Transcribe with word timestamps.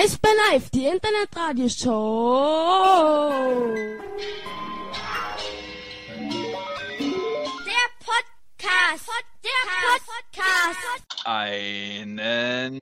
Eisbär 0.00 0.30
Live, 0.52 0.70
die 0.70 0.86
Internetradioshow. 0.86 3.32
Der 7.66 7.88
Podcast. 7.98 9.10
Der 9.42 9.50
Podcast. 10.06 11.02
Einen 11.24 12.20
äh, 12.20 12.78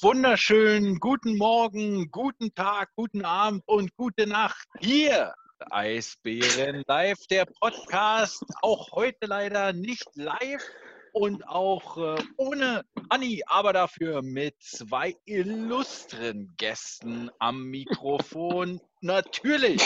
wunderschönen 0.00 0.98
guten 0.98 1.36
Morgen, 1.36 2.10
guten 2.10 2.54
Tag, 2.54 2.88
guten 2.96 3.26
Abend 3.26 3.62
und 3.66 3.94
gute 3.96 4.26
Nacht. 4.26 4.66
Hier 4.78 5.34
Eisbären 5.68 6.84
Live, 6.86 7.26
der 7.26 7.44
Podcast. 7.44 8.42
Auch 8.62 8.90
heute 8.92 9.26
leider 9.26 9.74
nicht 9.74 10.08
live 10.14 10.64
und 11.12 11.46
auch 11.48 11.96
äh, 11.96 12.22
ohne 12.36 12.84
Anni, 13.08 13.42
aber 13.46 13.72
dafür 13.72 14.22
mit 14.22 14.54
zwei 14.60 15.16
illustren 15.24 16.54
Gästen 16.56 17.30
am 17.38 17.64
Mikrofon. 17.64 18.80
Natürlich 19.02 19.82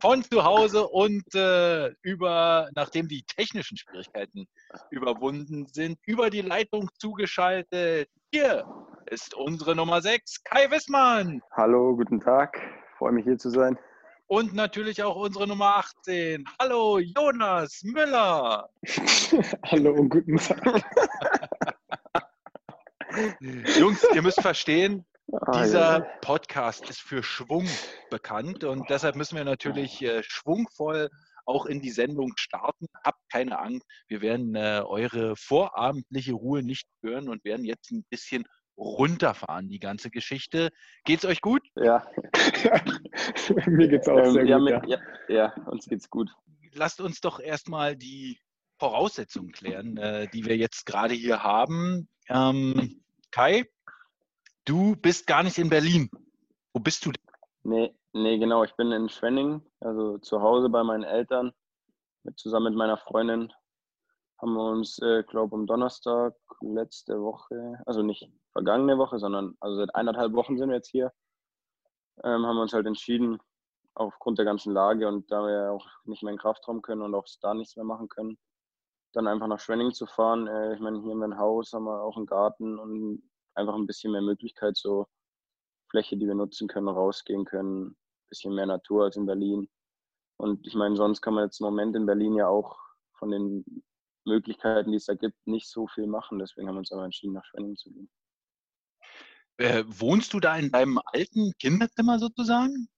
von 0.00 0.22
zu 0.22 0.44
Hause 0.44 0.86
und 0.86 1.34
äh, 1.34 1.88
über, 2.02 2.70
nachdem 2.74 3.08
die 3.08 3.24
technischen 3.24 3.76
Schwierigkeiten 3.76 4.46
überwunden 4.90 5.66
sind, 5.66 5.98
über 6.06 6.30
die 6.30 6.42
Leitung 6.42 6.88
zugeschaltet. 6.98 8.08
Hier 8.30 8.64
ist 9.06 9.34
unsere 9.34 9.74
Nummer 9.74 10.02
6, 10.02 10.44
Kai 10.44 10.70
Wissmann. 10.70 11.42
Hallo, 11.52 11.96
guten 11.96 12.20
Tag. 12.20 12.60
Freue 12.98 13.12
mich 13.12 13.24
hier 13.24 13.38
zu 13.38 13.50
sein. 13.50 13.78
Und 14.26 14.54
natürlich 14.54 15.02
auch 15.02 15.16
unsere 15.16 15.46
Nummer 15.46 15.76
18. 15.76 16.44
Hallo, 16.58 16.98
Jonas 16.98 17.82
Müller. 17.82 18.68
Hallo 19.64 19.92
und 19.92 20.08
guten 20.08 20.36
Tag. 20.36 20.82
Jungs, 23.78 24.04
ihr 24.14 24.22
müsst 24.22 24.40
verstehen, 24.40 25.04
Ah, 25.32 25.62
dieser. 25.62 26.00
Podcast 26.20 26.88
ist 26.90 27.00
für 27.00 27.22
Schwung 27.22 27.66
bekannt 28.10 28.62
und 28.62 28.88
deshalb 28.90 29.16
müssen 29.16 29.36
wir 29.36 29.44
natürlich 29.44 30.02
äh, 30.02 30.22
schwungvoll 30.22 31.10
auch 31.46 31.66
in 31.66 31.80
die 31.80 31.90
Sendung 31.90 32.32
starten. 32.36 32.86
Habt 33.02 33.20
keine 33.30 33.58
Angst, 33.58 33.86
wir 34.06 34.20
werden 34.20 34.54
äh, 34.54 34.82
eure 34.84 35.34
vorabendliche 35.36 36.34
Ruhe 36.34 36.62
nicht 36.62 36.86
hören 37.02 37.28
und 37.28 37.44
werden 37.44 37.64
jetzt 37.64 37.90
ein 37.90 38.04
bisschen 38.10 38.44
runterfahren, 38.76 39.68
die 39.68 39.78
ganze 39.78 40.10
Geschichte. 40.10 40.70
Geht's 41.04 41.24
euch 41.24 41.40
gut? 41.40 41.62
Ja, 41.76 42.06
Mir 43.66 43.88
geht's 43.88 44.08
auch 44.08 44.18
ähm, 44.18 44.32
sehr 44.32 44.44
ja, 44.46 44.58
gut. 44.58 44.64
mit, 44.64 44.86
ja, 44.88 44.98
ja, 45.28 45.54
uns 45.66 45.86
geht's 45.86 46.10
gut. 46.10 46.30
Lasst 46.72 47.00
uns 47.00 47.20
doch 47.20 47.40
erstmal 47.40 47.96
die 47.96 48.38
Voraussetzungen 48.78 49.52
klären, 49.52 49.96
äh, 49.96 50.28
die 50.32 50.44
wir 50.44 50.56
jetzt 50.56 50.86
gerade 50.86 51.14
hier 51.14 51.42
haben. 51.42 52.08
Ähm, 52.28 53.02
Kai, 53.30 53.64
du 54.64 54.96
bist 54.96 55.26
gar 55.26 55.42
nicht 55.42 55.58
in 55.58 55.68
Berlin. 55.68 56.10
Wo 56.72 56.80
bist 56.80 57.06
du 57.06 57.12
denn? 57.12 57.22
Nee, 57.62 57.94
nee, 58.12 58.38
genau. 58.38 58.64
Ich 58.64 58.74
bin 58.74 58.90
in 58.92 59.08
Schwenning, 59.08 59.62
also 59.80 60.18
zu 60.18 60.42
Hause 60.42 60.68
bei 60.68 60.82
meinen 60.82 61.04
Eltern. 61.04 61.52
Mit, 62.24 62.38
zusammen 62.38 62.72
mit 62.72 62.74
meiner 62.74 62.96
Freundin 62.96 63.52
haben 64.40 64.54
wir 64.54 64.70
uns, 64.70 64.98
äh, 64.98 65.22
glaube 65.22 65.56
am 65.56 65.66
Donnerstag 65.66 66.34
letzte 66.60 67.20
Woche, 67.20 67.80
also 67.86 68.02
nicht 68.02 68.28
vergangene 68.54 68.96
Woche, 68.96 69.18
sondern 69.18 69.56
also 69.60 69.76
seit 69.76 69.94
eineinhalb 69.94 70.32
Wochen 70.32 70.56
sind 70.56 70.70
wir 70.70 70.76
jetzt 70.76 70.90
hier, 70.90 71.12
ähm, 72.22 72.46
haben 72.46 72.56
wir 72.56 72.62
uns 72.62 72.72
halt 72.72 72.86
entschieden, 72.86 73.38
aufgrund 73.94 74.38
der 74.38 74.44
ganzen 74.44 74.72
Lage 74.72 75.06
und 75.06 75.30
da 75.30 75.46
wir 75.46 75.72
auch 75.72 75.86
nicht 76.04 76.22
mehr 76.22 76.30
in 76.32 76.36
den 76.36 76.42
Kraftraum 76.42 76.82
können 76.82 77.02
und 77.02 77.14
auch 77.14 77.26
da 77.42 77.54
nichts 77.54 77.76
mehr 77.76 77.84
machen 77.84 78.08
können, 78.08 78.38
dann 79.12 79.28
einfach 79.28 79.46
nach 79.46 79.60
Schwenning 79.60 79.92
zu 79.92 80.06
fahren. 80.06 80.46
Äh, 80.46 80.74
ich 80.74 80.80
meine, 80.80 81.00
hier 81.00 81.10
haben 81.10 81.20
wir 81.20 81.26
ein 81.26 81.38
Haus, 81.38 81.72
haben 81.72 81.84
wir 81.84 82.02
auch 82.02 82.16
einen 82.16 82.26
Garten 82.26 82.78
und 82.78 83.22
einfach 83.54 83.74
ein 83.74 83.86
bisschen 83.86 84.12
mehr 84.12 84.22
Möglichkeit, 84.22 84.76
so 84.76 85.06
Fläche, 85.90 86.16
die 86.16 86.26
wir 86.26 86.34
nutzen 86.34 86.68
können, 86.68 86.88
rausgehen 86.88 87.44
können, 87.44 87.86
ein 87.88 87.96
bisschen 88.28 88.54
mehr 88.54 88.66
Natur 88.66 89.04
als 89.04 89.16
in 89.16 89.26
Berlin. 89.26 89.68
Und 90.36 90.66
ich 90.66 90.74
meine, 90.74 90.96
sonst 90.96 91.20
kann 91.20 91.34
man 91.34 91.44
jetzt 91.44 91.60
im 91.60 91.66
Moment 91.66 91.94
in 91.94 92.06
Berlin 92.06 92.34
ja 92.34 92.48
auch 92.48 92.76
von 93.18 93.30
den 93.30 93.84
Möglichkeiten, 94.24 94.90
die 94.90 94.96
es 94.96 95.06
da 95.06 95.14
gibt, 95.14 95.46
nicht 95.46 95.68
so 95.68 95.86
viel 95.86 96.06
machen. 96.06 96.38
Deswegen 96.38 96.66
haben 96.66 96.76
wir 96.76 96.80
uns 96.80 96.92
aber 96.92 97.04
entschieden, 97.04 97.34
nach 97.34 97.44
Schwenning 97.44 97.76
zu 97.76 97.90
gehen. 97.90 98.10
Äh, 99.56 99.84
wohnst 99.86 100.32
du 100.32 100.40
da 100.40 100.56
in 100.56 100.70
deinem 100.70 101.00
alten 101.04 101.52
Kinderzimmer 101.58 102.18
sozusagen? 102.18 102.88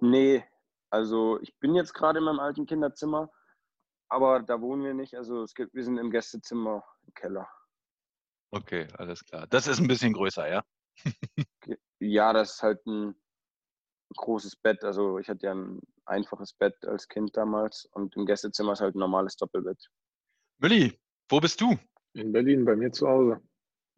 Nee, 0.00 0.44
also 0.90 1.40
ich 1.40 1.54
bin 1.58 1.74
jetzt 1.74 1.92
gerade 1.92 2.18
in 2.18 2.24
meinem 2.24 2.40
alten 2.40 2.66
Kinderzimmer, 2.66 3.30
aber 4.08 4.40
da 4.42 4.60
wohnen 4.60 4.84
wir 4.84 4.94
nicht. 4.94 5.14
Also 5.14 5.42
es 5.42 5.54
gibt, 5.54 5.74
wir 5.74 5.84
sind 5.84 5.98
im 5.98 6.10
Gästezimmer 6.10 6.84
im 7.06 7.14
Keller. 7.14 7.48
Okay, 8.50 8.88
alles 8.96 9.24
klar. 9.24 9.46
Das 9.48 9.66
ist 9.66 9.80
ein 9.80 9.88
bisschen 9.88 10.12
größer, 10.12 10.48
ja? 10.48 10.64
Ja, 11.98 12.32
das 12.32 12.54
ist 12.54 12.62
halt 12.62 12.86
ein 12.86 13.14
großes 14.16 14.56
Bett. 14.56 14.82
Also 14.84 15.18
ich 15.18 15.28
hatte 15.28 15.46
ja 15.46 15.54
ein 15.54 15.80
einfaches 16.04 16.52
Bett 16.52 16.76
als 16.86 17.08
Kind 17.08 17.36
damals 17.36 17.86
und 17.92 18.16
im 18.16 18.26
Gästezimmer 18.26 18.72
ist 18.72 18.80
halt 18.80 18.94
ein 18.94 19.00
normales 19.00 19.36
Doppelbett. 19.36 19.90
Mülli, 20.58 20.98
wo 21.28 21.40
bist 21.40 21.60
du? 21.60 21.76
In 22.14 22.32
Berlin, 22.32 22.64
bei 22.64 22.76
mir 22.76 22.92
zu 22.92 23.08
Hause. 23.08 23.40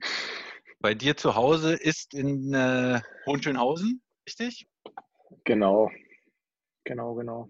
Bei 0.80 0.94
dir 0.94 1.16
zu 1.16 1.34
Hause 1.34 1.74
ist 1.74 2.14
in 2.14 2.54
äh, 2.54 3.00
Hohenschönhausen, 3.26 4.02
richtig? 4.26 4.68
Genau. 5.44 5.90
Genau, 6.84 7.14
genau. 7.14 7.48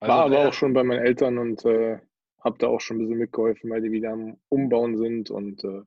Also, 0.00 0.12
War 0.12 0.24
aber 0.24 0.48
auch 0.48 0.52
schon 0.52 0.72
bei 0.74 0.82
meinen 0.82 1.04
Eltern 1.04 1.38
und 1.38 1.64
äh, 1.64 1.98
habe 2.42 2.58
da 2.58 2.68
auch 2.68 2.80
schon 2.80 2.96
ein 2.96 3.00
bisschen 3.00 3.18
mitgeholfen, 3.18 3.70
weil 3.70 3.82
die 3.82 3.90
wieder 3.90 4.12
am 4.12 4.40
Umbauen 4.48 4.96
sind 4.96 5.30
und 5.30 5.64
äh, 5.64 5.82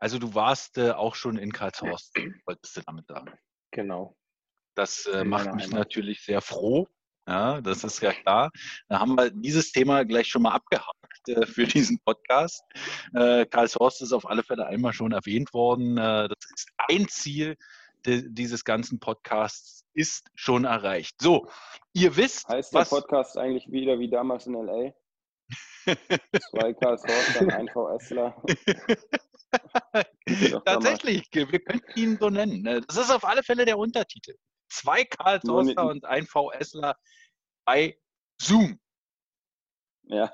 Also 0.00 0.18
du 0.18 0.34
warst 0.34 0.78
äh, 0.78 0.92
auch 0.92 1.14
schon 1.14 1.36
in 1.36 1.52
Karlshorst, 1.52 2.16
wolltest 2.46 2.76
du 2.76 2.80
damit 2.86 3.06
sagen. 3.06 3.38
genau. 3.70 4.16
Das 4.74 5.04
äh, 5.06 5.24
macht 5.24 5.54
mich 5.54 5.70
natürlich 5.70 6.24
sehr 6.24 6.40
froh. 6.40 6.88
Ja, 7.28 7.60
das 7.60 7.84
ist 7.84 8.00
ja 8.00 8.12
klar. 8.12 8.50
Da 8.88 8.98
haben 9.00 9.14
wir 9.16 9.30
dieses 9.30 9.70
Thema 9.72 10.04
gleich 10.04 10.26
schon 10.28 10.42
mal 10.42 10.52
abgehakt 10.52 11.28
äh, 11.28 11.46
für 11.46 11.64
diesen 11.66 12.00
Podcast. 12.00 12.62
Äh, 13.14 13.46
Karlshorst 13.46 14.02
ist 14.02 14.12
auf 14.12 14.26
alle 14.28 14.42
Fälle 14.42 14.66
einmal 14.66 14.92
schon 14.92 15.12
erwähnt 15.12 15.52
worden. 15.54 15.96
Äh, 15.98 16.28
das 16.28 16.38
ist 16.56 16.68
ein 16.88 17.06
Ziel 17.08 17.56
de- 18.06 18.24
dieses 18.28 18.64
ganzen 18.64 18.98
Podcasts, 18.98 19.84
ist 19.92 20.28
schon 20.34 20.64
erreicht. 20.64 21.16
So, 21.20 21.48
ihr 21.92 22.16
wisst, 22.16 22.48
Heißt 22.48 22.72
der 22.72 22.80
was, 22.80 22.90
Podcast 22.90 23.36
eigentlich 23.38 23.70
wieder 23.70 23.98
wie 23.98 24.08
damals 24.10 24.46
in 24.46 24.54
L.A.? 24.54 24.92
Zwei 26.50 26.72
Karlshorster, 26.74 27.48
ein 27.54 27.68
VSler. 27.68 28.42
Tatsächlich, 30.64 31.28
wir 31.32 31.46
könnten 31.60 31.98
ihn 31.98 32.18
so 32.20 32.30
nennen. 32.30 32.62
ne? 32.62 32.80
Das 32.86 32.96
ist 32.96 33.10
auf 33.10 33.24
alle 33.24 33.42
Fälle 33.42 33.64
der 33.64 33.78
Untertitel. 33.78 34.34
Zwei 34.70 35.04
Karl 35.04 35.40
Thorster 35.40 35.86
und 35.86 36.04
ein 36.04 36.26
VSler 36.26 36.96
bei 37.64 37.98
Zoom. 38.40 38.80
Ja, 40.04 40.30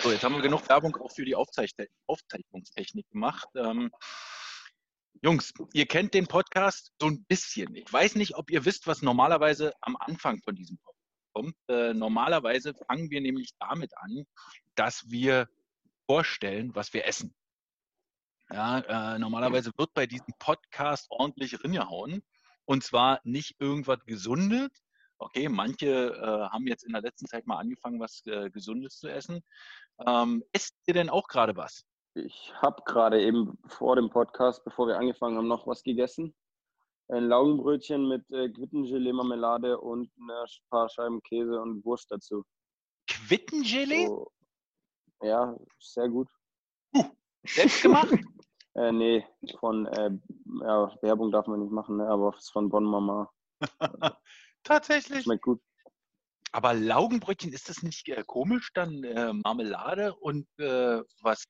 So, 0.00 0.12
jetzt 0.12 0.22
haben 0.22 0.36
wir 0.36 0.42
genug 0.42 0.68
Werbung 0.68 0.96
auch 0.96 1.10
für 1.10 1.24
die 1.24 1.34
Aufzeichn 1.34 1.86
Aufzeichnungstechnik 2.06 3.10
gemacht. 3.10 3.48
Ähm, 3.56 3.90
Jungs, 5.22 5.52
ihr 5.72 5.86
kennt 5.86 6.14
den 6.14 6.28
Podcast 6.28 6.92
so 7.00 7.08
ein 7.08 7.24
bisschen. 7.24 7.74
Ich 7.74 7.92
weiß 7.92 8.14
nicht, 8.14 8.36
ob 8.36 8.50
ihr 8.50 8.64
wisst, 8.64 8.86
was 8.86 9.02
normalerweise 9.02 9.72
am 9.80 9.96
Anfang 9.96 10.40
von 10.42 10.54
diesem 10.54 10.78
Podcast 10.78 11.32
kommt. 11.32 11.56
Äh, 11.68 11.94
normalerweise 11.94 12.74
fangen 12.86 13.10
wir 13.10 13.20
nämlich 13.20 13.50
damit 13.58 13.90
an, 13.98 14.24
dass 14.76 15.10
wir 15.10 15.48
vorstellen, 16.06 16.74
was 16.76 16.92
wir 16.92 17.04
essen. 17.04 17.34
Ja, 18.50 19.14
äh, 19.14 19.18
normalerweise 19.18 19.72
wird 19.76 19.92
bei 19.94 20.06
diesem 20.06 20.32
Podcast 20.38 21.06
ordentlich 21.10 21.62
ringehauen. 21.64 22.22
Und 22.68 22.84
zwar 22.84 23.20
nicht 23.24 23.56
irgendwas 23.60 24.04
Gesundes. 24.04 24.68
Okay, 25.18 25.48
manche 25.48 25.86
äh, 25.86 26.48
haben 26.52 26.66
jetzt 26.66 26.84
in 26.84 26.92
der 26.92 27.02
letzten 27.02 27.26
Zeit 27.26 27.46
mal 27.46 27.58
angefangen, 27.58 27.98
was 27.98 28.22
äh, 28.26 28.50
Gesundes 28.50 28.98
zu 28.98 29.08
essen. 29.08 29.40
Ähm, 30.06 30.44
esst 30.52 30.74
ihr 30.86 30.94
denn 30.94 31.08
auch 31.08 31.28
gerade 31.28 31.56
was? 31.56 31.84
ich 32.24 32.52
habe 32.56 32.82
gerade 32.84 33.22
eben 33.22 33.58
vor 33.66 33.96
dem 33.96 34.10
Podcast, 34.10 34.64
bevor 34.64 34.88
wir 34.88 34.98
angefangen 34.98 35.36
haben, 35.36 35.48
noch 35.48 35.66
was 35.66 35.82
gegessen. 35.82 36.34
Ein 37.08 37.28
Laugenbrötchen 37.28 38.06
mit 38.06 38.28
äh, 38.30 38.50
Quittengelee, 38.50 39.12
Marmelade 39.12 39.78
und 39.80 40.10
ein 40.18 40.46
paar 40.68 40.88
Scheiben 40.88 41.22
Käse 41.22 41.60
und 41.60 41.84
Wurst 41.84 42.10
dazu. 42.10 42.44
Quittengelee? 43.06 44.06
So, 44.06 44.30
ja, 45.22 45.56
sehr 45.78 46.08
gut. 46.08 46.28
Selbst 47.44 47.82
gemacht? 47.82 48.12
Äh, 48.78 48.92
nee, 48.92 49.26
von 49.58 49.86
äh, 49.86 50.10
ja, 50.62 50.92
Werbung 51.02 51.32
darf 51.32 51.48
man 51.48 51.58
nicht 51.58 51.72
machen, 51.72 51.96
ne? 51.96 52.06
aber 52.06 52.32
es 52.36 52.44
ist 52.44 52.52
von 52.52 52.68
Bonn 52.68 52.84
Mama. 52.84 53.28
Tatsächlich. 54.62 55.24
Schmeckt 55.24 55.42
gut. 55.42 55.60
Aber 56.52 56.74
Laugenbrötchen, 56.74 57.52
ist 57.52 57.68
das 57.68 57.82
nicht 57.82 58.08
äh, 58.08 58.22
komisch? 58.24 58.70
Dann 58.74 59.02
äh, 59.02 59.32
Marmelade 59.32 60.14
und 60.14 60.46
äh, 60.60 61.02
was 61.22 61.44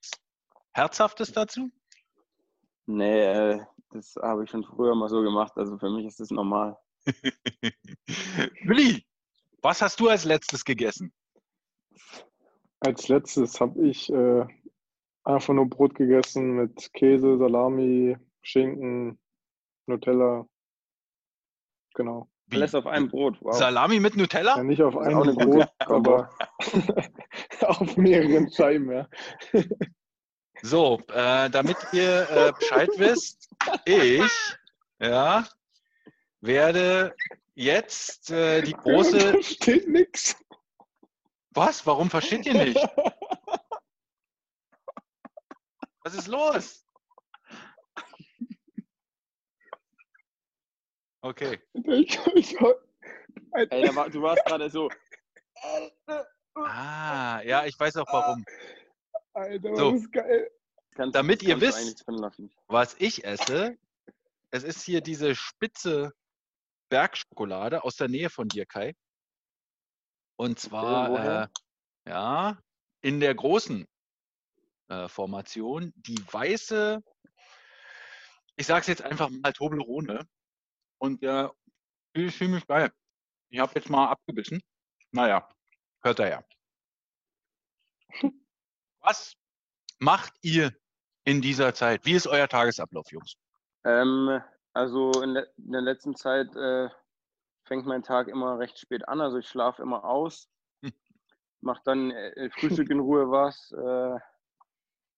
Herzhaftes 0.73 1.33
dazu? 1.33 1.71
Nee, 2.87 3.21
äh, 3.21 3.65
das 3.91 4.15
habe 4.23 4.45
ich 4.45 4.51
schon 4.51 4.65
früher 4.65 4.95
mal 4.95 5.11
so 5.11 5.21
gemacht. 5.21 5.53
Also 5.57 5.77
für 5.77 5.91
mich 5.91 6.07
ist 6.07 6.21
das 6.21 6.31
normal. 6.31 6.79
Willi, 8.65 9.07
was 9.61 9.83
hast 9.83 10.01
du 10.01 10.09
als 10.09 10.25
letztes 10.25 10.65
gegessen? 10.65 11.13
Als 12.81 13.09
letztes 13.09 13.61
habe 13.61 13.87
ich 13.87 14.11
äh, 14.11 14.47
Einfach 15.29 15.53
nur 15.53 15.69
Brot 15.69 15.95
gegessen 15.95 16.53
mit 16.53 16.91
Käse, 16.95 17.37
Salami, 17.37 18.17
Schinken, 18.41 19.19
Nutella. 19.85 20.47
Genau. 21.93 22.31
Wie? 22.47 22.57
Alles 22.57 22.75
auf 22.75 22.87
einem 22.87 23.09
Brot. 23.11 23.37
Wow. 23.43 23.55
Salami 23.55 24.01
mit 24.01 24.17
Nutella? 24.17 24.57
Ja, 24.57 24.63
nicht 24.63 24.81
auf 24.81 24.97
einem 24.97 25.19
auch 25.19 25.23
eine 25.25 25.35
Brot, 25.35 25.69
aber 25.81 26.31
auf 27.61 27.95
mehreren 27.99 28.51
Scheiben, 28.51 28.91
ja. 28.91 29.07
So, 30.63 30.99
äh, 31.13 31.51
damit 31.51 31.77
ihr 31.93 32.27
äh, 32.31 32.53
Bescheid 32.59 32.89
wisst, 32.97 33.51
ich 33.85 34.57
ja, 34.99 35.47
werde 36.41 37.15
jetzt 37.55 38.31
äh, 38.31 38.63
die 38.63 38.73
große. 38.73 39.43
Steht 39.43 39.89
nix. 39.89 40.43
Was? 41.51 41.87
Warum 41.87 42.09
versteht 42.09 42.47
ihr 42.47 42.55
nicht? 42.55 42.89
Was 46.09 46.15
ist 46.15 46.29
los? 46.29 46.87
Okay. 51.21 51.61
Ey, 51.75 52.09
war, 53.95 54.09
du 54.09 54.23
warst 54.23 54.43
gerade 54.47 54.71
so. 54.71 54.89
Ah, 56.55 57.43
ja, 57.43 57.67
ich 57.67 57.79
weiß 57.79 57.99
auch 57.99 58.11
warum. 58.11 58.43
Alter, 59.35 59.77
So. 59.77 59.93
das 59.93 60.01
ist 60.01 60.13
geil. 60.13 60.51
Kannst, 60.95 61.15
Damit 61.15 61.43
ihr 61.43 61.61
wisst-. 61.61 62.07
Was 62.69 62.97
ich 62.99 63.25
esse, 63.25 63.77
es 64.51 64.65
ist 64.65 64.83
hier 64.85 65.03
diese 65.03 65.35
spitze 65.35 66.15
Bergschokolade 66.89 67.85
aus 67.85 67.97
der 67.97 68.09
Nähe 68.09 68.31
von 68.31 68.49
dir, 68.49 68.65
Kai. 68.65 68.97
Und 70.37 70.59
zwar, 70.59 71.11
woher? 71.11 71.51
äh, 72.07 72.11
ja, 72.11 72.59
in 73.03 73.21
der 73.21 73.35
großen 73.35 73.87
äh, 74.89 75.09
Formation, 75.09 75.93
die 75.97 76.19
weiße, 76.31 77.03
ich 78.57 78.67
sag's 78.67 78.89
jetzt 78.89 79.03
einfach 79.03 79.31
mal 79.31 79.53
Toblerone. 79.53 80.27
Und 80.99 81.23
äh, 81.23 81.49
die 82.17 82.25
ist 82.27 82.39
ziemlich 82.39 82.67
geil. 82.67 82.91
Ich 83.51 83.61
habe 83.61 83.73
jetzt 83.77 83.89
mal 83.89 84.09
abgebissen. 84.09 84.61
Naja, 85.13 85.49
hört 86.03 86.19
er 86.19 86.29
ja. 86.29 86.45
Was 89.01 89.37
macht 90.01 90.35
ihr 90.43 90.75
in 91.25 91.41
dieser 91.41 91.73
Zeit? 91.73 92.05
Wie 92.05 92.15
ist 92.15 92.27
euer 92.27 92.49
Tagesablauf, 92.49 93.11
Jungs? 93.13 93.37
Ähm, 93.85 94.43
also 94.73 95.13
in, 95.23 95.31
le 95.31 95.53
in 95.57 95.73
der 95.73 95.83
letzten 95.83 96.17
Zeit 96.17 96.55
äh, 96.57 96.89
fängt 97.65 97.87
mein 97.87 98.03
Tag 98.03 98.29
immer 98.29 98.59
recht 98.59 98.79
spät 98.79 99.07
an. 99.07 99.21
Also 99.21 99.39
ich 99.39 99.49
schlafe 99.49 99.83
immer 99.83 100.05
aus, 100.05 100.49
mache 101.61 101.83
dann 101.85 102.11
äh, 102.11 102.51
Frühstück 102.51 102.91
in 102.91 103.01
Ruhe 103.01 103.31
was. 103.31 103.71
Äh, 103.73 104.19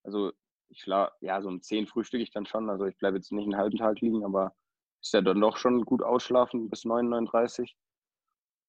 also 0.03 0.33
ich 0.69 0.83
schlafe, 0.83 1.13
ja, 1.21 1.41
so 1.43 1.49
um 1.49 1.63
10 1.63 1.87
frühstücke 1.87 2.23
ich 2.23 2.31
dann 2.31 2.47
schon. 2.47 2.71
Also 2.71 2.87
ich 2.87 2.97
bleibe 2.99 3.17
jetzt 3.17 3.33
nicht 3.33 3.45
einen 3.45 3.57
halben 3.57 3.77
Tag 3.77 4.01
liegen, 4.01 4.25
aber 4.25 4.55
ist 5.03 5.15
ja 5.15 5.21
dann 5.21 5.41
doch 5.41 5.57
schon 5.57 5.85
gut 5.85 6.03
ausschlafen 6.03 6.71
bis 6.71 6.85
9, 6.85 7.09
39. 7.09 7.77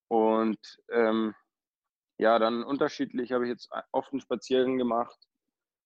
Und 0.07 0.59
ähm, 0.91 1.35
ja, 2.17 2.39
dann 2.39 2.63
unterschiedlich 2.63 3.31
habe 3.31 3.45
ich 3.45 3.49
jetzt 3.49 3.69
oft 3.91 4.11
einen 4.11 4.21
Spaziergang 4.21 4.77
gemacht. 4.77 5.17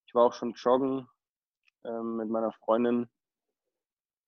Ich 0.08 0.16
war 0.16 0.26
auch 0.26 0.34
schon 0.34 0.54
joggen 0.54 1.08
ähm, 1.86 2.18
mit 2.18 2.30
meiner 2.30 2.52
Freundin. 2.52 3.10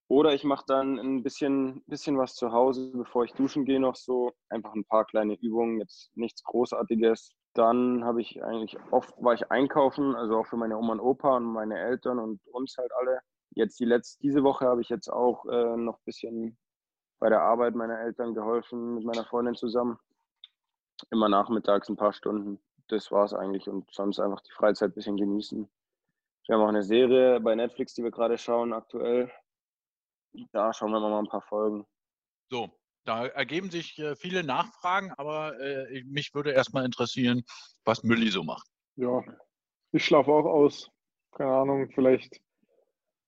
Oder 0.09 0.33
ich 0.33 0.45
mache 0.45 0.63
dann 0.67 0.99
ein 0.99 1.21
bisschen, 1.21 1.83
bisschen 1.85 2.17
was 2.17 2.35
zu 2.35 2.51
Hause, 2.51 2.91
bevor 2.93 3.25
ich 3.25 3.33
duschen 3.33 3.65
gehe, 3.65 3.79
noch 3.79 3.95
so. 3.95 4.31
Einfach 4.49 4.73
ein 4.73 4.85
paar 4.85 5.05
kleine 5.05 5.35
Übungen, 5.41 5.79
jetzt 5.79 6.15
nichts 6.15 6.43
Großartiges. 6.43 7.31
Dann 7.57 8.05
habe 8.05 8.21
ich 8.21 8.43
eigentlich 8.43 8.77
oft 8.91 9.11
war 9.19 9.33
ich 9.33 9.49
einkaufen, 9.51 10.15
also 10.15 10.37
auch 10.37 10.45
für 10.45 10.57
meine 10.57 10.77
Oma 10.77 10.93
und 10.93 10.99
Opa 10.99 11.37
und 11.37 11.45
meine 11.45 11.79
Eltern 11.79 12.19
und 12.19 12.39
uns 12.47 12.77
halt 12.77 12.91
alle. 12.93 13.19
Jetzt 13.55 13.79
die 13.79 13.85
letzte, 13.85 14.21
diese 14.21 14.43
Woche 14.43 14.67
habe 14.67 14.81
ich 14.81 14.89
jetzt 14.89 15.07
auch 15.07 15.43
äh, 15.45 15.75
noch 15.75 15.97
ein 15.97 16.05
bisschen 16.05 16.57
bei 17.19 17.29
der 17.29 17.41
Arbeit 17.41 17.73
meiner 17.73 17.99
Eltern 17.99 18.35
geholfen 18.35 18.93
mit 18.93 19.05
meiner 19.05 19.25
Freundin 19.25 19.55
zusammen. 19.55 19.97
Immer 21.09 21.29
nachmittags 21.29 21.89
ein 21.89 21.95
paar 21.95 22.13
Stunden. 22.13 22.59
Das 22.89 23.11
war 23.11 23.25
es 23.25 23.33
eigentlich 23.33 23.67
und 23.67 23.91
sonst 23.91 24.19
einfach 24.19 24.41
die 24.41 24.51
Freizeit 24.51 24.91
ein 24.91 24.93
bisschen 24.93 25.17
genießen. 25.17 25.67
Wir 26.45 26.55
haben 26.55 26.63
auch 26.63 26.69
eine 26.69 26.83
Serie 26.83 27.39
bei 27.39 27.55
Netflix, 27.55 27.95
die 27.95 28.03
wir 28.03 28.11
gerade 28.11 28.37
schauen 28.37 28.71
aktuell. 28.71 29.31
Da 30.51 30.73
schauen 30.73 30.91
wir 30.91 30.99
mal 30.99 31.17
ein 31.17 31.27
paar 31.27 31.41
Folgen. 31.41 31.87
So, 32.49 32.69
da 33.07 33.25
ergeben 33.27 33.69
sich 33.71 33.97
äh, 33.99 34.15
viele 34.15 34.43
Nachfragen, 34.43 35.11
aber 35.17 35.59
äh, 35.59 35.99
ich- 35.99 36.05
mich 36.05 36.33
würde 36.33 36.51
erstmal 36.51 36.85
interessieren, 36.85 37.43
was 37.85 38.03
Mülli 38.03 38.29
so 38.29 38.43
macht. 38.43 38.67
Ja, 38.95 39.23
ich 39.91 40.03
schlafe 40.05 40.31
auch 40.31 40.45
aus. 40.45 40.89
Keine 41.31 41.51
Ahnung, 41.51 41.89
vielleicht 41.93 42.41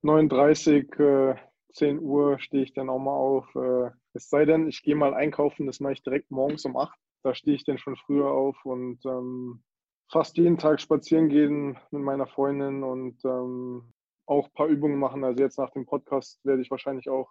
39, 0.02 0.92
äh, 1.00 1.36
10 1.74 2.00
Uhr 2.00 2.40
stehe 2.40 2.64
ich 2.64 2.74
dann 2.74 2.90
auch 2.90 3.00
mal 3.00 3.16
auf. 3.16 3.54
Äh, 3.56 3.92
es 4.14 4.30
sei 4.30 4.46
denn, 4.46 4.68
ich 4.68 4.82
gehe 4.82 4.96
mal 4.96 5.14
einkaufen, 5.14 5.68
das 5.68 5.80
mache 5.80 5.94
ich 5.94 6.04
direkt 6.04 6.32
morgens 6.32 6.66
um 6.66 6.76
8. 6.78 6.98
Da 7.24 7.36
stehe 7.36 7.56
ich 7.56 7.66
dann 7.66 7.78
schon 7.78 7.96
früher 7.96 8.30
auf 8.32 8.58
und 8.66 9.06
ähm, 9.06 9.64
fast 10.12 10.38
jeden 10.38 10.58
Tag 10.58 10.82
spazieren 10.82 11.30
gehen 11.30 11.78
mit 11.92 12.02
meiner 12.02 12.28
Freundin 12.28 12.84
und 12.84 13.24
ähm, 13.26 13.94
auch 14.26 14.46
ein 14.48 14.54
paar 14.54 14.68
Übungen 14.68 14.98
machen. 14.98 15.24
Also 15.24 15.44
jetzt 15.44 15.60
nach 15.60 15.72
dem 15.72 15.86
Podcast 15.86 16.40
werde 16.46 16.62
ich 16.62 16.72
wahrscheinlich 16.72 17.10
auch 17.10 17.30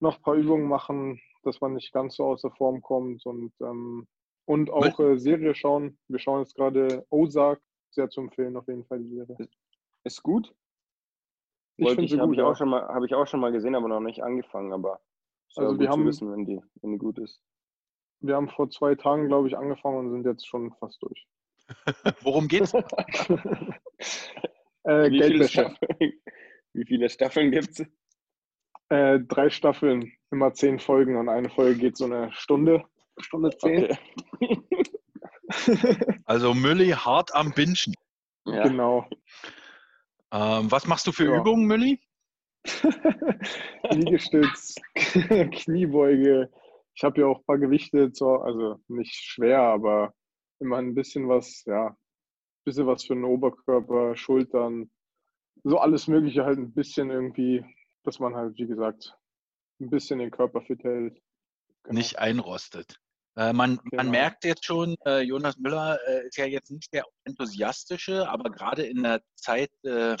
noch 0.00 0.16
ein 0.16 0.22
paar 0.22 0.34
Übungen 0.34 0.68
machen, 0.68 1.20
dass 1.42 1.60
man 1.60 1.74
nicht 1.74 1.92
ganz 1.92 2.16
so 2.16 2.24
außer 2.24 2.50
Form 2.50 2.82
kommt 2.82 3.24
und, 3.26 3.52
ähm, 3.60 4.06
und 4.46 4.70
auch 4.70 4.98
äh, 5.00 5.18
Serie 5.18 5.54
schauen. 5.54 5.98
Wir 6.08 6.18
schauen 6.18 6.40
jetzt 6.40 6.54
gerade 6.54 7.06
Ozark, 7.10 7.60
sehr 7.90 8.08
zu 8.10 8.20
empfehlen 8.20 8.56
auf 8.56 8.66
jeden 8.68 8.84
Fall 8.84 9.00
die 9.00 9.14
Serie. 9.14 9.36
Ist 10.04 10.22
gut. 10.22 10.54
Ich 11.76 11.84
Wollte 11.86 12.02
finde 12.02 12.14
ich, 12.14 12.20
habe 12.20 12.34
ich, 12.34 12.42
auch 12.42 12.56
schon 12.56 12.68
mal, 12.68 12.86
habe 12.88 13.06
ich 13.06 13.14
auch 13.14 13.26
schon 13.26 13.40
mal 13.40 13.52
gesehen, 13.52 13.74
aber 13.74 13.88
noch 13.88 14.00
nicht 14.00 14.22
angefangen. 14.22 14.72
Aber 14.72 15.00
Also 15.56 15.72
gut 15.72 15.80
wir 15.80 15.88
haben- 15.88 16.06
wissen, 16.06 16.30
wenn 16.30 16.44
die, 16.44 16.60
wenn 16.82 16.92
die 16.92 16.98
gut 16.98 17.18
ist. 17.18 17.40
Wir 18.22 18.36
haben 18.36 18.50
vor 18.50 18.68
zwei 18.68 18.94
Tagen, 18.96 19.28
glaube 19.28 19.48
ich, 19.48 19.56
angefangen 19.56 19.96
und 19.98 20.10
sind 20.10 20.26
jetzt 20.26 20.46
schon 20.46 20.74
fast 20.74 21.02
durch. 21.02 21.26
Worum 22.22 22.48
geht's? 22.48 22.74
äh, 22.74 22.82
Wie 25.10 25.22
viele. 25.22 25.48
Staffeln, 25.48 25.76
wie 26.74 26.84
viele 26.84 27.08
Staffeln 27.08 27.50
gibt 27.50 27.80
es? 27.80 27.86
Äh, 28.90 29.20
drei 29.20 29.50
Staffeln, 29.50 30.12
immer 30.30 30.52
zehn 30.52 30.78
Folgen 30.78 31.16
und 31.16 31.28
eine 31.28 31.48
Folge 31.48 31.78
geht 31.78 31.96
so 31.96 32.04
eine 32.06 32.32
Stunde. 32.32 32.84
Stunde 33.18 33.56
zehn. 33.56 33.96
Okay. 34.40 34.60
Also 36.26 36.54
Mülli 36.54 36.90
hart 36.90 37.34
am 37.34 37.52
Binschen. 37.52 37.92
Ja. 38.46 38.62
Genau. 38.62 39.08
Ähm, 40.32 40.70
was 40.70 40.86
machst 40.86 41.08
du 41.08 41.12
für 41.12 41.24
Ja. 41.24 41.40
Übungen, 41.40 41.66
Mülli? 41.66 41.98
Liegestütz, 43.90 44.76
Kniebeuge. 44.94 46.50
Ich 46.94 47.02
habe 47.02 47.20
ja 47.20 47.26
auch 47.26 47.38
ein 47.38 47.44
paar 47.46 47.58
Gewichte, 47.58 48.12
zur, 48.12 48.44
also 48.44 48.76
nicht 48.86 49.12
schwer, 49.12 49.60
aber 49.60 50.14
immer 50.60 50.76
ein 50.76 50.94
bisschen 50.94 51.28
was, 51.28 51.64
ja, 51.66 51.88
ein 51.88 51.96
bisschen 52.64 52.86
was 52.86 53.04
für 53.04 53.14
den 53.14 53.24
Oberkörper, 53.24 54.14
Schultern, 54.16 54.88
so 55.64 55.78
alles 55.78 56.06
Mögliche 56.06 56.44
halt 56.44 56.58
ein 56.58 56.72
bisschen 56.72 57.10
irgendwie, 57.10 57.64
dass 58.04 58.18
man 58.18 58.34
halt, 58.34 58.56
wie 58.56 58.66
gesagt, 58.66 59.16
ein 59.80 59.90
bisschen 59.90 60.18
den 60.18 60.30
Körper 60.30 60.60
fit 60.62 60.82
hält. 60.84 61.20
Genau. 61.84 61.98
Nicht 61.98 62.18
einrostet. 62.18 62.96
Äh, 63.36 63.52
man, 63.52 63.76
man 63.76 63.90
Genau. 63.90 64.10
merkt 64.10 64.44
jetzt 64.44 64.64
schon, 64.64 64.96
äh, 65.06 65.20
Jonas 65.20 65.56
Müller 65.56 65.98
äh, 66.06 66.26
ist 66.26 66.36
ja 66.36 66.46
jetzt 66.46 66.70
nicht 66.70 66.92
der 66.92 67.04
enthusiastische, 67.24 68.28
aber 68.28 68.50
gerade 68.50 68.82
in 68.84 69.02
der 69.02 69.22
Zeit 69.34 69.70
äh, 69.84 70.16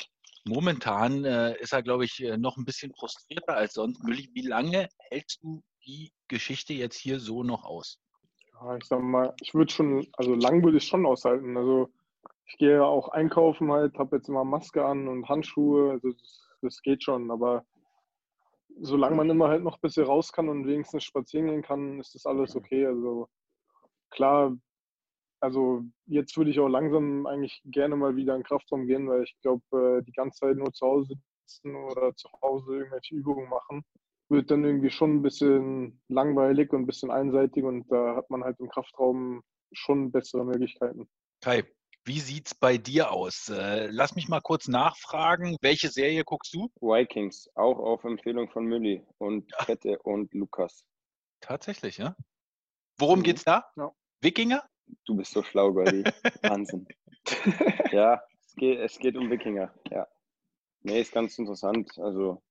momentan 0.46 1.24
äh, 1.24 1.58
ist 1.58 1.72
er, 1.72 1.82
glaube 1.82 2.04
ich, 2.04 2.22
äh, 2.22 2.36
noch 2.38 2.56
ein 2.56 2.64
bisschen 2.64 2.92
frustrierter 2.94 3.56
als 3.56 3.74
sonst. 3.74 4.02
Mülli, 4.04 4.30
wie 4.32 4.46
lange 4.46 4.88
hältst 5.10 5.42
du 5.42 5.62
die 5.84 6.12
Geschichte 6.28 6.72
jetzt 6.72 6.96
hier 6.96 7.20
so 7.20 7.42
noch 7.42 7.64
aus? 7.64 7.98
Ja, 8.52 8.76
ich 8.76 8.84
sag 8.84 9.02
mal, 9.02 9.34
ich 9.40 9.54
würde 9.54 9.72
schon, 9.72 10.06
also 10.16 10.34
lang 10.34 10.62
würde 10.64 10.78
ich 10.78 10.84
schon 10.84 11.04
aushalten. 11.04 11.56
Also 11.56 11.90
ich 12.46 12.58
gehe 12.58 12.74
ja 12.76 12.84
auch 12.84 13.08
einkaufen 13.08 13.70
halt, 13.70 13.98
habe 13.98 14.16
jetzt 14.16 14.28
immer 14.28 14.44
Maske 14.44 14.84
an 14.84 15.08
und 15.08 15.28
Handschuhe, 15.28 15.92
also 15.92 16.12
das, 16.12 16.48
das 16.62 16.82
geht 16.82 17.02
schon, 17.02 17.30
aber 17.30 17.64
solange 18.80 19.16
man 19.16 19.30
immer 19.30 19.48
halt 19.48 19.62
noch 19.62 19.76
ein 19.76 19.80
bisschen 19.82 20.06
raus 20.06 20.32
kann 20.32 20.48
und 20.48 20.66
wenigstens 20.66 21.04
spazieren 21.04 21.46
gehen 21.46 21.62
kann, 21.62 22.00
ist 22.00 22.14
das 22.14 22.26
alles 22.26 22.56
okay. 22.56 22.86
Also 22.86 23.28
klar, 24.10 24.56
also 25.40 25.82
jetzt 26.06 26.36
würde 26.36 26.50
ich 26.50 26.60
auch 26.60 26.68
langsam 26.68 27.26
eigentlich 27.26 27.62
gerne 27.64 27.96
mal 27.96 28.16
wieder 28.16 28.34
in 28.34 28.40
den 28.40 28.46
Kraftraum 28.46 28.86
gehen, 28.86 29.08
weil 29.08 29.24
ich 29.24 29.36
glaube, 29.42 29.98
äh, 30.00 30.02
die 30.04 30.12
ganze 30.12 30.40
Zeit 30.40 30.56
nur 30.56 30.72
zu 30.72 30.86
Hause 30.86 31.14
sitzen 31.46 31.74
oder 31.74 32.14
zu 32.16 32.28
Hause 32.42 32.76
irgendwelche 32.76 33.14
Übungen 33.14 33.48
machen, 33.48 33.82
wird 34.28 34.50
dann 34.50 34.64
irgendwie 34.64 34.90
schon 34.90 35.16
ein 35.16 35.22
bisschen 35.22 36.00
langweilig 36.08 36.72
und 36.72 36.82
ein 36.82 36.86
bisschen 36.86 37.10
einseitig 37.10 37.64
und 37.64 37.90
da 37.90 38.16
hat 38.16 38.30
man 38.30 38.44
halt 38.44 38.60
im 38.60 38.68
Kraftraum 38.68 39.42
schon 39.72 40.12
bessere 40.12 40.44
Möglichkeiten. 40.44 41.08
Kai, 41.40 41.64
wie 42.04 42.20
sieht's 42.20 42.54
bei 42.54 42.78
dir 42.78 43.12
aus? 43.12 43.48
Äh, 43.48 43.88
lass 43.90 44.14
mich 44.16 44.28
mal 44.28 44.40
kurz 44.40 44.68
nachfragen. 44.68 45.56
Welche 45.60 45.88
Serie 45.88 46.24
guckst 46.24 46.54
du? 46.54 46.70
Vikings, 46.80 47.48
auch 47.54 47.78
auf 47.78 48.04
Empfehlung 48.04 48.48
von 48.50 48.64
Mülli 48.64 49.04
und 49.18 49.50
Kette 49.58 49.98
und 50.02 50.32
Lukas. 50.34 50.84
Tatsächlich, 51.40 51.98
ja? 51.98 52.16
Worum 52.98 53.20
Mhm. 53.20 53.24
geht's 53.24 53.44
da? 53.44 53.70
Ja. 53.76 53.92
Wikinger? 54.20 54.62
Du 55.06 55.16
bist 55.16 55.32
so 55.32 55.42
schlau, 55.42 55.72
Goldi. 55.72 56.04
Wahnsinn. 56.42 56.86
Ja, 57.92 58.22
es 58.40 58.54
geht, 58.56 58.78
es 58.80 58.98
geht 58.98 59.16
um 59.16 59.30
Wikinger, 59.30 59.72
ja. 59.90 60.06
Nee, 60.82 61.00
ist 61.00 61.12
ganz 61.12 61.38
interessant. 61.38 61.90
Also 61.98 62.42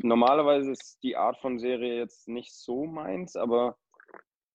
normalerweise 0.00 0.72
ist 0.72 1.02
die 1.02 1.16
Art 1.16 1.38
von 1.38 1.58
Serie 1.58 1.96
jetzt 1.98 2.28
nicht 2.28 2.54
so 2.54 2.86
meins, 2.86 3.36
aber 3.36 3.76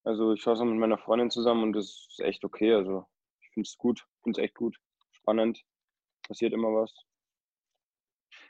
also 0.04 0.32
ich 0.32 0.42
schaue 0.42 0.54
es 0.54 0.60
mit 0.60 0.74
meiner 0.74 0.98
Freundin 0.98 1.30
zusammen 1.30 1.62
und 1.62 1.72
das 1.74 2.06
ist 2.10 2.20
echt 2.20 2.44
okay. 2.44 2.74
Also 2.74 3.06
finde 3.58 3.68
es 3.68 3.76
gut, 3.76 4.06
finde 4.22 4.40
es 4.40 4.44
echt 4.44 4.54
gut. 4.54 4.76
Spannend. 5.10 5.60
Passiert 6.28 6.52
immer 6.52 6.68
was. 6.68 6.94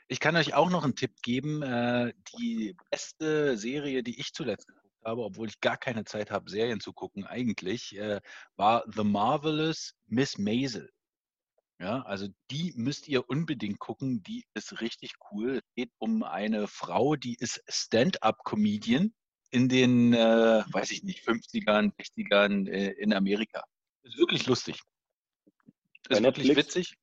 Ich 0.07 0.19
kann 0.19 0.35
euch 0.35 0.53
auch 0.53 0.69
noch 0.69 0.83
einen 0.83 0.95
Tipp 0.95 1.21
geben. 1.23 1.63
Äh, 1.63 2.13
die 2.37 2.75
beste 2.91 3.57
Serie, 3.57 4.03
die 4.03 4.19
ich 4.19 4.33
zuletzt 4.33 4.67
geguckt 4.67 5.05
habe, 5.05 5.23
obwohl 5.23 5.47
ich 5.47 5.59
gar 5.61 5.77
keine 5.77 6.03
Zeit 6.03 6.29
habe, 6.29 6.49
Serien 6.49 6.79
zu 6.79 6.93
gucken, 6.93 7.25
eigentlich, 7.25 7.97
äh, 7.97 8.21
war 8.55 8.83
The 8.87 9.03
Marvelous 9.03 9.95
Miss 10.05 10.37
Maisel. 10.37 10.91
Ja, 11.79 12.01
also 12.01 12.27
die 12.51 12.73
müsst 12.75 13.07
ihr 13.07 13.29
unbedingt 13.29 13.79
gucken. 13.79 14.21
Die 14.23 14.45
ist 14.53 14.81
richtig 14.81 15.13
cool. 15.31 15.57
Es 15.57 15.75
geht 15.75 15.91
um 15.97 16.23
eine 16.23 16.67
Frau, 16.67 17.15
die 17.15 17.35
ist 17.35 17.63
Stand-up-Comedian 17.67 19.13
in 19.51 19.69
den, 19.69 20.13
äh, 20.13 20.63
weiß 20.67 20.91
ich 20.91 21.03
nicht, 21.03 21.25
50ern, 21.25 21.93
60ern 21.95 22.67
äh, 22.67 22.91
in 22.91 23.13
Amerika. 23.13 23.63
Ist 24.03 24.17
wirklich 24.17 24.45
lustig. 24.45 24.81
Ist 26.09 26.23
wirklich 26.23 26.55
witzig. 26.55 26.97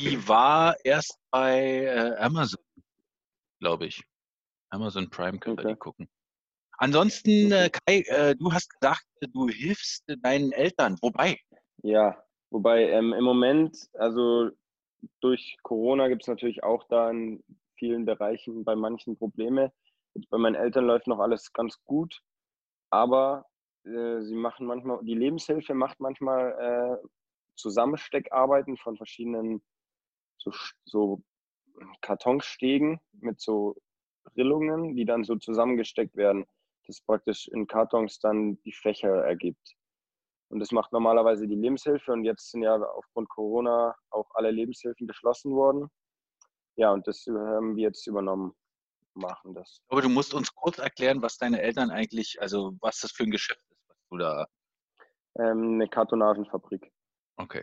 Die 0.00 0.28
war 0.28 0.76
erst 0.84 1.18
bei 1.30 1.84
äh, 1.84 2.16
Amazon, 2.16 2.60
glaube 3.60 3.86
ich. 3.86 4.02
Amazon 4.70 5.08
Prime 5.08 5.38
könnt 5.38 5.60
ihr 5.60 5.64
Okay. 5.64 5.74
die 5.74 5.78
gucken. 5.78 6.08
Ansonsten, 6.78 7.52
äh, 7.52 7.70
Kai, 7.70 8.00
äh, 8.06 8.34
du 8.34 8.52
hast 8.52 8.68
gesagt, 8.70 9.06
du 9.32 9.48
hilfst 9.48 10.04
deinen 10.22 10.50
Eltern. 10.52 10.96
Wobei? 11.00 11.38
Ja, 11.82 12.20
wobei 12.50 12.90
ähm, 12.90 13.12
im 13.12 13.22
Moment, 13.22 13.88
also 13.94 14.50
durch 15.20 15.56
Corona 15.62 16.08
gibt 16.08 16.22
es 16.22 16.28
natürlich 16.28 16.64
auch 16.64 16.84
da 16.88 17.10
in 17.10 17.44
vielen 17.76 18.04
Bereichen 18.04 18.64
bei 18.64 18.74
manchen 18.74 19.16
Probleme. 19.16 19.72
Jetzt 20.14 20.28
bei 20.30 20.38
meinen 20.38 20.56
Eltern 20.56 20.86
läuft 20.86 21.06
noch 21.06 21.20
alles 21.20 21.52
ganz 21.52 21.78
gut, 21.84 22.20
aber 22.90 23.46
äh, 23.84 24.20
sie 24.22 24.34
machen 24.34 24.66
manchmal, 24.66 24.98
die 25.02 25.14
Lebenshilfe 25.14 25.74
macht 25.74 26.00
manchmal 26.00 27.00
äh, 27.02 27.06
Zusammensteckarbeiten 27.56 28.76
von 28.76 28.96
verschiedenen 28.96 29.62
so, 30.38 30.52
so 30.84 31.22
Kartonstegen 32.00 33.00
mit 33.12 33.40
so 33.40 33.76
Rillungen, 34.36 34.94
die 34.96 35.04
dann 35.04 35.24
so 35.24 35.36
zusammengesteckt 35.36 36.16
werden, 36.16 36.46
das 36.86 37.00
praktisch 37.00 37.48
in 37.48 37.66
Kartons 37.66 38.18
dann 38.18 38.60
die 38.62 38.72
Fächer 38.72 39.24
ergibt. 39.24 39.74
Und 40.48 40.60
das 40.60 40.70
macht 40.70 40.92
normalerweise 40.92 41.46
die 41.46 41.54
Lebenshilfe. 41.54 42.12
Und 42.12 42.24
jetzt 42.24 42.50
sind 42.50 42.62
ja 42.62 42.76
aufgrund 42.76 43.28
Corona 43.30 43.96
auch 44.10 44.30
alle 44.34 44.50
Lebenshilfen 44.50 45.06
geschlossen 45.06 45.52
worden. 45.52 45.88
Ja, 46.76 46.92
und 46.92 47.06
das 47.06 47.26
haben 47.26 47.76
wir 47.76 47.84
jetzt 47.84 48.06
übernommen, 48.06 48.54
machen 49.14 49.54
das. 49.54 49.80
Aber 49.88 50.02
du 50.02 50.08
musst 50.08 50.34
uns 50.34 50.54
kurz 50.54 50.78
erklären, 50.78 51.22
was 51.22 51.38
deine 51.38 51.60
Eltern 51.60 51.90
eigentlich, 51.90 52.40
also 52.40 52.74
was 52.80 53.00
das 53.00 53.12
für 53.12 53.24
ein 53.24 53.30
Geschäft 53.30 53.64
ist, 53.70 53.88
was 53.88 53.96
du 54.10 54.16
da. 54.18 54.46
Ähm, 55.38 55.74
eine 55.74 55.88
Kartonagenfabrik. 55.88 56.92
Okay. 57.36 57.62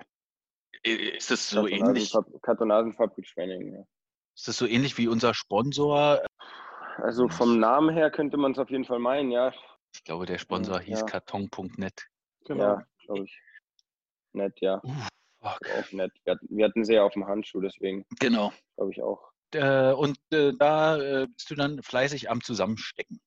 Ist 0.83 1.31
das 1.31 1.49
so 1.49 1.67
ähnlich? 1.67 2.11
Kartonagenfab 2.11 2.41
Kartonagenfabrik 2.41 3.27
Schwenningen, 3.27 3.73
ja. 3.73 3.83
Ist 4.35 4.47
das 4.47 4.57
so 4.57 4.65
ähnlich 4.65 4.97
wie 4.97 5.07
unser 5.07 5.33
Sponsor? 5.33 6.23
Also 6.97 7.27
vom 7.27 7.59
Namen 7.59 7.93
her 7.95 8.11
könnte 8.11 8.37
man 8.37 8.53
es 8.53 8.59
auf 8.59 8.69
jeden 8.69 8.85
Fall 8.85 8.99
meinen, 8.99 9.31
ja. 9.31 9.53
Ich 9.93 10.03
glaube, 10.03 10.25
der 10.25 10.37
Sponsor 10.37 10.79
hieß 10.79 10.99
Ja. 11.01 11.05
karton.net. 11.05 12.07
Genau. 12.45 12.63
Ja, 12.63 12.87
glaube 13.05 13.23
ich. 13.25 13.39
Nett, 14.33 14.59
ja. 14.61 14.81
Fuck. 15.41 15.59
Auch 15.77 15.91
nett. 15.91 16.11
Wir 16.23 16.33
hatten, 16.33 16.47
wir 16.49 16.65
hatten 16.65 16.83
sie 16.85 16.93
ja 16.93 17.03
auf 17.03 17.13
dem 17.13 17.25
Handschuh, 17.25 17.61
deswegen 17.61 18.05
Genau. 18.19 18.53
glaube 18.75 18.91
ich 18.91 19.01
auch. 19.01 19.31
Äh, 19.53 19.93
und 19.93 20.19
äh, 20.31 20.53
da 20.57 20.97
äh, 20.97 21.27
bist 21.27 21.49
du 21.49 21.55
dann 21.55 21.81
fleißig 21.81 22.29
am 22.29 22.41
Zusammenstecken. 22.41 23.19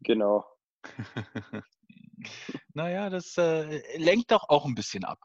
Genau. 0.00 0.44
naja, 2.74 3.08
das 3.10 3.36
äh, 3.38 3.96
lenkt 3.96 4.30
doch 4.30 4.48
auch 4.48 4.66
ein 4.66 4.74
bisschen 4.74 5.04
ab. 5.04 5.18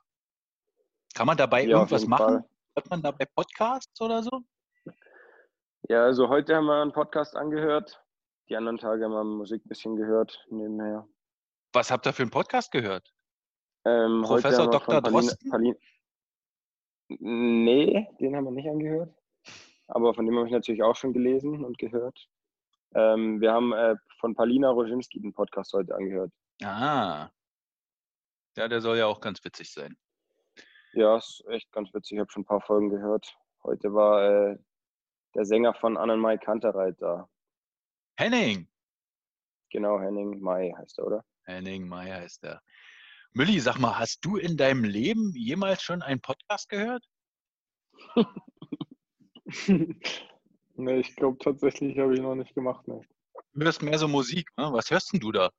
Kann 1.13 1.28
man 1.28 1.38
dabei 1.38 1.63
Ja, 1.63 1.78
irgendwas 1.78 2.06
machen? 2.06 2.25
Fall. 2.25 2.50
Hört 2.75 2.89
man 2.89 3.01
dabei 3.01 3.25
Podcasts 3.36 4.00
oder 4.01 4.24
so? 4.24 4.42
Ja, 5.89 6.04
also 6.04 6.30
heute 6.30 6.56
haben 6.56 6.66
wir 6.66 6.82
einen 6.82 6.94
Podcast 6.94 7.36
angehört. 7.36 8.01
Die 8.50 8.56
anderen 8.56 8.78
Tage 8.78 9.04
haben 9.06 9.12
wir 9.12 9.24
Musik 9.24 9.66
ein 9.66 9.70
bisschen 9.70 9.96
gehört 9.96 10.46
nebenher. 10.50 11.08
Was 11.74 11.92
habt 11.92 12.06
ihr 12.06 12.13
für 12.13 12.24
einen 12.24 12.32
Podcast 12.32 12.72
gehört? 12.72 13.13
Ähm, 13.86 14.24
Professor 14.24 14.70
Dr. 14.70 15.01
Drosten? 15.01 15.50
Pauline, 15.50 15.78
nee, 17.08 18.08
den 18.20 18.36
haben 18.36 18.46
wir 18.46 18.51
nicht 18.51 18.70
angehört. 18.70 19.13
Aber 19.88 20.13
von 20.13 20.25
dem 20.25 20.38
habe 20.38 20.48
ich 20.48 20.54
natürlich 20.54 20.84
auch 20.84 20.96
schon 20.96 21.13
gelesen 21.13 21.63
und 21.63 21.78
gehört. 21.78 22.28
Ähm, 22.96 23.39
wir 23.39 23.51
haben 23.51 23.74
äh, 23.74 23.96
von 24.20 24.36
Palina 24.36 24.70
Roginski 24.70 25.20
den 25.20 25.34
Podcast 25.34 25.74
heute 25.74 25.96
angehört. 25.96 26.32
Ah. 26.63 27.30
Ja, 28.58 28.68
der 28.68 28.82
soll 28.82 28.98
ja 28.98 29.06
auch 29.06 29.22
ganz 29.22 29.44
witzig 29.44 29.72
sein. 29.72 29.96
Ja, 30.93 31.17
ist 31.17 31.43
echt 31.50 31.72
ganz 31.72 31.93
witzig. 31.93 32.13
Ich 32.13 32.19
habe 32.19 32.31
schon 32.31 32.41
ein 32.41 32.46
paar 32.46 32.62
Folgen 32.62 32.89
gehört. 32.89 33.38
Heute 33.63 33.93
war 33.93 34.51
äh, 34.51 34.58
der 35.36 35.46
Sänger 35.46 35.74
von 35.74 35.98
Annenmai 35.98 36.38
Kantereit 36.38 37.01
da. 37.01 37.29
Henning! 38.17 38.67
Genau, 39.69 40.00
Henning 40.00 40.39
Mai 40.39 40.74
heißt 40.75 40.98
er, 40.98 41.05
oder? 41.05 41.25
Henning 41.43 41.88
May 41.88 42.10
heißt 42.10 42.43
er. 42.43 42.62
Mülli, 43.34 43.60
sag 43.60 43.77
mal, 43.77 43.98
hast 44.00 44.25
du 44.25 44.38
in 44.38 44.58
deinem 44.58 44.84
Leben 44.84 45.34
jemals 45.36 45.84
schon 45.84 46.01
einen 46.01 46.19
Podcast 46.19 46.69
gehört? 46.69 47.05
nee, 50.75 51.00
ich 51.00 51.15
glaube 51.15 51.38
tatsächlich 51.38 52.00
habe 52.00 52.15
ich 52.15 52.22
noch 52.22 52.36
nicht 52.36 52.55
gemacht. 52.55 52.88
Ne. 52.88 53.01
Du 53.53 53.63
hörst 53.63 53.84
mehr 53.84 54.00
so 54.00 54.08
Musik, 54.08 54.50
ne? 54.58 54.69
Was 54.74 54.89
hörst 54.89 55.13
denn 55.13 55.19
du 55.19 55.31
da? 55.31 55.51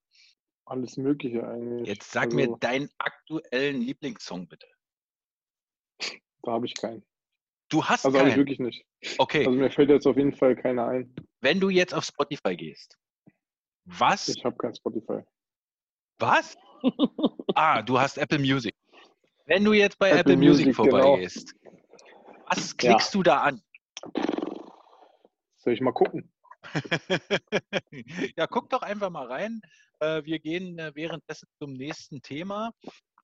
Alles 0.65 0.97
Mögliche 0.97 1.47
eigentlich. 1.47 1.87
Jetzt 1.87 2.11
sag 2.11 2.25
also, 2.25 2.37
mir 2.37 2.57
deinen 2.59 2.91
aktuellen 2.99 3.81
Lieblingssong 3.81 4.49
bitte. 4.49 4.67
Da 6.43 6.53
habe 6.53 6.67
ich 6.67 6.75
keinen. 6.75 7.05
Du 7.69 7.85
hast 7.85 8.05
Also 8.05 8.19
habe 8.19 8.29
ich 8.29 8.35
keinen. 8.35 8.41
wirklich 8.41 8.59
nicht. 8.59 8.85
Okay, 9.19 9.47
Also 9.47 9.59
mir 9.59 9.71
fällt 9.71 9.91
jetzt 9.91 10.07
auf 10.07 10.17
jeden 10.17 10.35
Fall 10.35 10.57
keiner 10.57 10.87
ein. 10.89 11.15
wenn 11.41 11.61
du 11.61 11.69
jetzt 11.71 11.95
auf 11.95 12.05
Spotify 12.05 12.57
gehst, 12.57 12.99
was? 13.85 14.29
Ich 14.29 14.45
habe 14.45 14.57
kein 14.57 14.75
Spotify. 14.75 15.23
Was? 16.19 16.57
Ah, 17.57 17.83
du 17.83 17.99
hast 17.99 18.17
Apple 18.17 18.39
Music. 18.39 18.75
Wenn 19.45 19.65
du 19.65 19.73
jetzt 19.73 19.99
bei 19.99 20.11
Apple, 20.11 20.21
Apple 20.21 20.37
Music, 20.37 20.67
Music, 20.67 20.85
genau. 20.85 21.03
vorbeigehst, 21.03 21.53
was 22.47 22.77
klickst 22.77 23.13
du 23.15 23.23
da 23.25 23.41
an? 23.41 23.61
Soll 25.57 25.73
ich 25.73 25.81
mal 25.81 25.93
gucken? 25.93 26.33
ja, 28.37 28.47
guck 28.47 28.71
doch 28.71 28.83
einfach 28.83 29.11
mal 29.11 29.27
rein. 29.27 29.61
Äh, 29.99 30.25
Wir 30.25 30.39
gehen 30.39 30.79
äh, 30.79 30.93
währenddessen 30.95 31.49
zum 31.59 31.73
nächsten 31.73 32.23
Thema. 32.23 32.73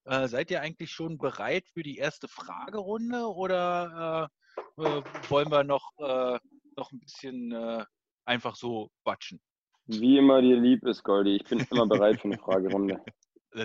Äh, 0.06 0.28
Seid 0.28 0.50
ihr 0.50 0.60
eigentlich 0.62 0.90
schon 0.92 1.18
bereit 1.18 1.66
für 1.68 1.82
die 1.82 1.98
erste 1.98 2.28
Fragerunde 2.28 3.26
oder 3.26 4.30
äh, 4.78 4.82
äh, 4.82 5.02
wollen 5.28 5.50
wir 5.50 5.64
noch, 5.64 5.90
äh, 5.98 6.38
noch 6.76 6.92
ein 6.92 7.00
bisschen 7.00 7.52
äh, 7.52 7.84
einfach 8.24 8.54
so 8.54 8.90
quatschen? 9.02 9.40
Wie 9.86 10.16
immer 10.18 10.40
dir 10.42 10.56
lieb 10.60 10.84
ist, 10.84 11.02
Goldi. 11.02 11.36
Ich 11.36 11.44
bin 11.44 11.66
immer 11.70 11.86
bereit 11.86 12.20
für 12.20 12.28
eine 12.28 12.38
Fragerunde. 12.38 13.02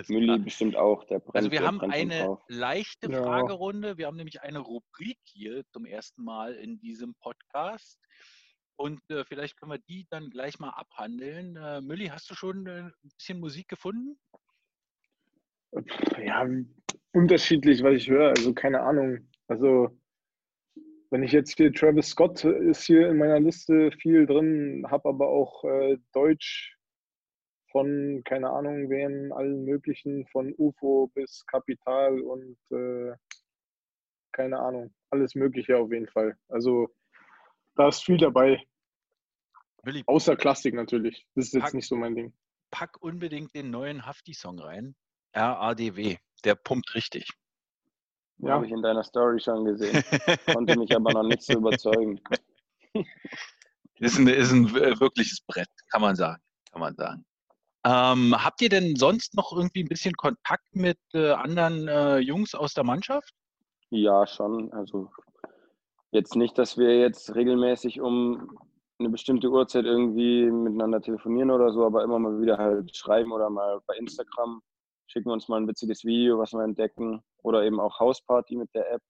Mülli 0.08 0.38
bestimmt 0.38 0.74
auch. 0.76 1.04
Der 1.04 1.18
brennt, 1.18 1.36
Also 1.36 1.50
wir 1.50 1.60
der 1.60 1.68
haben 1.68 1.80
eine 1.80 2.24
drauf. 2.24 2.42
leichte 2.48 3.10
Ja. 3.12 3.22
Fragerunde. 3.22 3.98
Wir 3.98 4.06
haben 4.06 4.16
nämlich 4.16 4.40
eine 4.40 4.58
Rubrik 4.58 5.18
hier 5.24 5.64
zum 5.70 5.84
ersten 5.84 6.24
Mal 6.24 6.54
in 6.54 6.80
diesem 6.80 7.14
Podcast. 7.16 8.00
Und 8.76 9.00
äh, 9.10 9.24
vielleicht 9.24 9.56
können 9.58 9.72
wir 9.72 9.78
die 9.78 10.06
dann 10.10 10.30
gleich 10.30 10.58
mal 10.58 10.70
abhandeln. 10.70 11.56
Äh, 11.56 11.82
Mülli, 11.82 12.06
hast 12.08 12.30
du 12.30 12.34
schon 12.34 12.66
äh, 12.66 12.70
ein 12.84 12.92
bisschen 13.16 13.38
Musik 13.38 13.68
gefunden? 13.68 14.18
Ja, 16.24 16.46
unterschiedlich, 17.12 17.82
was 17.82 17.94
ich 17.94 18.08
höre. 18.08 18.30
Also 18.30 18.52
keine 18.54 18.80
Ahnung. 18.80 19.28
Also 19.48 19.98
wenn 21.10 21.22
ich 21.22 21.32
jetzt 21.32 21.56
hier 21.56 21.72
Travis 21.72 22.08
Scott 22.08 22.44
ist 22.44 22.84
hier 22.84 23.08
in 23.08 23.18
meiner 23.18 23.40
Liste 23.40 23.90
viel 23.92 24.26
drin, 24.26 24.86
habe 24.90 25.08
aber 25.10 25.28
auch 25.28 25.64
äh, 25.64 25.98
Deutsch 26.12 26.76
von 27.70 28.22
keine 28.24 28.50
Ahnung 28.50 28.88
wen, 28.90 29.32
allen 29.32 29.64
möglichen, 29.64 30.26
von 30.28 30.54
UFO 30.56 31.10
bis 31.14 31.44
Kapital 31.46 32.20
und 32.20 32.58
äh, 32.70 33.14
keine 34.32 34.58
Ahnung, 34.58 34.94
alles 35.10 35.34
Mögliche 35.34 35.76
auf 35.76 35.90
jeden 35.92 36.08
Fall. 36.08 36.36
Also 36.48 36.88
da 37.76 37.88
ist 37.88 38.04
viel 38.04 38.16
dabei, 38.18 38.62
Mülli, 39.84 40.02
außer 40.06 40.36
Klassik 40.36 40.74
natürlich. 40.74 41.26
Das 41.34 41.46
ist 41.46 41.54
jetzt 41.54 41.62
Pack- 41.64 41.74
nicht 41.74 41.88
so 41.88 41.96
mein 41.96 42.14
Ding. 42.14 42.34
pack 42.70 43.02
unbedingt 43.02 43.54
den 43.54 43.70
neuen 43.70 44.06
Hafti-Song 44.06 44.58
rein. 44.58 44.94
RADW. 45.34 46.16
Der 46.44 46.54
pumpt 46.54 46.94
richtig. 46.94 47.28
Ja. 48.38 48.54
Habe 48.54 48.66
ich 48.66 48.72
in 48.72 48.82
deiner 48.82 49.04
Story 49.04 49.38
schon 49.38 49.64
gesehen. 49.64 50.02
Konnte 50.52 50.76
mich 50.76 50.94
aber 50.94 51.12
noch 51.12 51.22
nicht 51.22 51.42
so 51.42 51.54
überzeugen. 51.54 52.20
Ist 54.02 54.18
ein, 54.18 54.26
ist 54.26 54.50
ein 54.50 54.72
wirkliches 54.72 55.40
Brett, 55.46 55.68
kann 55.92 56.00
man 56.00 56.16
sagen. 56.16 56.42
Kann 56.72 56.80
man 56.80 56.96
sagen. 56.96 57.24
Ähm, 57.84 58.34
habt 58.36 58.60
ihr 58.60 58.68
denn 58.68 58.96
sonst 58.96 59.36
noch 59.36 59.52
irgendwie 59.52 59.84
ein 59.84 59.88
bisschen 59.88 60.14
Kontakt 60.14 60.74
mit 60.74 60.98
äh, 61.14 61.30
anderen 61.30 61.86
äh, 61.86 62.18
Jungs 62.18 62.52
aus 62.54 62.74
der 62.74 62.82
Mannschaft? 62.82 63.32
Ja, 63.90 64.26
schon. 64.26 64.72
Also 64.72 65.08
jetzt 66.10 66.34
nicht, 66.34 66.58
dass 66.58 66.76
wir 66.76 66.98
jetzt 66.98 67.34
regelmäßig 67.36 68.00
um 68.00 68.58
eine 68.98 69.08
bestimmte 69.08 69.48
Uhrzeit 69.48 69.84
irgendwie 69.84 70.50
miteinander 70.50 71.00
telefonieren 71.00 71.52
oder 71.52 71.72
so, 71.72 71.86
aber 71.86 72.02
immer 72.02 72.18
mal 72.18 72.40
wieder 72.40 72.58
halt 72.58 72.96
schreiben 72.96 73.30
oder 73.30 73.50
mal 73.50 73.80
bei 73.86 73.96
Instagram 73.96 74.62
schicken 75.06 75.28
wir 75.28 75.34
uns 75.34 75.48
mal 75.48 75.60
ein 75.60 75.68
witziges 75.68 76.04
Video, 76.04 76.38
was 76.38 76.52
wir 76.52 76.64
entdecken. 76.64 77.22
Oder 77.42 77.64
eben 77.64 77.80
auch 77.80 77.98
Hausparty 78.00 78.56
mit 78.56 78.74
der 78.74 78.90
App. 78.92 79.02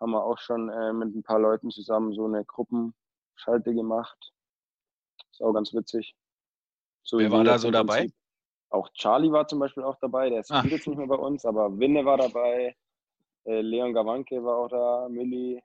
Haben 0.00 0.12
wir 0.12 0.24
auch 0.24 0.38
schon 0.38 0.68
äh, 0.68 0.92
mit 0.92 1.14
ein 1.14 1.22
paar 1.22 1.38
Leuten 1.38 1.70
zusammen 1.70 2.12
so 2.12 2.26
eine 2.26 2.44
Gruppenschalte 2.44 3.74
gemacht. 3.74 4.32
Ist 5.32 5.42
auch 5.42 5.52
ganz 5.52 5.72
witzig. 5.74 6.14
So 7.02 7.18
Wer 7.18 7.30
war 7.30 7.44
da 7.44 7.58
so 7.58 7.70
dabei? 7.70 8.10
Auch 8.70 8.88
Charlie 8.94 9.30
war 9.30 9.46
zum 9.46 9.60
Beispiel 9.60 9.84
auch 9.84 9.96
dabei, 10.00 10.28
der 10.28 10.40
ist 10.40 10.50
ah. 10.50 10.64
jetzt 10.64 10.86
nicht 10.86 10.98
mehr 10.98 11.06
bei 11.06 11.16
uns, 11.16 11.44
aber 11.44 11.78
Winne 11.78 12.04
war 12.04 12.16
dabei, 12.16 12.76
äh, 13.44 13.60
Leon 13.60 13.94
Gawanke 13.94 14.42
war 14.42 14.56
auch 14.58 14.68
da, 14.68 15.08
Milli. 15.08 15.62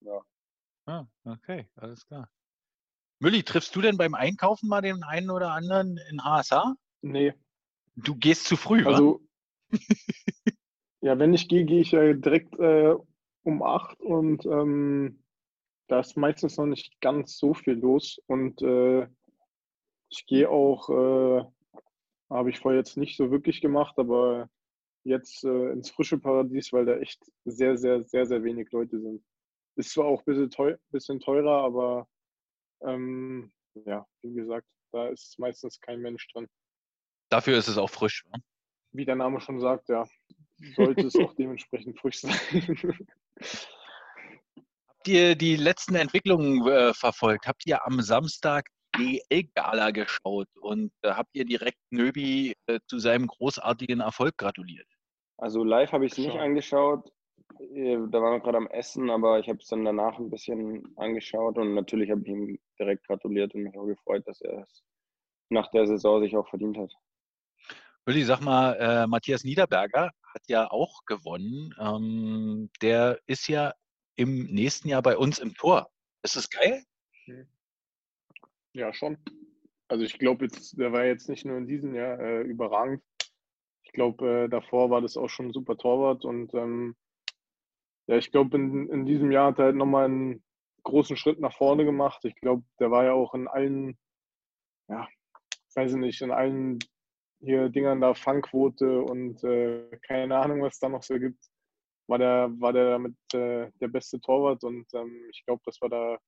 Ja. 0.00 0.20
Ah, 0.86 1.06
okay, 1.24 1.68
alles 1.76 2.06
klar. 2.06 2.30
Mülli, 3.18 3.42
triffst 3.42 3.74
du 3.74 3.80
denn 3.80 3.96
beim 3.96 4.14
Einkaufen 4.14 4.68
mal 4.68 4.82
den 4.82 5.02
einen 5.02 5.30
oder 5.30 5.52
anderen 5.52 5.98
in 6.10 6.20
ASA? 6.20 6.74
Nee. 7.00 7.34
Du 7.96 8.16
gehst 8.16 8.46
zu 8.46 8.56
früh, 8.56 8.84
Also, 8.84 9.20
ja, 11.00 11.18
wenn 11.18 11.34
ich 11.34 11.48
gehe, 11.48 11.64
gehe 11.64 11.80
ich 11.80 11.92
ja 11.92 12.12
direkt 12.12 12.58
äh, 12.58 12.94
um 13.42 13.62
acht 13.62 14.00
und 14.00 14.44
ähm, 14.46 15.22
da 15.88 16.00
ist 16.00 16.16
meistens 16.16 16.56
noch 16.56 16.66
nicht 16.66 17.00
ganz 17.00 17.36
so 17.36 17.54
viel 17.54 17.74
los 17.74 18.20
und 18.26 18.62
äh, 18.62 19.06
ich 20.08 20.26
gehe 20.26 20.48
auch, 20.48 20.88
äh, 20.88 21.44
habe 22.30 22.50
ich 22.50 22.58
vorher 22.58 22.78
jetzt 22.78 22.96
nicht 22.96 23.16
so 23.16 23.30
wirklich 23.30 23.60
gemacht, 23.60 23.98
aber 23.98 24.48
jetzt 25.04 25.44
äh, 25.44 25.70
ins 25.72 25.90
frische 25.90 26.18
Paradies, 26.18 26.72
weil 26.72 26.86
da 26.86 26.96
echt 26.96 27.22
sehr, 27.44 27.76
sehr, 27.76 28.02
sehr, 28.02 28.26
sehr 28.26 28.42
wenig 28.42 28.70
Leute 28.72 29.00
sind. 29.00 29.22
Ist 29.76 29.90
zwar 29.90 30.06
auch 30.06 30.20
ein 30.20 30.24
bisschen, 30.24 30.50
teuer, 30.50 30.78
bisschen 30.90 31.20
teurer, 31.20 31.62
aber 31.64 32.08
ähm, 32.82 33.52
ja, 33.86 34.06
wie 34.22 34.32
gesagt, 34.32 34.66
da 34.92 35.08
ist 35.08 35.38
meistens 35.38 35.80
kein 35.80 36.00
Mensch 36.00 36.26
drin. 36.32 36.48
Dafür 37.34 37.58
ist 37.58 37.66
es 37.66 37.78
auch 37.78 37.90
frisch. 37.90 38.24
Ne? 38.32 38.40
Wie 38.92 39.04
der 39.04 39.16
Name 39.16 39.40
schon 39.40 39.58
sagt, 39.58 39.88
ja, 39.88 40.04
sollte 40.76 41.08
es 41.08 41.16
auch 41.16 41.34
dementsprechend 41.38 41.98
frisch 41.98 42.20
sein. 42.20 42.32
Habt 44.86 45.08
ihr 45.08 45.34
die 45.34 45.56
letzten 45.56 45.96
Entwicklungen 45.96 46.64
äh, 46.68 46.94
verfolgt? 46.94 47.48
Habt 47.48 47.66
ihr 47.66 47.84
am 47.84 48.00
Samstag 48.02 48.68
DL-Gala 48.96 49.90
geschaut 49.90 50.46
und 50.60 50.92
äh, 51.02 51.10
habt 51.10 51.30
ihr 51.32 51.44
direkt 51.44 51.80
Nöbi 51.90 52.54
äh, 52.66 52.78
zu 52.86 53.00
seinem 53.00 53.26
großartigen 53.26 53.98
Erfolg 53.98 54.36
gratuliert? 54.36 54.86
Also 55.36 55.64
live 55.64 55.90
habe 55.90 56.06
ich 56.06 56.12
es 56.12 56.18
nicht 56.18 56.38
angeschaut. 56.38 57.10
Äh, 57.58 57.96
da 58.10 58.22
waren 58.22 58.34
wir 58.34 58.40
gerade 58.40 58.58
am 58.58 58.68
Essen, 58.68 59.10
aber 59.10 59.40
ich 59.40 59.48
habe 59.48 59.58
es 59.58 59.66
dann 59.66 59.84
danach 59.84 60.20
ein 60.20 60.30
bisschen 60.30 60.86
angeschaut 60.98 61.58
und 61.58 61.74
natürlich 61.74 62.12
habe 62.12 62.20
ich 62.20 62.28
ihm 62.28 62.60
direkt 62.78 63.04
gratuliert 63.08 63.52
und 63.56 63.64
mich 63.64 63.76
auch 63.76 63.86
gefreut, 63.86 64.22
dass 64.28 64.40
er 64.40 64.62
es 64.62 64.84
nach 65.50 65.68
der 65.72 65.88
Saison 65.88 66.22
sich 66.22 66.36
auch 66.36 66.48
verdient 66.48 66.78
hat. 66.78 66.92
Willi, 68.06 68.22
sag 68.24 68.40
mal, 68.40 68.74
äh, 68.74 69.06
Matthias 69.06 69.44
Niederberger 69.44 70.10
hat 70.34 70.42
ja 70.48 70.70
auch 70.70 71.06
gewonnen. 71.06 71.74
Ähm, 71.78 72.68
der 72.82 73.18
ist 73.26 73.48
ja 73.48 73.72
im 74.16 74.44
nächsten 74.46 74.88
Jahr 74.88 75.00
bei 75.00 75.16
uns 75.16 75.38
im 75.38 75.54
Tor. 75.54 75.88
Ist 76.22 76.36
das 76.36 76.50
geil? 76.50 76.84
Ja, 78.74 78.92
schon. 78.92 79.16
Also 79.88 80.04
ich 80.04 80.18
glaube 80.18 80.44
jetzt, 80.44 80.78
der 80.78 80.92
war 80.92 81.04
jetzt 81.04 81.30
nicht 81.30 81.46
nur 81.46 81.56
in 81.56 81.66
diesem 81.66 81.94
Jahr 81.94 82.18
äh, 82.20 82.42
überragend. 82.42 83.02
Ich 83.84 83.92
glaube, 83.92 84.44
äh, 84.44 84.48
davor 84.48 84.90
war 84.90 85.00
das 85.00 85.16
auch 85.16 85.28
schon 85.28 85.46
ein 85.46 85.52
super 85.52 85.76
Torwart 85.76 86.26
und 86.26 86.52
ähm, 86.52 86.96
ja, 88.06 88.16
ich 88.16 88.30
glaube, 88.30 88.56
in, 88.58 88.90
in 88.90 89.06
diesem 89.06 89.30
Jahr 89.32 89.48
hat 89.48 89.58
er 89.58 89.66
halt 89.66 89.76
nochmal 89.76 90.06
einen 90.06 90.44
großen 90.82 91.16
Schritt 91.16 91.40
nach 91.40 91.56
vorne 91.56 91.86
gemacht. 91.86 92.22
Ich 92.24 92.34
glaube, 92.36 92.64
der 92.78 92.90
war 92.90 93.04
ja 93.04 93.12
auch 93.12 93.32
in 93.34 93.48
allen, 93.48 93.96
ja, 94.88 95.08
weiß 95.74 95.92
ich 95.92 95.98
nicht, 95.98 96.20
in 96.20 96.30
allen 96.30 96.80
hier 97.44 97.68
Dingern 97.68 98.00
da 98.00 98.14
Fangquote 98.14 99.02
und 99.02 99.42
äh, 99.44 99.96
keine 100.06 100.38
Ahnung, 100.38 100.62
was 100.62 100.78
da 100.78 100.88
noch 100.88 101.02
so 101.02 101.18
gibt, 101.18 101.42
war 102.06 102.18
der, 102.18 102.50
war 102.58 102.72
der 102.72 102.90
damit 102.90 103.16
äh, 103.32 103.70
der 103.80 103.88
beste 103.88 104.20
Torwart 104.20 104.64
und 104.64 104.86
ähm, 104.94 105.28
ich 105.30 105.44
glaube, 105.44 105.62
dass 105.64 105.80
wir 105.80 105.88
da 105.88 106.18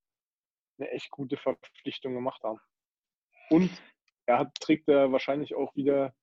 eine 0.79 0.91
echt 0.91 1.11
gute 1.11 1.37
Verpflichtung 1.37 2.15
gemacht 2.15 2.43
haben. 2.43 2.59
Und 3.51 3.71
er 4.27 4.39
hat, 4.39 4.55
trägt 4.61 4.89
er 4.89 5.13
wahrscheinlich 5.13 5.55
auch 5.55 5.75
wieder, 5.75 6.15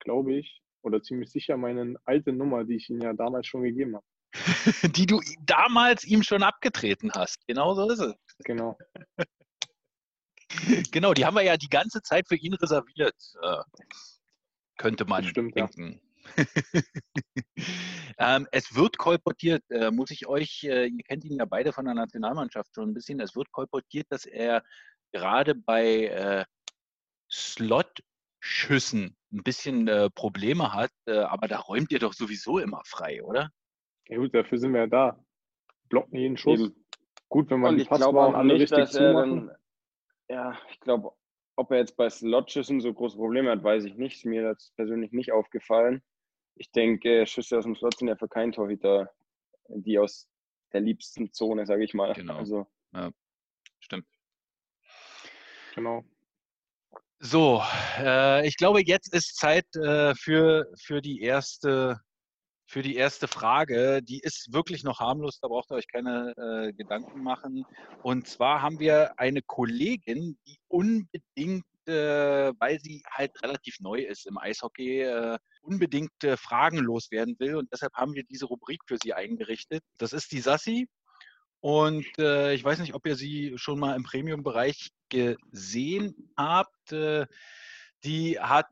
glaube 0.00 0.34
ich, 0.34 0.62
oder 0.82 1.02
ziemlich 1.02 1.30
sicher 1.30 1.56
meine 1.56 1.96
alte 2.04 2.32
Nummer, 2.32 2.64
die 2.64 2.76
ich 2.76 2.88
ihm 2.88 3.00
ja 3.00 3.12
damals 3.12 3.46
schon 3.46 3.62
gegeben 3.62 3.96
habe. 3.96 4.06
die 4.94 5.06
du 5.06 5.20
damals 5.44 6.04
ihm 6.04 6.22
schon 6.22 6.42
abgetreten 6.42 7.10
hast. 7.14 7.46
Genau 7.46 7.74
so 7.74 7.90
ist 7.90 8.00
es. 8.00 8.14
Genau. 8.44 8.76
genau, 10.92 11.14
die 11.14 11.24
haben 11.24 11.36
wir 11.36 11.42
ja 11.42 11.56
die 11.56 11.68
ganze 11.68 12.02
Zeit 12.02 12.28
für 12.28 12.36
ihn 12.36 12.54
reserviert. 12.54 13.16
Könnte 14.78 15.04
man 15.04 15.24
Stimmt, 15.24 15.56
denken. 15.56 16.00
Ja. 16.00 16.08
ähm, 18.18 18.46
es 18.52 18.74
wird 18.74 18.96
kolportiert, 18.96 19.62
äh, 19.70 19.90
muss 19.90 20.10
ich 20.10 20.26
euch, 20.26 20.64
äh, 20.64 20.86
ihr 20.86 21.02
kennt 21.04 21.24
ihn 21.24 21.36
ja 21.36 21.44
beide 21.44 21.72
von 21.72 21.84
der 21.84 21.94
Nationalmannschaft 21.94 22.74
schon 22.74 22.90
ein 22.90 22.94
bisschen, 22.94 23.20
es 23.20 23.34
wird 23.34 23.50
kolportiert, 23.52 24.06
dass 24.10 24.24
er 24.24 24.62
gerade 25.12 25.54
bei 25.54 26.06
äh, 26.06 26.44
Slot-Schüssen 27.30 29.16
ein 29.32 29.42
bisschen 29.42 29.88
äh, 29.88 30.10
Probleme 30.10 30.72
hat, 30.72 30.92
äh, 31.06 31.18
aber 31.18 31.48
da 31.48 31.58
räumt 31.58 31.92
ihr 31.92 31.98
doch 31.98 32.12
sowieso 32.12 32.58
immer 32.58 32.82
frei, 32.86 33.22
oder? 33.22 33.50
Ja 34.08 34.18
gut, 34.18 34.34
dafür 34.34 34.58
sind 34.58 34.72
wir 34.72 34.80
ja 34.80 34.86
da. 34.86 35.24
Blocken 35.88 36.16
jeden 36.16 36.36
Schuss. 36.36 36.60
Eben. 36.60 36.84
Gut, 37.28 37.50
wenn 37.50 37.60
man 37.60 37.72
Und 37.72 37.78
die 37.78 37.84
Passbahn 37.84 38.34
alle 38.34 38.54
nicht, 38.54 38.72
richtig 38.72 38.90
zumachen. 38.90 39.50
ja, 40.28 40.58
ich 40.70 40.80
glaube 40.80 41.12
ob 41.58 41.70
er 41.72 41.78
jetzt 41.78 41.96
bei 41.96 42.08
Slotschüssen 42.08 42.80
so 42.80 42.92
große 42.92 43.16
Probleme 43.16 43.50
hat, 43.50 43.62
weiß 43.62 43.84
ich 43.84 43.96
nicht. 43.96 44.24
Mir 44.24 44.42
das 44.42 44.72
persönlich 44.76 45.12
nicht 45.12 45.32
aufgefallen. 45.32 46.02
Ich 46.54 46.70
denke, 46.72 47.26
Schüsse 47.26 47.58
aus 47.58 47.64
dem 47.64 47.76
Slot 47.76 47.98
sind 47.98 48.08
ja 48.08 48.16
für 48.16 48.28
keinen 48.28 48.52
Torhüter 48.52 49.10
die 49.68 49.98
aus 49.98 50.28
der 50.72 50.80
liebsten 50.80 51.32
Zone, 51.32 51.66
sage 51.66 51.84
ich 51.84 51.94
mal. 51.94 52.12
Genau. 52.14 52.36
Also, 52.36 52.66
ja, 52.92 53.10
stimmt. 53.80 54.06
Genau. 55.74 56.04
So, 57.20 57.62
äh, 57.98 58.46
ich 58.46 58.56
glaube, 58.56 58.80
jetzt 58.84 59.12
ist 59.12 59.36
Zeit 59.36 59.66
äh, 59.76 60.14
für, 60.14 60.72
für 60.80 61.02
die 61.02 61.20
erste 61.20 62.00
für 62.68 62.82
die 62.82 62.96
erste 62.96 63.28
Frage. 63.28 64.02
Die 64.02 64.20
ist 64.20 64.52
wirklich 64.52 64.84
noch 64.84 65.00
harmlos, 65.00 65.40
da 65.40 65.48
braucht 65.48 65.72
ihr 65.72 65.76
euch 65.76 65.88
keine 65.88 66.34
äh, 66.36 66.72
Gedanken 66.74 67.22
machen. 67.22 67.64
Und 68.02 68.28
zwar 68.28 68.60
haben 68.60 68.78
wir 68.78 69.18
eine 69.18 69.40
Kollegin, 69.40 70.38
die 70.46 70.58
unbedingt, 70.68 71.64
äh, 71.86 72.52
weil 72.58 72.78
sie 72.78 73.02
halt 73.10 73.42
relativ 73.42 73.80
neu 73.80 74.00
ist 74.00 74.26
im 74.26 74.36
Eishockey, 74.36 75.00
äh, 75.00 75.38
unbedingt 75.62 76.22
äh, 76.22 76.36
Fragen 76.36 76.76
loswerden 76.76 77.36
will. 77.38 77.56
Und 77.56 77.72
deshalb 77.72 77.94
haben 77.94 78.12
wir 78.12 78.24
diese 78.24 78.44
Rubrik 78.44 78.80
für 78.86 78.98
sie 79.02 79.14
eingerichtet. 79.14 79.82
Das 79.96 80.12
ist 80.12 80.30
die 80.30 80.40
Sassi. 80.40 80.88
Und 81.60 82.06
äh, 82.18 82.52
ich 82.52 82.62
weiß 82.62 82.80
nicht, 82.80 82.94
ob 82.94 83.06
ihr 83.06 83.16
sie 83.16 83.54
schon 83.56 83.78
mal 83.78 83.96
im 83.96 84.04
Premium-Bereich 84.04 84.90
gesehen 85.08 86.30
habt. 86.36 86.92
Äh, 86.92 87.26
die 88.04 88.38
hat 88.38 88.70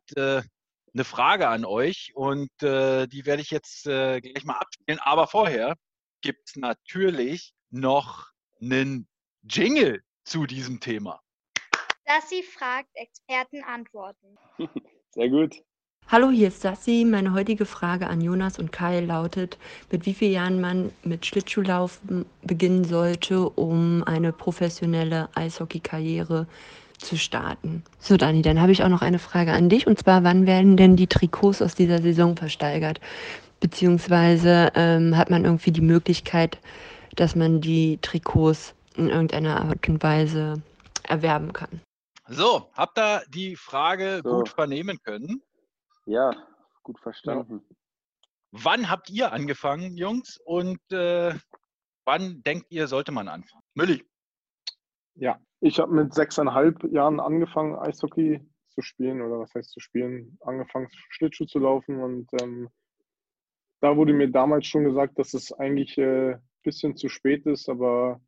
eine 0.96 1.04
Frage 1.04 1.48
an 1.48 1.66
euch 1.66 2.12
und 2.14 2.50
äh, 2.62 3.06
die 3.06 3.26
werde 3.26 3.42
ich 3.42 3.50
jetzt 3.50 3.86
äh, 3.86 4.20
gleich 4.20 4.44
mal 4.44 4.54
abspielen. 4.54 4.98
Aber 5.00 5.26
vorher 5.26 5.76
gibt 6.22 6.48
es 6.48 6.56
natürlich 6.56 7.52
noch 7.70 8.30
einen 8.62 9.06
Jingle 9.42 10.02
zu 10.24 10.46
diesem 10.46 10.80
Thema. 10.80 11.20
Sassi 12.06 12.42
fragt, 12.42 12.88
Experten 12.94 13.62
antworten. 13.62 14.38
Sehr 15.10 15.28
gut. 15.28 15.62
Hallo, 16.08 16.30
hier 16.30 16.48
ist 16.48 16.62
Sassi. 16.62 17.04
Meine 17.06 17.34
heutige 17.34 17.66
Frage 17.66 18.06
an 18.06 18.22
Jonas 18.22 18.58
und 18.58 18.72
Kai 18.72 19.00
lautet, 19.00 19.58
mit 19.90 20.06
wie 20.06 20.14
vielen 20.14 20.32
Jahren 20.32 20.60
man 20.60 20.92
mit 21.02 21.26
Schlittschuhlaufen 21.26 22.24
beginnen 22.42 22.84
sollte, 22.84 23.50
um 23.50 24.02
eine 24.04 24.32
professionelle 24.32 25.28
Eishockey-Karriere 25.34 26.46
zu 26.98 27.16
starten. 27.16 27.84
So, 27.98 28.16
Dani, 28.16 28.42
dann 28.42 28.60
habe 28.60 28.72
ich 28.72 28.82
auch 28.82 28.88
noch 28.88 29.02
eine 29.02 29.18
Frage 29.18 29.52
an 29.52 29.68
dich. 29.68 29.86
Und 29.86 29.98
zwar, 29.98 30.24
wann 30.24 30.46
werden 30.46 30.76
denn 30.76 30.96
die 30.96 31.06
Trikots 31.06 31.62
aus 31.62 31.74
dieser 31.74 32.00
Saison 32.00 32.36
versteigert? 32.36 33.00
Beziehungsweise 33.60 34.72
ähm, 34.74 35.16
hat 35.16 35.30
man 35.30 35.44
irgendwie 35.44 35.72
die 35.72 35.80
Möglichkeit, 35.80 36.58
dass 37.14 37.34
man 37.34 37.60
die 37.60 37.98
Trikots 38.02 38.74
in 38.96 39.08
irgendeiner 39.08 39.62
Art 39.62 39.88
und 39.88 40.02
Weise 40.02 40.62
erwerben 41.02 41.52
kann? 41.52 41.80
So, 42.28 42.70
habt 42.74 42.98
ihr 42.98 43.22
die 43.28 43.56
Frage 43.56 44.20
so. 44.24 44.38
gut 44.38 44.48
vernehmen 44.48 44.98
können? 45.02 45.42
Ja, 46.06 46.32
gut 46.82 46.98
verstanden. 47.00 47.62
Wann 48.50 48.90
habt 48.90 49.10
ihr 49.10 49.32
angefangen, 49.32 49.96
Jungs? 49.96 50.38
Und 50.44 50.80
äh, 50.90 51.34
wann 52.04 52.42
denkt 52.42 52.66
ihr, 52.70 52.88
sollte 52.88 53.12
man 53.12 53.28
anfangen? 53.28 53.62
Mülli. 53.74 54.04
Ja, 55.14 55.38
ich 55.60 55.78
habe 55.78 55.92
mit 55.92 56.14
sechseinhalb 56.14 56.84
Jahren 56.92 57.20
angefangen, 57.20 57.76
Eishockey 57.76 58.40
zu 58.68 58.82
spielen 58.82 59.22
oder 59.22 59.40
was 59.40 59.54
heißt 59.54 59.70
zu 59.70 59.80
spielen, 59.80 60.38
angefangen 60.42 60.88
Schlittschuh 61.10 61.46
zu 61.46 61.58
laufen 61.58 62.00
und 62.00 62.28
ähm, 62.40 62.68
da 63.80 63.96
wurde 63.96 64.12
mir 64.12 64.30
damals 64.30 64.66
schon 64.66 64.84
gesagt, 64.84 65.18
dass 65.18 65.34
es 65.34 65.52
eigentlich 65.52 65.98
ein 65.98 66.32
äh, 66.32 66.38
bisschen 66.62 66.96
zu 66.96 67.08
spät 67.08 67.46
ist, 67.46 67.68
aber 67.68 68.20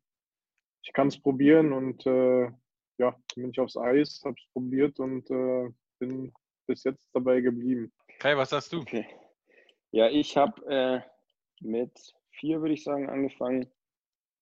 ich 0.83 0.93
kann 0.93 1.07
es 1.07 1.21
probieren 1.21 1.73
und 1.73 2.05
äh, 2.05 2.49
ja, 2.97 3.15
bin 3.35 3.49
ich 3.49 3.59
aufs 3.59 3.77
Eis, 3.77 4.21
habe 4.23 4.35
es 4.37 4.51
probiert 4.53 4.99
und 4.99 5.29
äh, 5.29 5.69
bin 5.99 6.31
bis 6.67 6.83
jetzt 6.83 7.03
dabei 7.13 7.41
geblieben. 7.41 7.91
Kai, 8.19 8.37
was 8.37 8.51
sagst 8.51 8.73
du? 8.73 8.79
Okay. 8.79 9.05
Ja, 9.91 10.07
ich 10.09 10.37
habe 10.37 10.65
äh, 10.67 11.01
mit 11.61 11.91
vier, 12.31 12.61
würde 12.61 12.73
ich 12.73 12.83
sagen, 12.83 13.09
angefangen, 13.09 13.71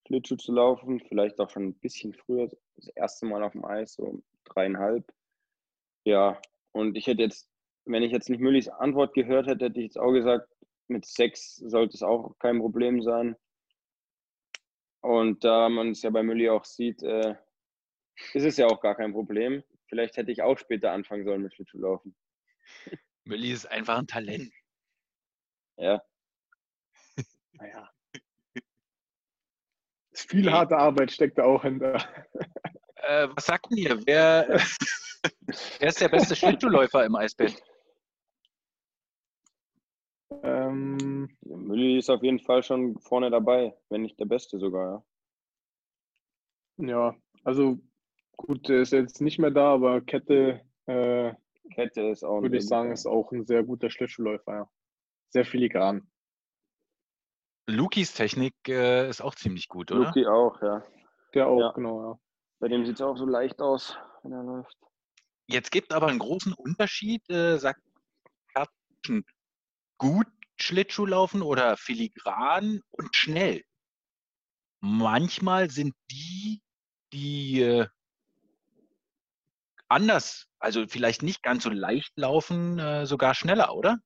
Schlittschuh 0.06 0.36
zu 0.36 0.54
laufen. 0.54 1.00
Vielleicht 1.08 1.40
auch 1.40 1.50
schon 1.50 1.68
ein 1.68 1.80
bisschen 1.80 2.14
früher, 2.14 2.50
das 2.78 2.88
erste 2.90 3.26
Mal 3.26 3.44
auf 3.44 3.52
dem 3.52 3.66
Eis, 3.66 3.94
so 3.94 4.22
dreieinhalb. 4.46 5.12
Ja, 6.06 6.42
und 6.72 6.96
ich 6.96 7.08
hätte 7.08 7.24
jetzt, 7.24 7.50
wenn 7.86 8.04
ich 8.04 8.12
jetzt 8.12 8.30
nicht 8.30 8.40
Müllis 8.40 8.70
Antwort 8.70 9.14
gehört 9.14 9.48
hätte, 9.48 9.66
hätte 9.66 9.80
ich 9.80 9.88
jetzt 9.88 10.00
auch 10.00 10.12
gesagt, 10.12 10.50
mit 10.88 11.06
sechs 11.06 11.56
sollte 11.56 11.96
es 11.96 12.04
auch 12.04 12.38
kein 12.40 12.60
Problem 12.60 13.02
sein. 13.02 13.36
Und 15.02 15.44
da 15.44 15.70
man 15.70 15.92
es 15.92 16.02
ja 16.02 16.10
bei 16.10 16.24
Mülli 16.24 16.50
auch 16.50 16.66
sieht, 16.66 17.04
äh, 17.04 17.36
ist 18.34 18.46
es 18.46 18.58
ja 18.58 18.68
auch 18.68 18.82
gar 18.82 18.96
kein 18.96 19.14
Problem. 19.14 19.64
Vielleicht 19.88 20.18
hätte 20.18 20.32
ich 20.32 20.42
auch 20.42 20.58
später 20.58 20.92
anfangen 20.92 21.24
sollen 21.24 21.44
mit 21.44 21.54
Schlittschuhlaufen. 21.54 22.16
Mülli 23.24 23.52
ist 23.52 23.66
einfach 23.66 23.98
ein 23.98 24.08
Talent. 24.08 24.52
Ja. 25.78 26.02
Naja. 27.54 27.90
Viel 30.18 30.52
harte 30.52 30.78
Arbeit 30.78 31.12
steckt 31.12 31.38
da 31.38 31.44
auch 31.44 31.62
hinter. 31.62 31.96
Äh, 32.96 33.28
was 33.36 33.46
sagt 33.46 33.70
denn 33.70 33.78
ihr? 33.78 34.06
Wer, 34.06 34.48
wer 35.80 35.88
ist 35.88 36.02
der 36.02 36.10
beste 36.10 36.36
Schlittschuhläufer 36.36 37.06
im 37.06 37.16
Eisbett? 37.16 37.62
Ähm, 40.44 41.30
Mülli 41.42 42.00
ist 42.00 42.10
auf 42.10 42.24
jeden 42.24 42.40
Fall 42.40 42.64
schon 42.64 43.00
vorne 43.00 43.30
dabei, 43.30 43.78
wenn 43.90 44.02
nicht 44.02 44.20
der 44.20 44.26
Beste 44.26 44.60
sogar. 44.60 45.06
Ja, 46.78 46.88
ja 46.88 47.16
also 47.44 47.80
gut, 48.36 48.68
der 48.68 48.82
ist 48.82 48.94
jetzt 48.94 49.22
nicht 49.22 49.40
mehr 49.40 49.52
da, 49.52 49.74
aber 49.74 50.02
Kette, 50.02 50.62
äh, 50.88 51.34
Kette 51.74 52.02
ist 52.10 52.24
auch 52.24 52.42
würde 52.42 52.58
ich 52.58 52.68
sagen, 52.68 52.92
ist 52.92 53.06
auch 53.06 53.32
ein 53.32 53.46
sehr 53.46 53.64
guter 53.64 53.90
Schlittschuhläufer. 53.90 54.52
Ja. 54.52 54.70
Sehr 55.30 55.46
filigran. 55.46 56.10
Lukis 57.68 58.14
Technik 58.14 58.56
äh, 58.68 59.10
ist 59.10 59.22
auch 59.22 59.36
ziemlich 59.36 59.68
gut, 59.68 59.92
oder? 59.92 60.06
Luki 60.06 60.26
auch, 60.26 60.62
ja. 60.62 60.84
Der 61.34 61.48
auch, 61.48 61.60
Ja. 61.60 61.72
genau, 61.74 62.02
ja. 62.12 62.20
Bei 62.60 62.68
dem 62.70 62.86
sieht 62.86 62.96
es 62.96 63.02
auch 63.02 63.18
so 63.18 63.26
leicht 63.26 63.62
aus, 63.62 63.96
wenn 64.24 64.32
er 64.32 64.44
läuft. 64.44 64.78
Jetzt 65.48 65.72
gibt 65.72 65.94
aber 65.94 66.08
einen 66.08 66.20
großen 66.20 66.54
Unterschied, 66.54 67.30
äh, 67.30 67.58
sagt 67.58 67.82
zwischen 69.06 69.26
gut 69.98 70.28
Schlittschuhlaufen 70.60 71.42
oder 71.42 71.78
filigran 71.78 72.82
und 72.90 73.16
schnell. 73.16 73.64
Manchmal 74.80 75.70
sind 75.70 75.94
die, 76.10 76.62
die 77.14 77.62
äh, 77.62 77.88
anders, 79.88 80.48
also 80.60 80.88
vielleicht 80.88 81.22
nicht 81.22 81.44
ganz 81.44 81.64
so 81.64 81.70
leicht 81.70 82.12
laufen, 82.18 82.80
äh, 82.80 83.06
sogar 83.06 83.36
schneller, 83.36 83.76
oder? 83.76 84.00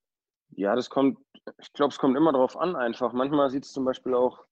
Ja, 0.50 0.74
das 0.76 0.90
kommt, 0.90 1.18
ich 1.58 1.72
glaube, 1.72 1.92
es 1.92 1.98
kommt 1.98 2.16
immer 2.16 2.32
drauf 2.32 2.56
an 2.56 2.76
einfach. 2.76 3.12
Manchmal 3.12 3.50
sieht 3.50 3.64
es 3.64 3.72
zum 3.72 3.84
Beispiel 3.84 4.14
auch 4.14 4.44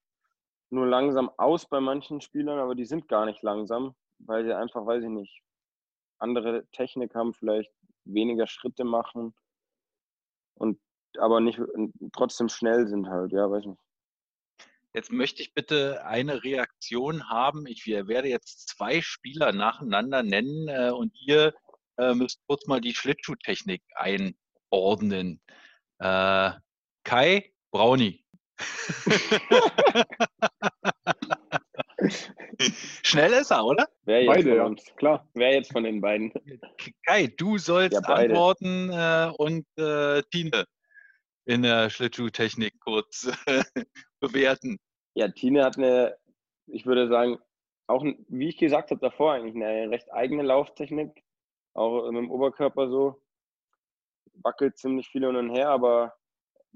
nur 0.70 0.86
langsam 0.86 1.30
aus 1.36 1.66
bei 1.66 1.80
manchen 1.80 2.20
Spielern, 2.20 2.58
aber 2.58 2.74
die 2.74 2.84
sind 2.84 3.08
gar 3.08 3.26
nicht 3.26 3.42
langsam, 3.42 3.94
weil 4.18 4.44
sie 4.44 4.54
einfach, 4.54 4.86
weiß 4.86 5.02
ich 5.02 5.10
nicht, 5.10 5.42
andere 6.18 6.66
Technik 6.72 7.14
haben, 7.14 7.34
vielleicht 7.34 7.72
weniger 8.04 8.46
Schritte 8.46 8.84
machen 8.84 9.34
und 10.54 10.78
aber 11.18 11.40
nicht 11.40 11.60
trotzdem 12.12 12.48
schnell 12.48 12.86
sind 12.86 13.08
halt, 13.08 13.32
ja, 13.32 13.50
weiß 13.50 13.66
nicht. 13.66 13.80
Jetzt 14.92 15.12
möchte 15.12 15.42
ich 15.42 15.54
bitte 15.54 16.04
eine 16.04 16.42
Reaktion 16.42 17.28
haben. 17.28 17.66
Ich 17.66 17.86
werde 17.86 18.28
jetzt 18.28 18.68
zwei 18.68 19.00
Spieler 19.00 19.52
nacheinander 19.52 20.24
nennen 20.24 20.68
äh, 20.68 20.90
und 20.90 21.14
ihr 21.20 21.54
äh, 21.96 22.12
müsst 22.14 22.40
kurz 22.48 22.66
mal 22.66 22.80
die 22.80 22.94
Schlittschuhtechnik 22.94 23.82
einordnen. 23.94 25.40
Äh, 25.98 26.52
Kai 27.04 27.52
Brauni. 27.70 28.24
Schnell 33.02 33.32
ist 33.32 33.50
er, 33.50 33.64
oder? 33.64 33.88
Wer 34.04 34.22
jetzt, 34.24 34.28
Beide, 34.34 34.48
von 34.50 34.56
ja, 34.56 34.64
uns? 34.64 34.96
klar. 34.96 35.28
Wer 35.34 35.54
jetzt 35.54 35.72
von 35.72 35.84
den 35.84 36.00
beiden? 36.00 36.32
Kai, 37.06 37.28
du 37.36 37.58
sollst 37.58 37.94
Ja, 38.06 38.14
antworten 38.14 38.90
äh, 38.90 39.32
und 39.38 39.66
äh, 39.76 40.22
Tine 40.30 40.64
in 41.46 41.62
der 41.62 41.90
Schlittschuhtechnik 41.90 42.78
kurz 42.80 43.30
bewerten. 44.20 44.78
Ja, 45.14 45.28
Tine 45.28 45.64
hat 45.64 45.78
eine, 45.78 46.16
ich 46.66 46.86
würde 46.86 47.08
sagen, 47.08 47.38
auch, 47.86 48.04
wie 48.28 48.48
ich 48.48 48.58
gesagt 48.58 48.90
habe 48.90 49.00
davor, 49.00 49.32
eigentlich 49.32 49.56
eine 49.56 49.90
recht 49.90 50.12
eigene 50.12 50.42
Lauftechnik. 50.42 51.24
Auch 51.74 52.10
mit 52.10 52.22
dem 52.22 52.30
Oberkörper 52.30 52.88
so. 52.88 53.22
Wackelt 54.42 54.78
ziemlich 54.78 55.08
viel 55.08 55.26
hin 55.26 55.36
und 55.36 55.50
her, 55.50 55.70
aber 55.70 56.14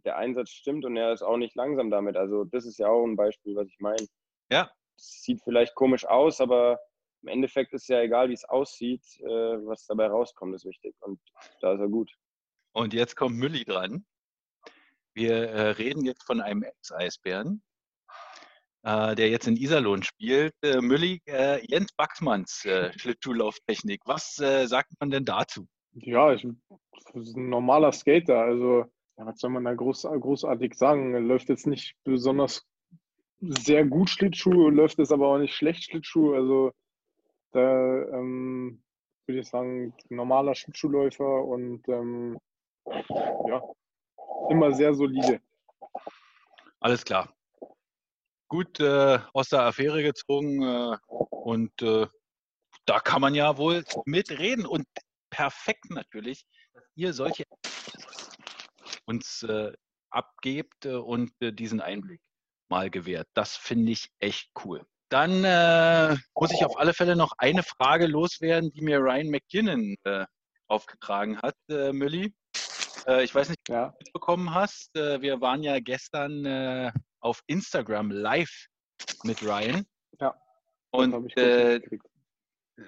der 0.04 0.16
Einsatz 0.16 0.50
stimmt 0.50 0.85
und 0.85 0.96
er 0.96 1.12
ist 1.12 1.22
auch 1.22 1.37
nicht 1.37 1.54
langsam 1.54 1.90
damit. 1.90 2.16
Also, 2.16 2.44
das 2.44 2.66
ist 2.66 2.78
ja 2.78 2.88
auch 2.88 3.04
ein 3.04 3.16
Beispiel, 3.16 3.57
was 3.57 3.68
ich 3.68 3.78
meine. 3.78 4.07
Ja. 4.50 4.70
Sieht 4.96 5.42
vielleicht 5.42 5.74
komisch 5.74 6.07
aus, 6.07 6.40
aber 6.40 6.78
im 7.22 7.28
Endeffekt 7.28 7.72
ist 7.72 7.88
ja 7.88 8.02
egal, 8.02 8.28
wie 8.28 8.35
es 8.35 8.44
aussieht. 8.44 9.04
Äh, 9.20 9.66
was 9.66 9.87
dabei 9.87 10.09
rauskommt, 10.09 10.54
ist 10.54 10.66
wichtig. 10.66 10.94
Und 11.00 11.20
da 11.61 11.72
ist 11.72 11.80
er 11.80 11.88
gut. 11.88 12.12
Und 12.72 12.92
jetzt 12.92 13.16
kommt 13.16 13.37
Mülli 13.37 13.64
dran. 13.64 14.04
Wir 15.14 15.48
äh, 15.50 15.70
reden 15.70 16.04
jetzt 16.04 16.24
von 16.24 16.40
einem 16.40 16.64
Ex-Eisbären, 16.64 17.62
äh, 18.83 19.14
der 19.14 19.30
jetzt 19.30 19.46
in 19.46 19.57
Iserlohn 19.57 20.02
spielt. 20.02 20.54
Äh, 20.62 20.80
Mülli, 20.80 21.22
äh, 21.26 21.64
Jens 21.66 21.92
Baxmanns 21.92 22.64
äh, 22.64 22.92
Schlittschuhlauftechnik. 22.98 24.02
Was 24.04 24.38
äh, 24.40 24.66
sagt 24.66 24.92
man 24.98 25.11
denn 25.11 25.24
dazu? 25.24 25.66
Ja, 25.92 26.33
ich, 26.33 26.46
das 27.12 27.28
ist 27.28 27.37
ein 27.37 27.48
normaler 27.48 27.92
Skater. 27.92 28.40
Also, 28.40 28.85
ja, 29.16 29.27
was 29.27 29.38
soll 29.38 29.50
man 29.50 29.64
da 29.64 29.74
groß, 29.74 30.03
großartig 30.03 30.74
sagen? 30.74 31.14
Läuft 31.27 31.48
jetzt 31.48 31.66
nicht 31.66 31.96
besonders 32.05 32.66
sehr 33.40 33.85
gut 33.85 34.11
Schlittschuh, 34.11 34.70
läuft 34.70 34.98
es 34.98 35.12
aber 35.12 35.29
auch 35.29 35.38
nicht 35.38 35.55
schlecht 35.55 35.85
Schlittschuh. 35.85 36.35
Also, 36.35 36.72
da 37.53 37.61
ähm, 37.61 38.83
würde 39.27 39.40
ich 39.40 39.48
sagen, 39.48 39.94
normaler 40.09 40.55
Schlittschuhläufer 40.55 41.44
und 41.44 41.88
ähm, 41.88 42.38
ja, 42.87 43.62
immer 44.50 44.72
sehr 44.72 44.94
solide. 44.94 45.40
Alles 46.81 47.05
klar. 47.05 47.33
Gut 48.48 48.79
äh, 48.81 49.18
aus 49.33 49.48
der 49.48 49.62
Affäre 49.62 50.03
gezogen 50.03 50.62
äh, 50.62 50.96
und 51.09 51.83
äh, 51.83 52.07
da 52.85 53.00
kann 53.00 53.20
man 53.20 53.35
ja 53.35 53.57
wohl 53.57 53.85
mitreden 54.05 54.66
und 54.66 54.87
perfekt 55.31 55.90
natürlich, 55.90 56.44
dass 56.74 56.85
ihr 56.94 57.12
solche 57.12 57.44
uns 59.07 59.43
äh, 59.43 59.73
abgebt 60.11 60.87
äh, 60.87 60.95
und 60.95 61.33
äh, 61.40 61.53
diesen 61.53 61.81
Einblick 61.81 62.21
mal 62.69 62.90
gewährt. 62.90 63.29
Das 63.35 63.57
finde 63.57 63.93
ich 63.93 64.09
echt 64.19 64.51
cool. 64.64 64.85
Dann 65.11 65.45
äh, 65.45 66.17
muss 66.35 66.51
ich 66.53 66.64
auf 66.64 66.79
alle 66.79 66.95
Fälle 66.95 67.14
noch 67.14 67.33
eine 67.38 67.62
Frage 67.62 68.07
loswerden, 68.07 68.73
die 68.73 68.81
mir 68.83 68.99
Ryan 68.99 69.29
McKinnon 69.29 69.97
äh, 70.05 70.25
aufgetragen 70.67 71.40
hat, 71.43 71.57
äh, 71.69 71.93
Mülli. 71.93 72.35
Äh, 73.07 73.23
ich 73.23 73.35
weiß 73.35 73.51
nicht, 73.51 73.69
Ja, 73.69 73.88
ob 73.88 73.93
du 73.99 74.05
mitbekommen 74.05 74.55
hast. 74.55 74.95
Wir 74.95 75.40
waren 75.40 75.62
ja 75.62 75.79
gestern 75.79 76.90
auf 77.21 77.43
Instagram 77.47 78.11
live 78.11 78.67
mit 79.25 79.43
Ryan. 79.43 79.87
Ja, 80.21 80.35
Und 80.90 81.33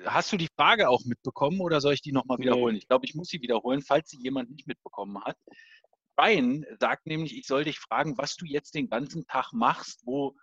hast 0.04 0.32
du 0.32 0.36
die 0.36 0.48
Frage 0.56 0.88
auch 0.88 1.04
mitbekommen 1.04 1.60
oder 1.60 1.80
soll 1.80 1.94
ich 1.94 2.02
die 2.02 2.12
nochmal 2.12 2.38
Nee. 2.38 2.46
wiederholen? 2.46 2.76
Ich 2.76 2.88
glaube, 2.88 3.04
ich 3.04 3.14
muss 3.14 3.28
sie 3.28 3.40
wiederholen, 3.40 3.82
falls 3.82 4.08
sie 4.10 4.18
jemand 4.20 4.50
nicht 4.50 4.66
mitbekommen 4.66 5.22
hat. 5.24 5.36
Ryan 6.18 6.64
sagt 6.80 7.06
nämlich, 7.06 7.36
ich 7.36 7.46
soll 7.46 7.64
dich 7.64 7.78
fragen, 7.78 8.16
was 8.18 8.36
du 8.36 8.46
jetzt 8.46 8.74
den 8.74 8.88
ganzen 8.88 9.26
Tag 9.26 9.52
machst, 9.52 10.06
wo 10.06 10.34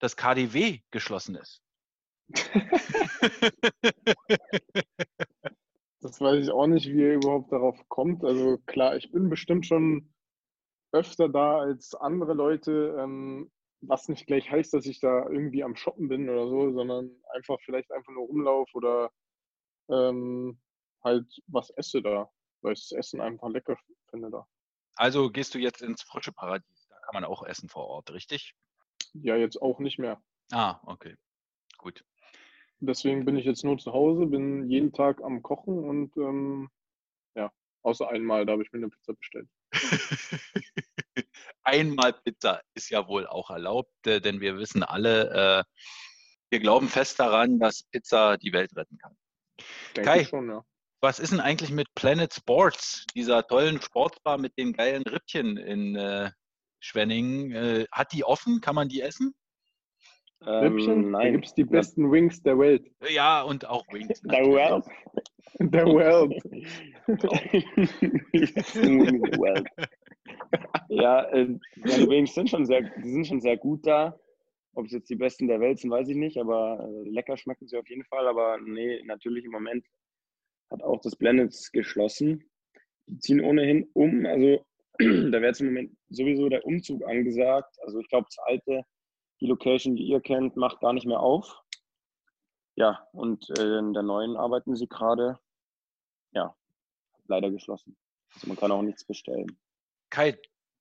das 0.00 0.16
KDW 0.16 0.80
geschlossen 0.90 1.36
ist. 1.36 1.62
Das 6.02 6.18
weiß 6.18 6.44
ich 6.44 6.50
auch 6.50 6.66
nicht, 6.66 6.88
wie 6.88 7.02
er 7.02 7.16
überhaupt 7.16 7.52
darauf 7.52 7.76
kommt. 7.88 8.24
Also 8.24 8.56
klar, 8.64 8.96
ich 8.96 9.12
bin 9.12 9.28
bestimmt 9.28 9.66
schon 9.66 10.10
öfter 10.92 11.28
da 11.28 11.58
als 11.58 11.94
andere 11.94 12.32
Leute, 12.32 12.96
ähm, 12.98 13.50
was 13.82 14.08
nicht 14.08 14.26
gleich 14.26 14.50
heißt, 14.50 14.72
dass 14.72 14.86
ich 14.86 15.00
da 15.00 15.28
irgendwie 15.28 15.62
am 15.62 15.76
Shoppen 15.76 16.08
bin 16.08 16.28
oder 16.28 16.48
so, 16.48 16.72
sondern 16.72 17.10
einfach 17.34 17.60
vielleicht 17.60 17.92
einfach 17.92 18.12
nur 18.12 18.26
rumlauf 18.26 18.74
oder 18.74 19.10
ähm, 19.90 20.58
halt 21.04 21.26
was 21.46 21.70
esse 21.70 22.00
da, 22.00 22.30
weil 22.62 22.72
ich 22.72 22.88
das 22.88 22.98
Essen 22.98 23.20
einfach 23.20 23.50
lecker 23.50 23.76
finde 24.10 24.30
da. 24.30 24.46
Also 24.94 25.30
gehst 25.30 25.54
du 25.54 25.58
jetzt 25.58 25.82
ins 25.82 26.02
frische 26.02 26.32
Paradies. 26.32 26.86
Da 26.88 26.96
kann 27.00 27.14
man 27.14 27.24
auch 27.24 27.42
essen 27.42 27.68
vor 27.68 27.86
Ort, 27.86 28.10
richtig? 28.12 28.54
Ja, 29.14 29.36
jetzt 29.36 29.60
auch 29.60 29.78
nicht 29.78 29.98
mehr. 29.98 30.22
Ah, 30.52 30.80
okay. 30.84 31.16
Gut. 31.78 32.04
Deswegen 32.80 33.24
bin 33.24 33.36
ich 33.36 33.44
jetzt 33.44 33.64
nur 33.64 33.78
zu 33.78 33.92
Hause, 33.92 34.26
bin 34.26 34.68
jeden 34.68 34.92
Tag 34.92 35.22
am 35.22 35.42
Kochen 35.42 35.78
und 35.78 36.16
ähm, 36.16 36.70
ja, 37.34 37.52
außer 37.82 38.08
einmal, 38.08 38.46
da 38.46 38.52
habe 38.52 38.62
ich 38.62 38.72
mir 38.72 38.78
eine 38.78 38.88
Pizza 38.88 39.12
bestellt. 39.12 39.48
Einmal 41.62 42.14
Pizza 42.14 42.62
ist 42.74 42.88
ja 42.90 43.06
wohl 43.06 43.26
auch 43.26 43.50
erlaubt, 43.50 44.06
äh, 44.06 44.20
denn 44.20 44.40
wir 44.40 44.56
wissen 44.56 44.82
alle, 44.82 45.30
äh, 45.60 45.64
wir 46.48 46.60
glauben 46.60 46.88
fest 46.88 47.20
daran, 47.20 47.58
dass 47.58 47.84
Pizza 47.84 48.38
die 48.38 48.52
Welt 48.52 48.74
retten 48.74 48.96
kann. 48.98 49.16
Denke 49.94 50.10
Kai. 50.10 50.20
ich 50.22 50.28
schon, 50.28 50.48
ja. 50.48 50.64
Was 51.02 51.18
ist 51.18 51.32
denn 51.32 51.40
eigentlich 51.40 51.70
mit 51.70 51.88
Planet 51.94 52.32
Sports, 52.32 53.06
dieser 53.14 53.46
tollen 53.46 53.80
Sportbar 53.80 54.38
mit 54.38 54.56
den 54.58 54.72
geilen 54.74 55.02
Rippchen 55.02 55.56
in 55.56 55.96
äh, 55.96 56.30
Schwenningen? 56.78 57.52
Äh, 57.52 57.86
hat 57.90 58.12
die 58.12 58.24
offen? 58.24 58.60
Kann 58.60 58.74
man 58.74 58.88
die 58.88 59.00
essen? 59.00 59.34
Rippchen, 60.42 61.04
Ähm, 61.04 61.12
da 61.12 61.18
nein. 61.18 61.32
gibt 61.32 61.46
es 61.46 61.54
die 61.54 61.64
besten 61.64 62.10
Wings 62.10 62.42
der 62.42 62.58
Welt. 62.58 62.90
Ja, 63.08 63.42
und 63.42 63.66
auch 63.66 63.84
Wings. 63.92 64.20
The 64.22 64.28
World. 64.28 64.84
Der 65.58 65.86
Welt. 65.96 66.42
The 67.06 69.38
World. 69.38 69.66
Ja, 70.88 71.24
äh, 71.30 71.46
die 71.76 72.08
Wings 72.08 72.34
sind 72.34 72.50
schon 72.50 72.66
sehr, 72.66 72.82
die 72.82 73.10
sind 73.10 73.26
schon 73.26 73.40
sehr 73.40 73.56
gut 73.56 73.86
da. 73.86 74.18
Ob 74.74 74.86
es 74.86 74.92
jetzt 74.92 75.10
die 75.10 75.16
besten 75.16 75.48
der 75.48 75.60
Welt 75.60 75.78
sind, 75.78 75.90
weiß 75.90 76.08
ich 76.08 76.16
nicht, 76.16 76.38
aber 76.38 76.88
äh, 76.88 77.08
lecker 77.08 77.36
schmecken 77.36 77.66
sie 77.68 77.76
auf 77.76 77.88
jeden 77.88 78.04
Fall. 78.04 78.26
Aber 78.26 78.58
nee, 78.60 79.02
natürlich 79.04 79.44
im 79.44 79.52
Moment 79.52 79.84
hat 80.70 80.82
auch 80.82 81.00
das 81.00 81.16
Planets 81.16 81.72
geschlossen. 81.72 82.44
Die 83.06 83.18
ziehen 83.18 83.40
ohnehin 83.40 83.90
um. 83.94 84.26
Also 84.26 84.64
da 84.98 85.32
wäre 85.32 85.46
jetzt 85.46 85.60
im 85.60 85.68
Moment 85.68 85.96
sowieso 86.08 86.48
der 86.48 86.64
Umzug 86.64 87.04
angesagt. 87.06 87.76
Also 87.82 88.00
ich 88.00 88.08
glaube, 88.08 88.26
das 88.28 88.38
alte, 88.44 88.84
die 89.40 89.46
Location, 89.46 89.96
die 89.96 90.04
ihr 90.04 90.20
kennt, 90.20 90.56
macht 90.56 90.80
gar 90.80 90.92
nicht 90.92 91.06
mehr 91.06 91.20
auf. 91.20 91.60
Ja, 92.76 93.06
und 93.12 93.50
äh, 93.58 93.78
in 93.78 93.92
der 93.92 94.02
neuen 94.02 94.36
arbeiten 94.36 94.76
sie 94.76 94.88
gerade. 94.88 95.38
Ja, 96.32 96.54
leider 97.26 97.50
geschlossen. 97.50 97.96
Also 98.34 98.46
man 98.46 98.56
kann 98.56 98.70
auch 98.70 98.82
nichts 98.82 99.04
bestellen. 99.04 99.58
Kai, 100.10 100.38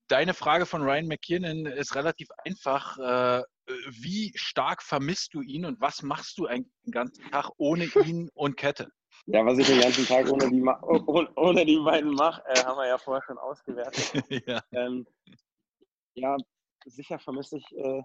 deine 0.07 0.33
Frage 0.33 0.65
von 0.65 0.81
Ryan 0.81 1.07
McKinnon 1.07 1.65
ist 1.65 1.95
relativ 1.95 2.29
einfach. 2.43 2.97
Äh, 2.99 3.43
wie 3.89 4.31
stark 4.35 4.81
vermisst 4.81 5.33
du 5.33 5.41
ihn 5.41 5.65
und 5.65 5.79
was 5.79 6.01
machst 6.01 6.37
du 6.37 6.47
eigentlich 6.47 6.73
den 6.85 6.91
ganzen 6.91 7.29
Tag 7.31 7.51
ohne 7.57 7.85
ihn 8.05 8.29
und 8.33 8.57
Kette? 8.57 8.91
Ja, 9.31 9.45
was 9.45 9.59
ich 9.59 9.67
den 9.67 9.79
ganzen 9.79 10.05
Tag 10.05 10.27
ohne 10.31 10.49
die, 10.49 10.59
ma 10.59 10.79
oh- 10.81 11.25
ohne 11.35 11.63
die 11.63 11.77
beiden 11.77 12.13
mache, 12.15 12.41
äh, 12.47 12.63
haben 12.63 12.77
wir 12.77 12.87
ja 12.87 12.97
vorher 12.97 13.23
schon 13.23 13.37
ausgewertet. 13.37 14.11
ja. 14.47 14.61
Ähm, 14.71 15.05
ja, 16.15 16.35
sicher 16.85 17.19
vermisse 17.19 17.57
ich 17.57 17.77
äh, 17.77 18.01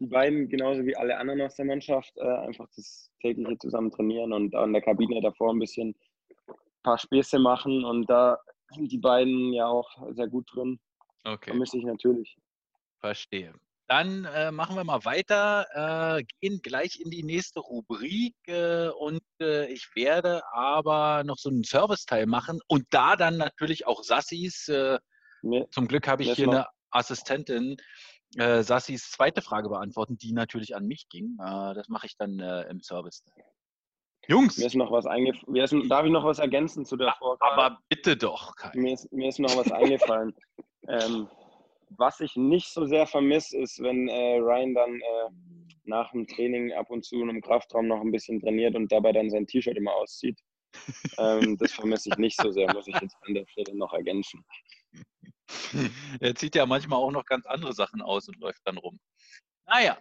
die 0.00 0.06
beiden 0.06 0.48
genauso 0.48 0.84
wie 0.86 0.96
alle 0.96 1.18
anderen 1.18 1.42
aus 1.42 1.54
der 1.56 1.66
Mannschaft. 1.66 2.16
Äh, 2.16 2.22
einfach 2.22 2.66
das 2.76 3.10
tägliche 3.20 3.58
zusammen 3.58 3.90
trainieren 3.90 4.32
und 4.32 4.54
an 4.54 4.72
der 4.72 4.80
Kabine 4.80 5.20
davor 5.20 5.52
ein 5.52 5.58
bisschen 5.58 5.94
ein 6.48 6.54
paar 6.82 6.98
Späße 6.98 7.38
machen. 7.38 7.84
Und 7.84 8.08
da 8.08 8.38
sind 8.70 8.90
die 8.90 8.98
beiden 8.98 9.52
ja 9.52 9.66
auch 9.66 9.90
sehr 10.12 10.28
gut 10.28 10.48
drin. 10.54 10.80
Okay, 11.24 11.50
Vermisse 11.50 11.76
ich 11.76 11.84
natürlich. 11.84 12.38
verstehe. 13.00 13.52
Dann 13.86 14.24
äh, 14.24 14.50
machen 14.50 14.76
wir 14.76 14.84
mal 14.84 15.04
weiter, 15.04 16.18
äh, 16.18 16.24
gehen 16.40 16.60
gleich 16.62 17.00
in 17.00 17.10
die 17.10 17.22
nächste 17.22 17.60
Rubrik 17.60 18.34
äh, 18.46 18.88
und 18.88 19.22
äh, 19.40 19.66
ich 19.66 19.88
werde 19.94 20.42
aber 20.52 21.22
noch 21.24 21.36
so 21.36 21.50
einen 21.50 21.64
Serviceteil 21.64 22.26
machen 22.26 22.60
und 22.66 22.86
da 22.90 23.14
dann 23.16 23.36
natürlich 23.36 23.86
auch 23.86 24.02
Sassis, 24.02 24.68
äh, 24.68 24.98
Mir, 25.42 25.68
zum 25.70 25.86
Glück 25.86 26.08
habe 26.08 26.22
ich 26.22 26.32
hier 26.32 26.46
noch- 26.46 26.54
eine 26.54 26.66
Assistentin, 26.90 27.76
äh, 28.36 28.62
Sassis 28.62 29.10
zweite 29.10 29.42
Frage 29.42 29.68
beantworten, 29.68 30.16
die 30.16 30.32
natürlich 30.32 30.74
an 30.74 30.86
mich 30.86 31.08
ging. 31.10 31.36
Äh, 31.38 31.74
das 31.74 31.88
mache 31.88 32.06
ich 32.06 32.16
dann 32.16 32.38
äh, 32.40 32.62
im 32.70 32.80
Serviceteil. 32.80 33.44
Jungs, 34.28 34.56
mir 34.56 34.66
ist 34.66 34.74
noch 34.76 34.90
was 34.90 35.04
eingefallen. 35.04 35.88
Darf 35.90 36.06
ich 36.06 36.12
noch 36.12 36.24
was 36.24 36.38
ergänzen 36.38 36.86
zu 36.86 36.96
der 36.96 37.14
Vorfrage? 37.18 37.52
aber 37.52 37.78
bitte 37.90 38.16
doch, 38.16 38.56
Kai. 38.56 38.70
mir 38.74 38.94
ist, 38.94 39.12
mir 39.12 39.28
ist 39.28 39.38
noch 39.38 39.54
was 39.54 39.70
eingefallen. 39.70 40.34
ähm, 40.88 41.28
was 41.98 42.20
ich 42.20 42.36
nicht 42.36 42.68
so 42.68 42.86
sehr 42.86 43.06
vermisse, 43.06 43.58
ist, 43.58 43.82
wenn 43.82 44.08
äh, 44.08 44.36
Ryan 44.36 44.74
dann 44.74 45.00
äh, 45.00 45.30
nach 45.84 46.10
dem 46.12 46.26
Training 46.26 46.72
ab 46.72 46.90
und 46.90 47.04
zu 47.04 47.16
in 47.16 47.30
einem 47.30 47.42
Kraftraum 47.42 47.88
noch 47.88 48.00
ein 48.00 48.12
bisschen 48.12 48.40
trainiert 48.40 48.74
und 48.74 48.90
dabei 48.90 49.12
dann 49.12 49.30
sein 49.30 49.46
T-Shirt 49.46 49.76
immer 49.76 49.94
auszieht. 49.94 50.40
ähm, 51.18 51.56
das 51.58 51.72
vermisse 51.72 52.10
ich 52.10 52.16
nicht 52.16 52.40
so 52.40 52.50
sehr, 52.50 52.72
muss 52.72 52.88
ich 52.88 53.00
jetzt 53.00 53.16
an 53.22 53.34
der 53.34 53.46
Stelle 53.46 53.76
noch 53.76 53.92
ergänzen. 53.92 54.44
Er 56.20 56.34
zieht 56.34 56.54
ja 56.54 56.64
manchmal 56.64 56.98
auch 56.98 57.10
noch 57.10 57.26
ganz 57.26 57.44
andere 57.46 57.74
Sachen 57.74 58.00
aus 58.00 58.28
und 58.28 58.38
läuft 58.38 58.62
dann 58.64 58.78
rum. 58.78 58.98
Naja, 59.66 59.98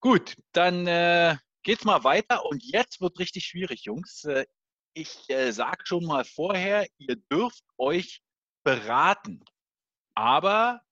gut, 0.00 0.36
dann 0.52 0.86
äh, 0.86 1.36
geht's 1.62 1.84
mal 1.84 2.02
weiter 2.04 2.44
und 2.44 2.62
jetzt 2.64 3.00
wird 3.00 3.18
richtig 3.18 3.46
schwierig, 3.46 3.84
Jungs. 3.84 4.24
Äh, 4.24 4.46
ich 4.94 5.30
äh, 5.30 5.52
sage 5.52 5.84
schon 5.84 6.04
mal 6.04 6.24
vorher, 6.24 6.86
ihr 6.98 7.16
dürft 7.16 7.64
euch 7.78 8.22
beraten. 8.64 9.44
Aber 10.14 10.82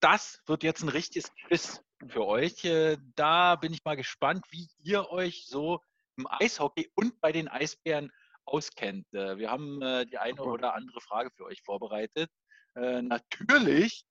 das 0.00 0.42
wird 0.46 0.62
jetzt 0.62 0.82
ein 0.82 0.88
richtiges 0.88 1.32
Quiz 1.46 1.82
für 2.08 2.26
euch. 2.26 2.64
Äh, 2.64 2.98
da 3.14 3.56
bin 3.56 3.72
ich 3.72 3.84
mal 3.84 3.96
gespannt, 3.96 4.44
wie 4.50 4.68
ihr 4.82 5.08
euch 5.10 5.46
so 5.46 5.80
im 6.16 6.26
Eishockey 6.28 6.90
und 6.94 7.20
bei 7.20 7.32
den 7.32 7.48
Eisbären 7.48 8.12
auskennt. 8.44 9.06
Äh, 9.14 9.38
wir 9.38 9.50
haben 9.50 9.80
äh, 9.82 10.06
die 10.06 10.18
eine 10.18 10.42
oder 10.42 10.74
andere 10.74 11.00
Frage 11.00 11.30
für 11.36 11.44
euch 11.44 11.62
vorbereitet. 11.62 12.30
Natürlich 12.74 14.06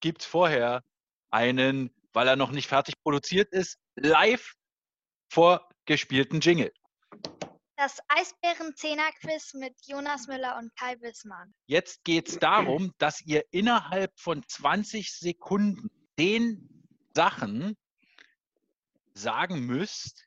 gibt 0.00 0.22
es 0.22 0.26
vorher 0.26 0.82
einen, 1.30 1.94
weil 2.14 2.26
er 2.26 2.36
noch 2.36 2.52
nicht 2.52 2.66
fertig 2.66 2.98
produziert 3.02 3.52
ist, 3.52 3.78
live 3.96 4.54
vorgespielten 5.30 6.40
Jingle. 6.40 6.72
Das 7.78 8.00
Eisbären-Zehner-Quiz 8.08 9.54
mit 9.54 9.72
Jonas 9.86 10.26
Müller 10.26 10.58
und 10.58 10.74
Kai 10.74 11.00
Wissmann. 11.00 11.54
Jetzt 11.66 12.02
geht 12.02 12.28
es 12.28 12.36
darum, 12.40 12.92
dass 12.98 13.20
ihr 13.20 13.44
innerhalb 13.52 14.18
von 14.18 14.42
20 14.44 15.12
Sekunden 15.12 15.88
den 16.18 16.84
Sachen 17.14 17.76
sagen 19.14 19.60
müsst, 19.60 20.26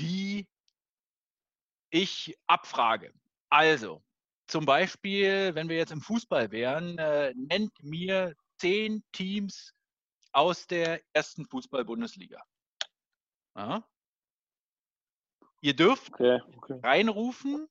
die 0.00 0.48
ich 1.90 2.36
abfrage. 2.48 3.14
Also, 3.48 4.02
zum 4.48 4.66
Beispiel, 4.66 5.54
wenn 5.54 5.68
wir 5.68 5.76
jetzt 5.76 5.92
im 5.92 6.02
Fußball 6.02 6.50
wären, 6.50 6.98
äh, 6.98 7.32
nennt 7.36 7.80
mir 7.80 8.34
zehn 8.58 9.04
Teams 9.12 9.72
aus 10.32 10.66
der 10.66 11.00
ersten 11.12 11.46
Fußball-Bundesliga. 11.46 12.42
Ja. 13.54 13.88
Ihr 15.60 15.74
dürft 15.74 16.12
Okay. 16.14 16.40
Okay. 16.56 16.80
reinrufen 16.82 17.68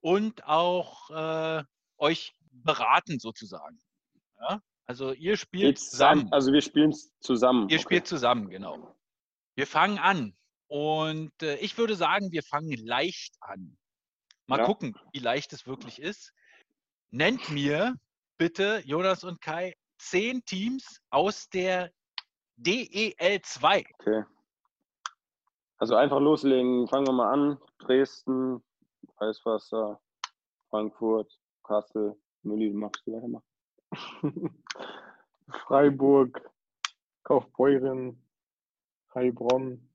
und 0.00 0.44
auch 0.44 1.10
äh, 1.10 1.64
euch 1.98 2.32
beraten 2.52 3.18
sozusagen. 3.18 3.78
Ja? 4.40 4.62
Also 4.86 5.12
ihr 5.12 5.36
spielt 5.36 5.78
zusammen. 5.78 6.20
zusammen. 6.22 6.32
Also 6.32 6.52
wir 6.52 6.62
spielen 6.62 6.90
es 6.90 7.12
zusammen. 7.20 7.68
Ihr 7.68 7.76
okay. 7.76 7.82
spielt 7.82 8.06
zusammen, 8.06 8.48
genau. 8.50 8.96
Wir 9.54 9.66
fangen 9.66 9.98
an. 9.98 10.36
Und 10.68 11.32
äh, 11.42 11.56
ich 11.56 11.76
würde 11.78 11.94
sagen, 11.96 12.30
wir 12.32 12.42
fangen 12.42 12.72
leicht 12.86 13.36
an. 13.40 13.76
Mal 14.46 14.58
Ja. 14.60 14.64
gucken, 14.64 14.96
wie 15.12 15.18
leicht 15.18 15.52
es 15.52 15.66
wirklich 15.66 16.00
ist. 16.00 16.32
Nennt 17.10 17.50
mir 17.50 17.94
bitte, 18.38 18.82
Jonas 18.84 19.22
und 19.24 19.40
Kai, 19.40 19.74
zehn 19.98 20.44
Teams 20.44 21.00
aus 21.10 21.48
der 21.50 21.92
DEL 22.56 23.40
2. 23.42 23.84
Okay. 23.98 24.24
Also 25.80 25.96
einfach 25.96 26.20
loslegen. 26.20 26.86
Fangen 26.88 27.06
wir 27.06 27.12
mal 27.12 27.32
an. 27.32 27.58
Dresden, 27.78 28.62
Weißwasser, 29.16 30.00
Frankfurt, 30.68 31.40
Kassel, 31.64 32.14
Mülli, 32.42 32.70
machst 32.70 33.02
du 33.06 33.12
weiter? 33.14 33.42
Freiburg, 35.66 36.50
Kaufbeuren, 37.24 38.22
Heilbronn. 39.14 39.90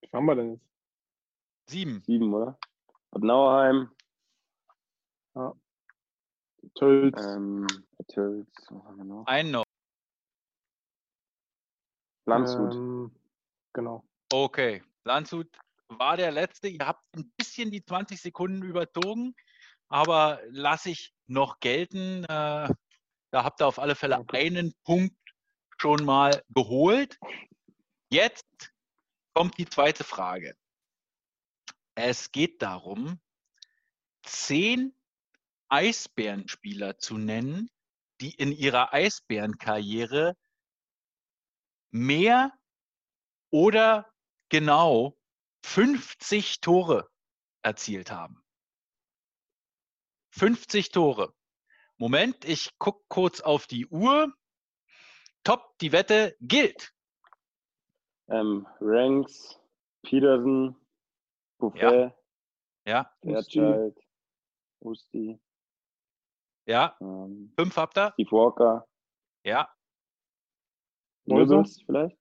Wie 0.00 0.08
haben 0.12 0.24
wir 0.24 0.34
denn 0.34 0.52
jetzt? 0.54 0.66
Sieben. 1.66 2.02
Sieben, 2.06 2.32
oder? 2.32 2.58
Bad 3.10 3.22
Nauheim, 3.22 3.90
Tölz, 6.74 7.16
ähm, 7.24 7.66
Tölz, 8.08 8.48
was 8.70 8.84
haben 8.84 8.96
wir 8.96 9.04
noch? 9.04 9.26
Einen 9.26 9.50
noch. 9.50 9.64
Landshut. 12.26 12.74
ähm, 12.74 13.19
genau. 13.72 14.04
Okay. 14.32 14.82
Landshut 15.04 15.48
war 15.88 16.16
der 16.16 16.30
letzte. 16.30 16.68
Ihr 16.68 16.86
habt 16.86 17.04
ein 17.16 17.32
bisschen 17.36 17.70
die 17.70 17.84
20 17.84 18.20
Sekunden 18.20 18.62
überzogen, 18.62 19.34
aber 19.88 20.40
lasse 20.48 20.90
ich 20.90 21.12
noch 21.26 21.60
gelten. 21.60 22.24
Äh, 22.24 22.68
da 23.32 23.44
habt 23.44 23.60
ihr 23.60 23.66
auf 23.66 23.78
alle 23.78 23.94
Fälle 23.94 24.24
einen 24.32 24.74
Punkt 24.84 25.16
schon 25.78 26.04
mal 26.04 26.42
geholt. 26.50 27.18
Jetzt 28.10 28.72
kommt 29.34 29.56
die 29.58 29.66
zweite 29.66 30.04
Frage. 30.04 30.54
Es 31.94 32.32
geht 32.32 32.62
darum, 32.62 33.20
zehn 34.22 34.94
Eisbärenspieler 35.68 36.98
zu 36.98 37.16
nennen, 37.18 37.70
die 38.20 38.34
in 38.34 38.52
ihrer 38.52 38.92
Eisbärenkarriere 38.92 40.36
mehr 41.90 42.52
oder 43.50 44.12
genau 44.48 45.16
50 45.64 46.60
Tore 46.60 47.08
erzielt 47.62 48.10
haben. 48.10 48.42
50 50.30 50.90
Tore. 50.90 51.34
Moment, 51.96 52.44
ich 52.44 52.78
gucke 52.78 53.04
kurz 53.08 53.40
auf 53.40 53.66
die 53.66 53.86
Uhr. 53.86 54.32
Top, 55.44 55.76
die 55.80 55.92
Wette 55.92 56.36
gilt. 56.40 56.94
Ähm, 58.28 58.66
Ranks, 58.80 59.58
Peterson, 60.02 60.76
Buffet, 61.58 62.14
Ja, 62.86 63.12
Fairchild, 63.22 63.98
Usti, 64.80 65.40
ja. 66.66 66.96
ähm, 67.00 67.52
Fünf 67.58 67.76
habt 67.76 67.98
ihr? 67.98 68.12
Steve 68.12 68.30
Walker, 68.30 68.86
Ja. 69.44 69.68
Nöbels 71.24 71.82
vielleicht, 71.84 72.18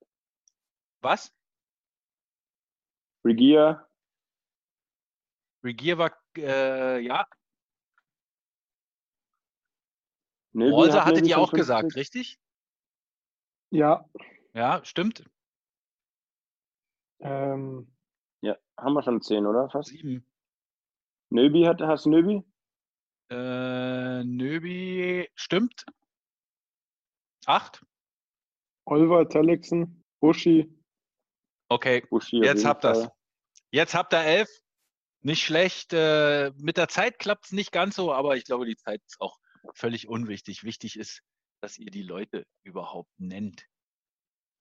Was? 1.02 1.34
Regia, 3.26 3.86
Regier 5.64 5.98
war, 5.98 6.12
äh, 6.38 7.00
ja. 7.00 7.28
Nöbi 10.54 10.72
Rolser 10.72 11.06
hat 11.06 11.14
hattet 11.14 11.28
ihr 11.28 11.38
auch 11.38 11.52
gesagt, 11.52 11.94
50. 11.94 12.00
richtig? 12.00 12.40
Ja, 13.72 14.10
Ja, 14.54 14.84
stimmt. 14.84 15.26
ähm, 17.20 17.94
Ja, 18.42 18.58
haben 18.78 18.94
wir 18.94 19.04
schon 19.04 19.22
10, 19.22 19.46
oder? 19.46 19.70
Fast. 19.70 19.90
Sieben. 19.90 20.26
Nöbi 21.30 21.64
hat, 21.66 21.82
hast 21.82 22.06
du 22.06 22.10
Nöbi? 22.10 22.44
Äh, 23.30 24.24
Nöbi, 24.24 25.30
stimmt. 25.36 25.86
Acht. 27.46 27.86
Oliver, 28.86 29.28
Tellexen, 29.30 30.04
Buschi, 30.20 30.74
Okay, 31.70 32.02
Bushi 32.10 32.40
auf 32.40 32.46
jetzt 32.46 32.66
habt 32.66 32.84
ihr's. 32.84 33.00
Fall. 33.00 33.12
Jetzt 33.72 33.94
habt 33.94 34.14
ihr 34.14 34.24
elf. 34.24 34.50
Nicht 35.22 35.44
schlecht. 35.44 35.94
Äh, 35.94 36.52
mit 36.58 36.78
der 36.78 36.88
Zeit 36.88 37.20
klappt 37.20 37.46
es 37.46 37.52
nicht 37.52 37.72
ganz 37.72 37.96
so, 37.96 38.14
aber 38.14 38.36
ich 38.36 38.46
glaube, 38.46 38.66
die 38.66 38.78
Zeit 38.78 39.02
ist 39.06 39.22
auch 39.22 39.38
völlig 39.74 40.08
unwichtig. 40.08 40.64
Wichtig 40.64 40.98
ist, 40.98 41.22
dass 41.62 41.78
ihr 41.78 41.92
die 41.92 42.04
Leute 42.04 42.46
überhaupt 42.64 43.12
nennt. 43.18 43.66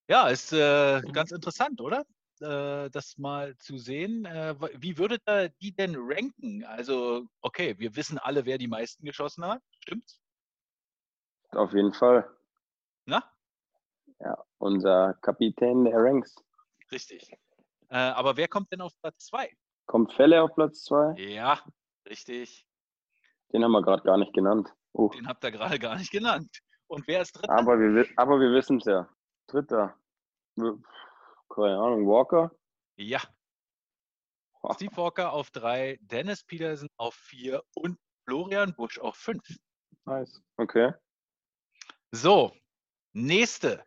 Ja, 0.09 0.29
ist 0.29 0.53
äh, 0.53 1.01
ganz 1.13 1.33
interessant, 1.33 1.81
oder? 1.81 2.05
Äh, 2.41 2.91
das 2.91 3.19
mal 3.19 3.57
zu 3.59 3.79
sehen. 3.79 4.25
Äh, 4.25 4.55
wie 4.81 4.99
würdet 4.99 5.23
ihr 5.29 5.51
die 5.61 5.73
denn 5.75 5.95
ranken? 5.97 6.65
Also, 6.65 7.27
okay, 7.41 7.79
wir 7.79 7.97
wissen 7.97 8.19
alle, 8.19 8.45
wer 8.45 8.59
die 8.59 8.69
meisten 8.69 9.05
geschossen 9.05 9.45
hat. 9.45 9.63
Stimmt's? 9.81 10.21
Auf 11.51 11.73
jeden 11.73 11.93
Fall. 11.93 12.29
Na? 13.07 13.25
Ja, 14.21 14.45
unser 14.59 15.15
Kapitän 15.23 15.85
der 15.85 15.97
Ranks. 15.97 16.35
Richtig. 16.93 17.31
Äh, 17.91 17.97
aber 17.97 18.37
wer 18.37 18.49
kommt 18.49 18.71
denn 18.73 18.81
auf 18.81 18.93
Platz 19.01 19.27
zwei? 19.27 19.55
Kommt 19.87 20.13
Felle 20.13 20.43
auf 20.43 20.55
Platz 20.55 20.85
2? 20.85 21.15
Ja, 21.19 21.63
richtig. 22.07 22.67
Den 23.53 23.65
haben 23.65 23.73
wir 23.73 23.81
gerade 23.83 24.03
gar 24.03 24.19
nicht 24.19 24.35
genannt. 24.35 24.69
Uh, 24.93 25.09
Den 25.11 25.27
habt 25.27 25.43
ihr 25.45 25.51
gerade 25.51 25.79
gar 25.79 25.97
nicht 25.97 26.11
genannt. 26.11 26.59
Und 26.89 27.07
wer 27.07 27.23
ist 27.23 27.33
dritter? 27.33 27.51
aber 27.53 27.79
wir, 27.81 27.95
wi- 27.95 28.13
aber 28.17 28.39
wir 28.39 28.53
wissen 28.53 28.77
es 28.79 28.85
ja. 28.85 29.09
Dritter. 29.47 29.99
Keine 30.57 31.79
Ahnung, 31.79 32.07
Walker? 32.07 32.51
Ja. 32.97 33.21
Steve 34.75 34.95
Walker 34.97 35.33
auf 35.33 35.51
drei, 35.51 35.99
Dennis 36.03 36.45
Peterson 36.45 36.89
auf 36.99 37.15
vier 37.15 37.63
und 37.75 37.99
Florian 38.27 38.75
Busch 38.75 38.99
auf 38.99 39.17
fünf. 39.17 39.43
nice. 40.05 40.43
Okay. 40.59 40.93
So, 42.13 42.53
nächste 43.15 43.85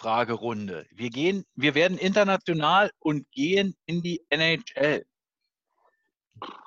Fragerunde. 0.00 0.86
Wir 0.92 1.10
gehen, 1.10 1.44
wir 1.56 1.74
werden 1.74 1.98
international 1.98 2.90
und 3.00 3.30
gehen 3.32 3.76
in 3.84 4.00
die 4.00 4.24
NHL. 4.30 5.04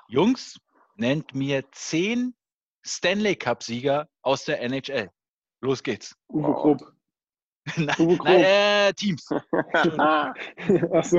Jungs, 0.06 0.56
nennt 0.94 1.34
mir 1.34 1.64
zehn 1.72 2.36
Stanley 2.86 3.34
Cup-Sieger 3.34 4.08
aus 4.22 4.44
der 4.44 4.60
NHL. 4.62 5.10
Los 5.60 5.82
geht's. 5.82 6.14
Uwe 6.28 6.48
Wow. 6.48 6.62
Krupp. 6.62 6.92
Nein, 7.76 7.96
Uwe 7.98 8.16
Krupp. 8.18 8.24
nein, 8.24 8.40
äh, 8.44 8.92
Teams. 8.94 9.28
Achso. 10.92 11.18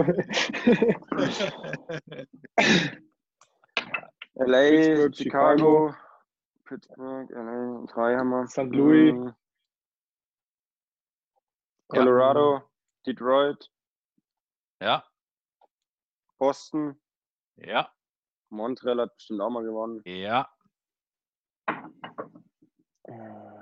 LA, 4.37 4.69
Pittsburgh, 4.69 5.15
Chicago, 5.15 5.93
Pittsburgh, 6.63 7.29
LA, 7.31 7.85
drei 7.93 8.15
haben 8.15 8.29
wir. 8.29 8.47
St. 8.47 8.71
Louis. 8.71 9.33
Colorado, 11.87 12.69
Detroit, 13.05 13.71
Ja, 14.81 15.05
Boston, 16.37 16.99
ja, 17.57 17.91
Montreal 18.49 19.01
hat 19.01 19.15
bestimmt 19.15 19.41
auch 19.41 19.49
mal 19.49 19.63
gewonnen. 19.63 20.01
ja. 20.05 20.49
Äh, 23.03 23.61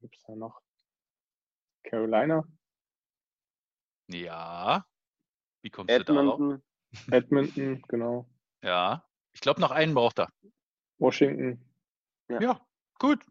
gibt's 0.00 0.22
da 0.24 0.34
noch? 0.34 0.60
Carolina, 1.84 2.42
Ja. 4.08 4.84
Wie 5.62 5.70
kommst 5.70 5.90
du 5.94 6.04
darauf? 6.04 6.34
Edmonton, 6.34 6.62
Edmonton, 7.12 7.82
genau. 7.88 8.28
Ja. 8.62 9.08
Ich 9.32 9.40
glaube, 9.40 9.60
noch 9.60 9.70
einen 9.70 9.94
braucht 9.94 10.18
er. 10.18 10.28
Washington. 10.98 11.60
Ja. 12.28 12.40
Ja, 12.40 12.66
gut. 12.98 13.24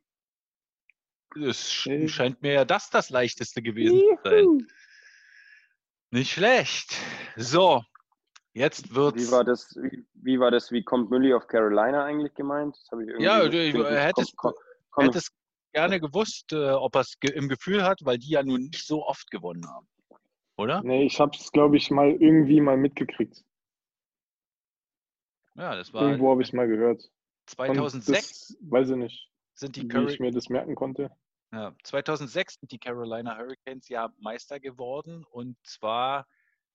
Es 1.35 1.71
sch 1.71 1.87
Nee. 1.87 2.07
scheint 2.07 2.41
mir 2.41 2.53
ja 2.53 2.65
das 2.65 2.89
das 2.89 3.09
leichteste 3.09 3.61
gewesen 3.61 3.99
zu 3.99 4.17
sein. 4.23 4.67
Nicht 6.11 6.31
schlecht. 6.31 6.95
So, 7.35 7.83
jetzt 8.53 8.91
Wie 8.91 8.95
wird's. 8.95 9.31
war 9.31 9.43
das, 9.43 9.75
wie, 9.75 10.05
wie 10.13 10.39
war 10.39 10.51
das, 10.51 10.71
wie 10.71 10.83
kommt 10.83 11.09
Mülli 11.09 11.33
auf 11.33 11.47
Carolina 11.47 12.05
eigentlich 12.05 12.33
gemeint? 12.35 12.75
Das 12.77 12.89
habe 12.91 13.03
ich 13.03 13.09
irgendwie 13.09 13.25
Ja, 13.25 13.47
du- 13.47 13.57
nicht- 13.57 13.75
hättest- 13.75 14.37
komm, 14.37 14.53
komm, 14.53 14.63
komm, 14.91 15.03
Hätte 15.05 15.17
es 15.17 15.31
gerne 15.73 15.99
gewusst, 15.99 16.53
äh, 16.53 16.69
ob 16.71 16.95
er 16.95 17.01
es 17.01 17.19
ge 17.19 17.31
im 17.31 17.49
Gefühl 17.49 17.83
hat, 17.83 17.99
weil 18.05 18.17
die 18.17 18.29
ja 18.29 18.43
nun 18.43 18.61
nicht 18.61 18.85
so 18.87 19.05
oft 19.05 19.29
gewonnen 19.29 19.67
haben. 19.67 19.87
Oder? 20.57 20.81
Nee, 20.83 21.03
ich 21.05 21.19
hab's, 21.19 21.51
glaube 21.51 21.75
ich, 21.75 21.91
mal 21.91 22.11
irgendwie 22.11 22.61
mal 22.61 22.77
mitgekriegt. 22.77 23.43
Ja, 25.55 25.75
das 25.75 25.93
war 25.93 26.03
Irgendwo 26.03 26.31
habe 26.31 26.41
ich 26.43 26.53
mal 26.53 26.67
gehört. 26.67 27.03
Und 27.03 27.49
2006 27.49 28.47
Das, 28.47 28.57
weiß 28.71 28.89
ich 28.91 28.95
nicht, 28.95 29.29
sind 29.53 29.75
die 29.75 29.83
wie 29.83 29.87
Curry 29.89 30.13
ich 30.13 30.19
mir 30.21 30.31
das 30.31 30.47
merken 30.49 30.75
konnte. 30.75 31.11
Ja, 31.55 31.73
2006 31.85 32.55
sind 32.59 32.71
die 32.73 32.79
Carolina 32.79 33.37
Hurricanes 33.37 33.87
ja 33.87 34.11
Meister 34.17 34.59
geworden 34.59 35.23
und 35.23 35.55
zwar 35.63 36.27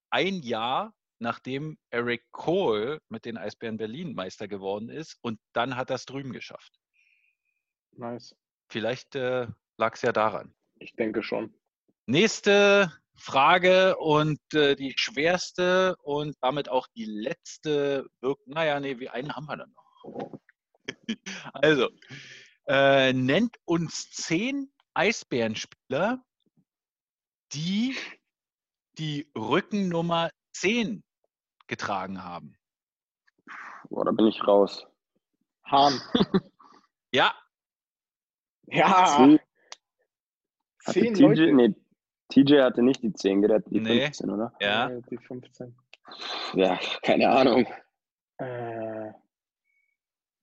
ein 0.09 0.41
Jahr 0.41 0.95
nachdem 1.19 1.77
Eric 1.91 2.25
Cole 2.33 2.99
mit 3.11 3.27
den 3.27 3.37
Eisbären 3.37 3.77
Berlin 3.77 4.15
Meister 4.15 4.49
geworden 4.49 4.89
ist 4.89 5.19
und 5.21 5.39
dann 5.53 5.77
hat 5.77 5.91
er 5.91 5.97
es 5.97 6.07
drüben 6.07 6.33
geschafft. 6.33 6.81
Nice. 7.93 8.35
Vielleicht 8.71 9.15
äh, 9.17 9.49
lag 9.77 9.97
es 9.97 10.01
ja 10.01 10.13
daran. 10.13 10.55
Ich 10.79 10.95
denke 10.95 11.23
schon. 11.23 11.55
Nächste 12.07 12.91
Frage 13.17 13.99
und 13.99 14.41
äh, 14.55 14.77
die 14.77 14.95
schwerste 14.97 15.95
und 15.99 16.37
damit 16.41 16.71
auch 16.71 16.87
die 16.97 17.05
letzte 17.05 18.09
Wirk 18.23 18.39
naja, 18.47 18.81
nee, 18.81 18.99
wie 18.99 19.11
einen 19.11 19.37
haben 19.37 19.45
wir 19.45 19.59
dann 19.59 19.75
noch. 19.75 20.41
also, 21.53 21.91
äh, 22.71 23.13
nennt 23.13 23.57
uns 23.65 24.11
zehn 24.13 24.73
Eisbärenspieler, 24.95 26.25
die 27.53 27.97
die 28.99 29.29
Rückennummer 29.37 30.31
10 30.53 31.03
getragen 31.67 32.23
haben. 32.23 32.55
Boah, 33.89 34.05
da 34.05 34.13
bin 34.13 34.27
ich 34.27 34.47
raus. 34.47 34.87
Hahn. 35.65 36.01
Ja, 37.13 37.35
Ja, 38.67 39.17
Zehn- 39.17 39.41
hatte 40.87 41.01
zehn 41.01 41.15
TJ, 41.15 41.23
Leute. 41.23 41.53
nee, 41.55 41.75
TJ 42.29 42.61
hatte 42.61 42.83
nicht 42.85 43.03
die 43.03 43.13
10, 43.13 43.43
der 43.43 43.57
hatte 43.57 43.69
die 43.71 43.81
Nee. 43.81 44.03
15, 44.03 44.31
oder? 44.31 44.55
ja. 44.61 44.91
Äh, 44.91 45.03
Die 45.11 45.19
15. 45.19 45.77
Ja, 46.55 46.79
keine 47.03 47.31
Ahnung. 47.31 47.67
Äh, 48.39 49.09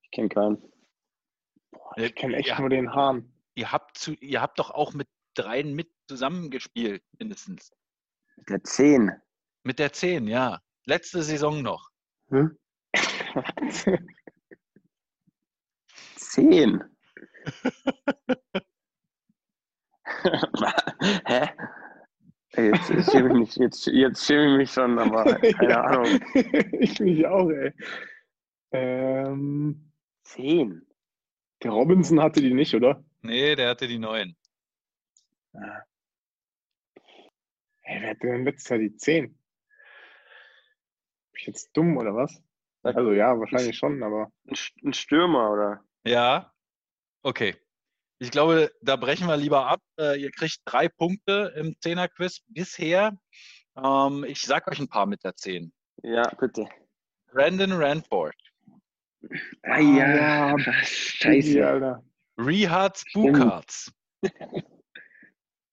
Ich 0.02 0.12
kenne 0.12 0.28
keinen. 0.28 0.74
Ich 2.06 2.16
kenne 2.16 2.38
echt 2.38 2.50
ja, 2.50 2.60
nur 2.60 2.70
den 2.70 2.94
Hahn. 2.94 3.32
ihr, 3.56 3.72
habt 3.72 3.98
zu, 3.98 4.14
ihr 4.14 4.42
habt 4.42 4.60
doch 4.60 4.72
auch 4.72 4.94
mit 4.94 5.08
dreien 5.36 5.74
mit 5.74 5.90
zusammengespielt, 6.08 7.04
mindestens. 7.20 7.72
Der 8.50 8.64
10. 8.64 9.12
Mit 9.64 9.80
der 9.80 9.94
10, 9.94 10.28
ja. 10.28 10.62
Letzte 10.86 11.22
Saison 11.24 11.62
noch. 11.62 11.90
Hm? 12.30 12.58
10. 16.16 16.84
Hä? 21.26 21.50
Jetzt, 22.56 22.90
jetzt 22.90 23.12
schäme 23.12 23.28
ich 23.30 23.34
mich, 23.36 23.56
jetzt, 23.58 23.86
jetzt 23.88 24.26
schäme 24.26 24.52
ich 24.52 24.58
mich 24.58 24.72
schon, 24.72 24.98
aber 24.98 25.24
keine 25.40 25.70
Ja. 25.70 25.82
Ahnung. 25.82 26.20
ich 26.80 27.00
mich 27.00 27.28
auch, 27.28 27.50
ey. 27.50 27.74
Ähm, 28.72 29.92
10. 30.24 30.87
der 31.64 31.72
Robinson 31.72 32.22
hatte 32.22 32.42
die 32.42 32.54
nicht, 32.54 32.76
oder? 32.76 33.04
Nee, 33.22 33.56
der 33.56 33.70
hatte 33.70 33.88
die 33.88 34.00
neuen. 34.00 34.38
Hey, 37.82 38.02
wer 38.02 38.10
hatte 38.10 38.28
denn 38.28 38.44
letztes 38.44 38.70
Jahr 38.70 38.80
die 38.80 38.96
10? 38.96 39.28
Bin 39.28 39.38
ich 41.34 41.48
jetzt 41.48 41.76
dumm 41.76 41.98
oder 41.98 42.16
was? 42.16 42.44
Also 42.84 43.12
ja, 43.12 43.38
wahrscheinlich 43.40 43.78
schon, 43.78 44.02
aber 44.04 44.32
ein 44.46 44.94
Stürmer, 44.94 45.52
oder? 45.52 45.84
Ja. 46.06 46.54
Okay. 47.22 47.56
Ich 48.20 48.32
glaube, 48.32 48.72
da 48.82 48.96
brechen 48.96 49.28
wir 49.28 49.38
lieber 49.38 49.68
ab. 49.68 49.82
Äh, 50.00 50.22
ihr 50.22 50.32
kriegt 50.32 50.62
drei 50.66 50.88
Punkte 50.88 51.54
im 51.56 51.76
Zehner-Quiz 51.80 52.42
bisher. 52.48 53.18
Ähm, 53.76 54.24
ich 54.24 54.42
sag 54.42 54.68
euch 54.68 54.80
ein 54.80 54.88
paar 54.88 55.06
mit 55.06 55.24
der 55.24 55.36
Zehn. 55.36 55.72
Ja, 56.02 56.28
bitte. 56.40 56.68
Brandon 57.32 57.74
Ranford, 57.74 58.36
Ah 59.64 59.80
ja, 59.80 60.56
Ja, 60.58 60.58
scheiße. 60.84 61.68
Alter. 61.68 62.04
Rehard 62.38 62.98
Stimmt. 63.00 63.34
Bukarts, 63.34 63.92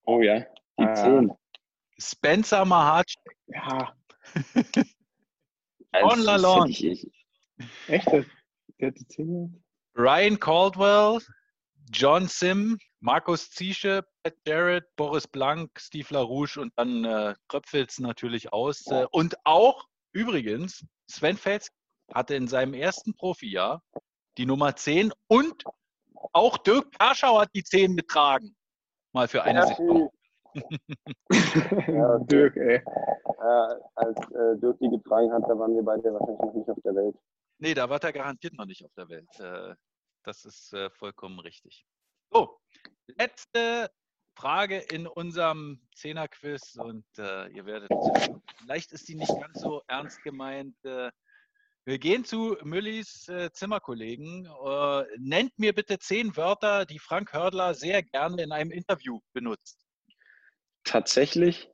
Oh 0.06 0.20
ja, 0.20 0.40
die 0.78 0.84
Ah. 0.84 0.94
10. 0.94 1.32
Spencer 1.98 2.64
Mahatch, 2.64 3.14
Ja, 3.46 3.94
On 6.02 6.18
Lalonde. 6.20 6.72
Echt? 7.86 8.06
Der, 8.12 8.24
hat 8.88 8.98
die 8.98 9.06
Zähne. 9.06 9.62
Ryan 9.96 10.38
Caldwell, 10.40 11.20
John 11.92 12.26
Sim, 12.26 12.78
Markus 13.00 13.50
Ziesche, 13.50 14.04
Pat 14.24 14.34
Jarrett, 14.46 14.84
Boris 14.96 15.28
Blank, 15.28 15.70
Steve 15.78 16.08
LaRouche 16.12 16.60
und 16.60 16.72
dann 16.76 17.04
äh, 17.04 17.34
tröpfelt's 17.48 18.00
natürlich 18.00 18.52
aus. 18.52 18.86
Äh, 18.88 19.06
und 19.12 19.36
auch 19.44 19.84
übrigens, 20.12 20.84
Sven 21.08 21.36
Fels 21.36 21.70
hatte 22.12 22.34
in 22.34 22.48
seinem 22.48 22.74
ersten 22.74 23.14
Profijahr 23.14 23.82
die 24.36 24.46
Nummer 24.46 24.74
10 24.76 25.12
und 25.28 25.64
auch 26.32 26.58
Dirk 26.58 26.92
Karschau 26.98 27.40
hat 27.40 27.50
die 27.54 27.62
10 27.62 27.96
getragen. 27.96 28.56
Mal 29.12 29.28
für 29.28 29.42
eine 29.42 29.66
Sekunde. 29.66 30.10
okay. 30.54 30.88
Dirk, 32.26 32.56
ey. 32.56 32.76
äh, 32.76 33.74
als 33.94 34.18
äh, 34.30 34.58
Dirk 34.58 34.78
die 34.80 34.88
getragen 34.88 35.32
hat, 35.32 35.42
da 35.44 35.58
waren 35.58 35.74
wir 35.74 35.82
beide 35.82 36.12
wahrscheinlich 36.12 36.40
noch 36.40 36.54
nicht 36.54 36.70
auf 36.70 36.78
der 36.84 36.94
Welt. 36.94 37.16
Nee, 37.58 37.74
da 37.74 37.88
war 37.88 38.02
er 38.02 38.12
garantiert 38.12 38.54
noch 38.54 38.66
nicht 38.66 38.84
auf 38.84 38.92
der 38.94 39.08
Welt. 39.08 39.28
Äh, 39.38 39.74
das 40.24 40.44
ist 40.44 40.72
äh, 40.72 40.90
vollkommen 40.90 41.38
richtig. 41.38 41.86
So, 42.30 42.58
letzte 43.18 43.90
Frage 44.36 44.78
in 44.78 45.06
unserem 45.06 45.80
Zehner-Quiz 45.94 46.76
und 46.76 47.06
äh, 47.18 47.48
ihr 47.50 47.66
werdet, 47.66 47.90
vielleicht 48.58 48.92
ist 48.92 49.08
die 49.08 49.14
nicht 49.14 49.32
ganz 49.40 49.60
so 49.60 49.82
ernst 49.86 50.22
gemeint. 50.22 50.76
Wir 51.86 51.98
gehen 51.98 52.24
zu 52.24 52.56
Müllis 52.62 53.28
äh, 53.28 53.50
Zimmerkollegen. 53.52 54.46
Äh, 54.46 55.04
nennt 55.18 55.58
mir 55.58 55.74
bitte 55.74 55.98
zehn 55.98 56.34
Wörter, 56.34 56.86
die 56.86 56.98
Frank 56.98 57.34
Hördler 57.34 57.74
sehr 57.74 58.02
gerne 58.02 58.42
in 58.42 58.52
einem 58.52 58.70
Interview 58.70 59.20
benutzt. 59.34 59.84
Tatsächlich? 60.84 61.70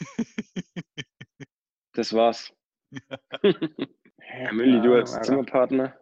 das 1.92 2.12
war's. 2.12 2.52
Ja, 2.92 4.52
Mülli, 4.52 4.80
du 4.80 4.94
als. 4.94 5.20
Zimmerpartner. 5.22 5.98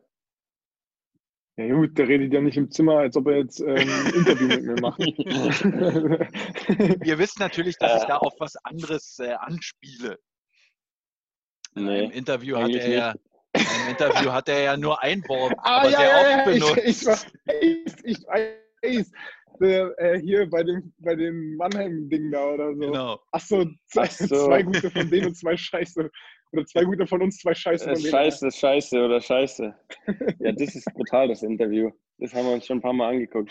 Ja 1.59 1.75
gut, 1.75 1.97
der 1.97 2.09
redet 2.09 2.35
ja 2.35 2.43
nicht 2.43 2.59
im 2.59 2.71
Zimmer, 2.71 2.99
als 2.99 3.17
ob 3.17 3.29
er 3.29 3.39
jetzt 3.39 3.61
ähm, 3.61 3.77
ein 3.77 4.15
Interview 4.15 4.49
mit 4.49 4.63
mir 4.65 4.79
macht. 4.79 5.01
Ihr 7.07 7.19
wisst 7.19 7.41
natürlich, 7.41 7.79
dass 7.79 8.03
ich 8.03 8.07
da 8.07 8.19
auf 8.19 8.35
was 8.39 8.57
anderes 8.57 9.19
äh, 9.21 9.33
anspiele. 9.33 10.19
Im 11.75 11.87
Nee. 11.87 12.05
Interview 12.13 12.59
hat 12.59 12.69
er 12.71 12.89
ja, 12.89 13.15
im 13.61 13.91
Interview 13.91 14.33
hat 14.33 14.49
er 14.49 14.61
ja 14.63 14.77
nur 14.77 15.03
ein 15.03 15.23
Wort, 15.29 15.55
ah, 15.59 15.81
aber 15.81 15.91
ja, 15.91 15.99
sehr 15.99 16.09
ja, 16.09 16.17
oft 16.21 16.31
ja, 16.31 16.53
ich, 16.53 16.61
benutzt. 16.61 16.85
ich 16.85 17.07
weiß, 17.07 17.97
ich 18.05 18.19
weiß. 18.27 19.13
Der, 19.59 19.95
äh, 19.99 20.21
hier 20.21 20.49
bei 20.51 20.63
dem, 20.63 20.93
bei 20.99 21.15
dem 21.15 21.57
Mannheim-Ding 21.57 22.31
da 22.31 22.45
oder 22.45 22.75
so. 22.75 22.81
Genau. 22.81 23.21
Ach 23.33 23.41
so, 23.41 23.65
zwei, 23.87 24.03
Ach 24.03 24.11
so. 24.11 24.47
zwei 24.49 24.63
gute 24.63 24.91
von 24.91 25.09
denen 25.11 25.29
und 25.29 25.35
zwei 25.35 25.57
Scheiße. 25.57 26.11
Oder 26.53 26.67
zwei 26.67 26.85
gute 26.85 27.07
von 27.07 27.23
uns, 27.23 27.39
zwei 27.39 27.55
Scheiße 27.55 27.85
von 27.87 27.95
denen. 27.95 28.11
scheiße, 28.11 28.51
scheiße 28.51 29.03
oder 29.03 29.19
scheiße. 29.21 29.75
Ja, 30.41 30.53
das 30.53 30.75
ist 30.75 30.85
brutal, 30.93 31.29
das 31.29 31.43
Interview. 31.43 31.91
Das 32.19 32.35
haben 32.35 32.47
wir 32.47 32.53
uns 32.53 32.67
schon 32.67 32.79
ein 32.79 32.83
paar 32.83 32.93
Mal 32.93 33.15
angeguckt. 33.15 33.51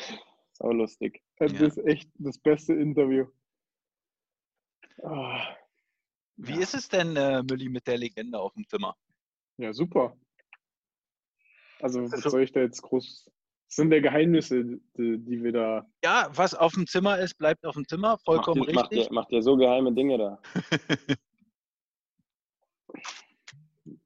Sau 0.53 0.71
lustig. 0.71 1.21
Das 1.37 1.51
Ja. 1.53 1.65
ist 1.67 1.77
echt 1.85 2.09
das 2.19 2.37
beste 2.37 2.73
Interview. 2.73 3.25
Ah, 5.03 5.55
Wie 6.37 6.59
ist 6.61 6.73
es 6.75 6.87
denn, 6.87 7.15
äh, 7.15 7.41
Mülli, 7.43 7.67
mit 7.69 7.87
der 7.87 7.97
Legende 7.97 8.39
auf 8.39 8.53
dem 8.53 8.67
Zimmer? 8.67 8.95
Ja, 9.57 9.73
super. 9.73 10.15
Also, 11.81 12.03
was 12.03 12.13
Also- 12.13 12.29
soll 12.29 12.43
ich 12.43 12.51
da 12.51 12.61
jetzt 12.61 12.81
groß. 12.81 13.25
Das 13.67 13.75
sind 13.77 13.91
ja 13.91 13.99
Geheimnisse, 13.99 14.63
die, 14.63 15.17
die 15.17 15.43
wir 15.43 15.51
da. 15.51 15.85
Ja, 16.03 16.29
was 16.31 16.53
auf 16.53 16.73
dem 16.73 16.85
Zimmer 16.87 17.17
ist, 17.19 17.35
bleibt 17.37 17.65
auf 17.65 17.73
dem 17.75 17.87
Zimmer, 17.87 18.17
vollkommen 18.19 18.59
macht, 18.59 18.69
ihr, 18.69 18.75
macht, 18.75 18.91
richtig. 18.91 19.07
ihr, 19.09 19.13
macht 19.13 19.31
ihr 19.31 19.41
so 19.41 19.57
geheime 19.57 19.91
Dinge 19.93 20.17
da? 20.17 20.39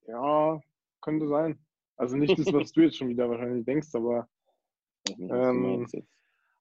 Ja, 0.08 0.60
könnte 1.02 1.28
sein. 1.28 1.60
Also 1.98 2.16
nicht 2.18 2.38
das, 2.38 2.52
was 2.52 2.72
du 2.72 2.82
jetzt 2.82 2.98
schon 2.98 3.10
wieder 3.10 3.30
wahrscheinlich 3.30 3.66
denkst, 3.66 3.90
aber 3.94 4.28
Ähm. 5.18 5.88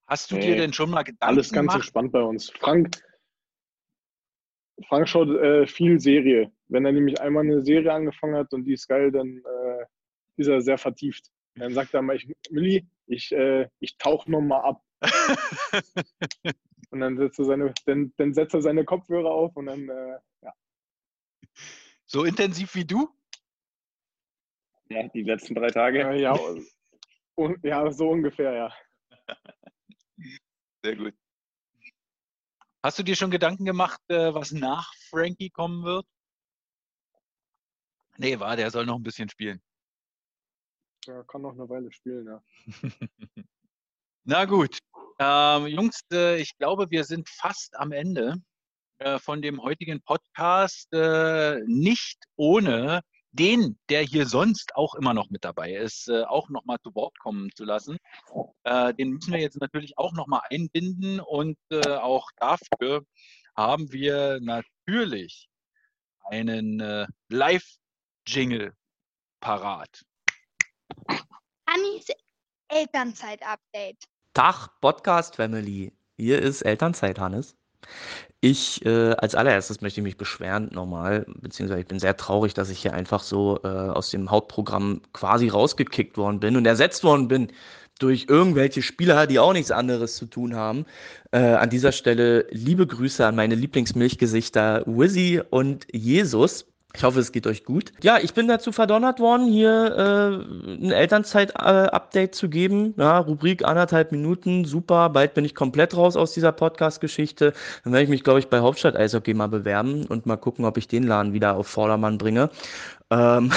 Hast 0.06 0.30
du 0.30 0.36
Nee. 0.36 0.40
dir 0.48 0.56
denn 0.56 0.72
schon 0.72 0.90
mal 0.90 1.02
Gedanken 1.02 1.22
alles 1.36 1.50
ganz 1.50 1.64
gemacht? 1.66 1.76
entspannt 1.76 2.12
bei 2.12 2.22
uns. 2.22 2.50
Frank, 2.50 2.96
Frank 4.86 5.08
schaut 5.08 5.28
äh, 5.28 5.66
viel 5.66 5.98
Serie. 5.98 6.52
Wenn 6.68 6.84
er 6.84 6.92
nämlich 6.92 7.20
einmal 7.20 7.44
eine 7.44 7.64
Serie 7.64 7.92
angefangen 7.92 8.36
hat 8.36 8.52
und 8.52 8.64
die 8.64 8.74
ist 8.74 8.86
geil, 8.86 9.10
dann 9.10 9.38
äh, 9.38 9.84
ist 10.36 10.48
er 10.48 10.60
sehr 10.60 10.78
vertieft. 10.78 11.30
Dann 11.56 11.74
sagt 11.74 11.94
er 11.94 12.02
mal, 12.02 12.16
ich, 12.16 12.32
Milli, 12.50 12.86
ich, 13.06 13.32
äh, 13.32 13.68
ich 13.80 13.98
tauche 13.98 14.30
nochmal 14.30 14.62
ab. 14.62 14.82
Und 16.90 17.00
dann 17.00 17.18
setzt 17.18 17.38
er 17.38 17.44
seine, 17.44 17.74
dann, 17.84 18.12
dann 18.16 18.32
setzt 18.32 18.54
er 18.54 18.62
seine 18.62 18.84
Kopfhörer 18.84 19.30
auf 19.30 19.54
und 19.56 19.66
dann, 19.66 19.88
äh, 19.88 20.18
ja. 20.42 20.54
so 22.06 22.24
intensiv 22.24 22.74
wie 22.74 22.84
du? 22.84 23.08
Ja, 24.88 25.06
die 25.08 25.22
letzten 25.22 25.54
drei 25.54 25.68
Tage. 25.68 26.00
Äh, 26.00 26.22
ja, 26.22 26.38
un, 27.36 27.58
ja, 27.62 27.90
so 27.92 28.08
ungefähr, 28.08 28.52
ja. 28.54 28.74
Sehr 30.82 30.96
gut. 30.96 31.14
Hast 32.82 32.98
du 32.98 33.02
dir 33.02 33.16
schon 33.16 33.30
Gedanken 33.30 33.64
gemacht, 33.64 34.00
äh, 34.08 34.32
was 34.32 34.52
nach 34.52 34.92
Frankie 35.10 35.50
kommen 35.50 35.84
wird? 35.84 36.06
Nee, 38.16 38.38
war, 38.38 38.56
der 38.56 38.70
soll 38.70 38.86
noch 38.86 38.96
ein 38.96 39.02
bisschen 39.02 39.28
spielen. 39.28 39.60
Der 41.06 41.24
kann 41.24 41.42
noch 41.42 41.52
eine 41.52 41.68
Weile 41.68 41.90
spielen, 41.90 42.26
ja. 42.26 42.42
Na 44.24 44.44
gut. 44.44 44.78
Ähm, 45.18 45.66
Jungs, 45.66 46.02
äh, 46.12 46.40
ich 46.40 46.56
glaube, 46.56 46.90
wir 46.90 47.02
sind 47.04 47.28
fast 47.28 47.76
am 47.76 47.90
Ende 47.90 48.36
äh, 48.98 49.18
von 49.18 49.42
dem 49.42 49.60
heutigen 49.60 50.00
Podcast. 50.02 50.92
Äh, 50.92 51.60
nicht 51.66 52.22
ohne 52.36 53.02
den, 53.38 53.78
der 53.88 54.02
hier 54.02 54.26
sonst 54.26 54.74
auch 54.74 54.94
immer 54.94 55.14
noch 55.14 55.30
mit 55.30 55.44
dabei 55.44 55.72
ist, 55.72 56.08
äh, 56.08 56.22
auch 56.24 56.48
nochmal 56.48 56.78
zu 56.82 56.94
Wort 56.94 57.18
kommen 57.18 57.50
zu 57.54 57.64
lassen. 57.64 57.98
Äh, 58.64 58.94
den 58.94 59.10
müssen 59.10 59.32
wir 59.32 59.40
jetzt 59.40 59.60
natürlich 59.60 59.96
auch 59.96 60.12
nochmal 60.12 60.42
einbinden 60.50 61.20
und 61.20 61.56
äh, 61.70 61.88
auch 61.88 62.30
dafür 62.36 63.04
haben 63.56 63.92
wir 63.92 64.40
natürlich 64.40 65.48
einen 66.24 66.80
äh, 66.80 67.06
Live-Jingle 67.28 68.72
parat. 69.40 70.04
Hannis 71.68 72.06
Elternzeit-Update. 72.68 74.04
Tag, 74.34 74.68
Podcast 74.80 75.36
Family. 75.36 75.92
Hier 76.16 76.40
ist 76.40 76.62
Elternzeit, 76.62 77.18
Hannes. 77.18 77.57
Ich, 78.40 78.84
äh, 78.86 79.14
als 79.14 79.34
allererstes 79.34 79.80
möchte 79.80 80.00
ich 80.00 80.04
mich 80.04 80.16
beschweren, 80.16 80.68
nochmal, 80.72 81.26
beziehungsweise 81.40 81.80
ich 81.80 81.88
bin 81.88 81.98
sehr 81.98 82.16
traurig, 82.16 82.54
dass 82.54 82.70
ich 82.70 82.78
hier 82.78 82.92
einfach 82.94 83.22
so 83.22 83.58
äh, 83.64 83.68
aus 83.68 84.10
dem 84.10 84.30
Hauptprogramm 84.30 85.02
quasi 85.12 85.48
rausgekickt 85.48 86.16
worden 86.16 86.38
bin 86.38 86.56
und 86.56 86.64
ersetzt 86.64 87.02
worden 87.02 87.26
bin 87.26 87.48
durch 87.98 88.26
irgendwelche 88.28 88.80
Spieler, 88.80 89.26
die 89.26 89.40
auch 89.40 89.52
nichts 89.52 89.72
anderes 89.72 90.14
zu 90.16 90.26
tun 90.26 90.54
haben. 90.54 90.86
Äh, 91.32 91.38
an 91.38 91.68
dieser 91.68 91.90
Stelle 91.90 92.46
liebe 92.50 92.86
Grüße 92.86 93.26
an 93.26 93.34
meine 93.34 93.56
Lieblingsmilchgesichter 93.56 94.84
Wizzy 94.86 95.42
und 95.50 95.86
Jesus. 95.92 96.67
Ich 96.94 97.04
hoffe, 97.04 97.20
es 97.20 97.32
geht 97.32 97.46
euch 97.46 97.64
gut. 97.64 97.92
Ja, 98.02 98.18
ich 98.18 98.32
bin 98.32 98.48
dazu 98.48 98.72
verdonnert 98.72 99.20
worden, 99.20 99.46
hier 99.46 99.94
äh, 99.94 100.72
ein 100.72 100.90
Elternzeit-Update 100.90 102.34
zu 102.34 102.48
geben. 102.48 102.94
Ja, 102.96 103.18
Rubrik 103.18 103.62
anderthalb 103.62 104.10
Minuten, 104.10 104.64
super. 104.64 105.10
Bald 105.10 105.34
bin 105.34 105.44
ich 105.44 105.54
komplett 105.54 105.94
raus 105.94 106.16
aus 106.16 106.32
dieser 106.32 106.50
Podcast-Geschichte. 106.50 107.52
Dann 107.84 107.92
werde 107.92 108.04
ich 108.04 108.10
mich, 108.10 108.24
glaube 108.24 108.38
ich, 108.38 108.48
bei 108.48 108.60
Hauptstadt 108.60 108.96
Eishockey 108.96 109.34
mal 109.34 109.48
bewerben 109.48 110.06
und 110.06 110.24
mal 110.24 110.38
gucken, 110.38 110.64
ob 110.64 110.78
ich 110.78 110.88
den 110.88 111.02
Laden 111.02 111.34
wieder 111.34 111.56
auf 111.56 111.68
Vordermann 111.68 112.16
bringe. 112.16 112.48
Ähm, 113.10 113.52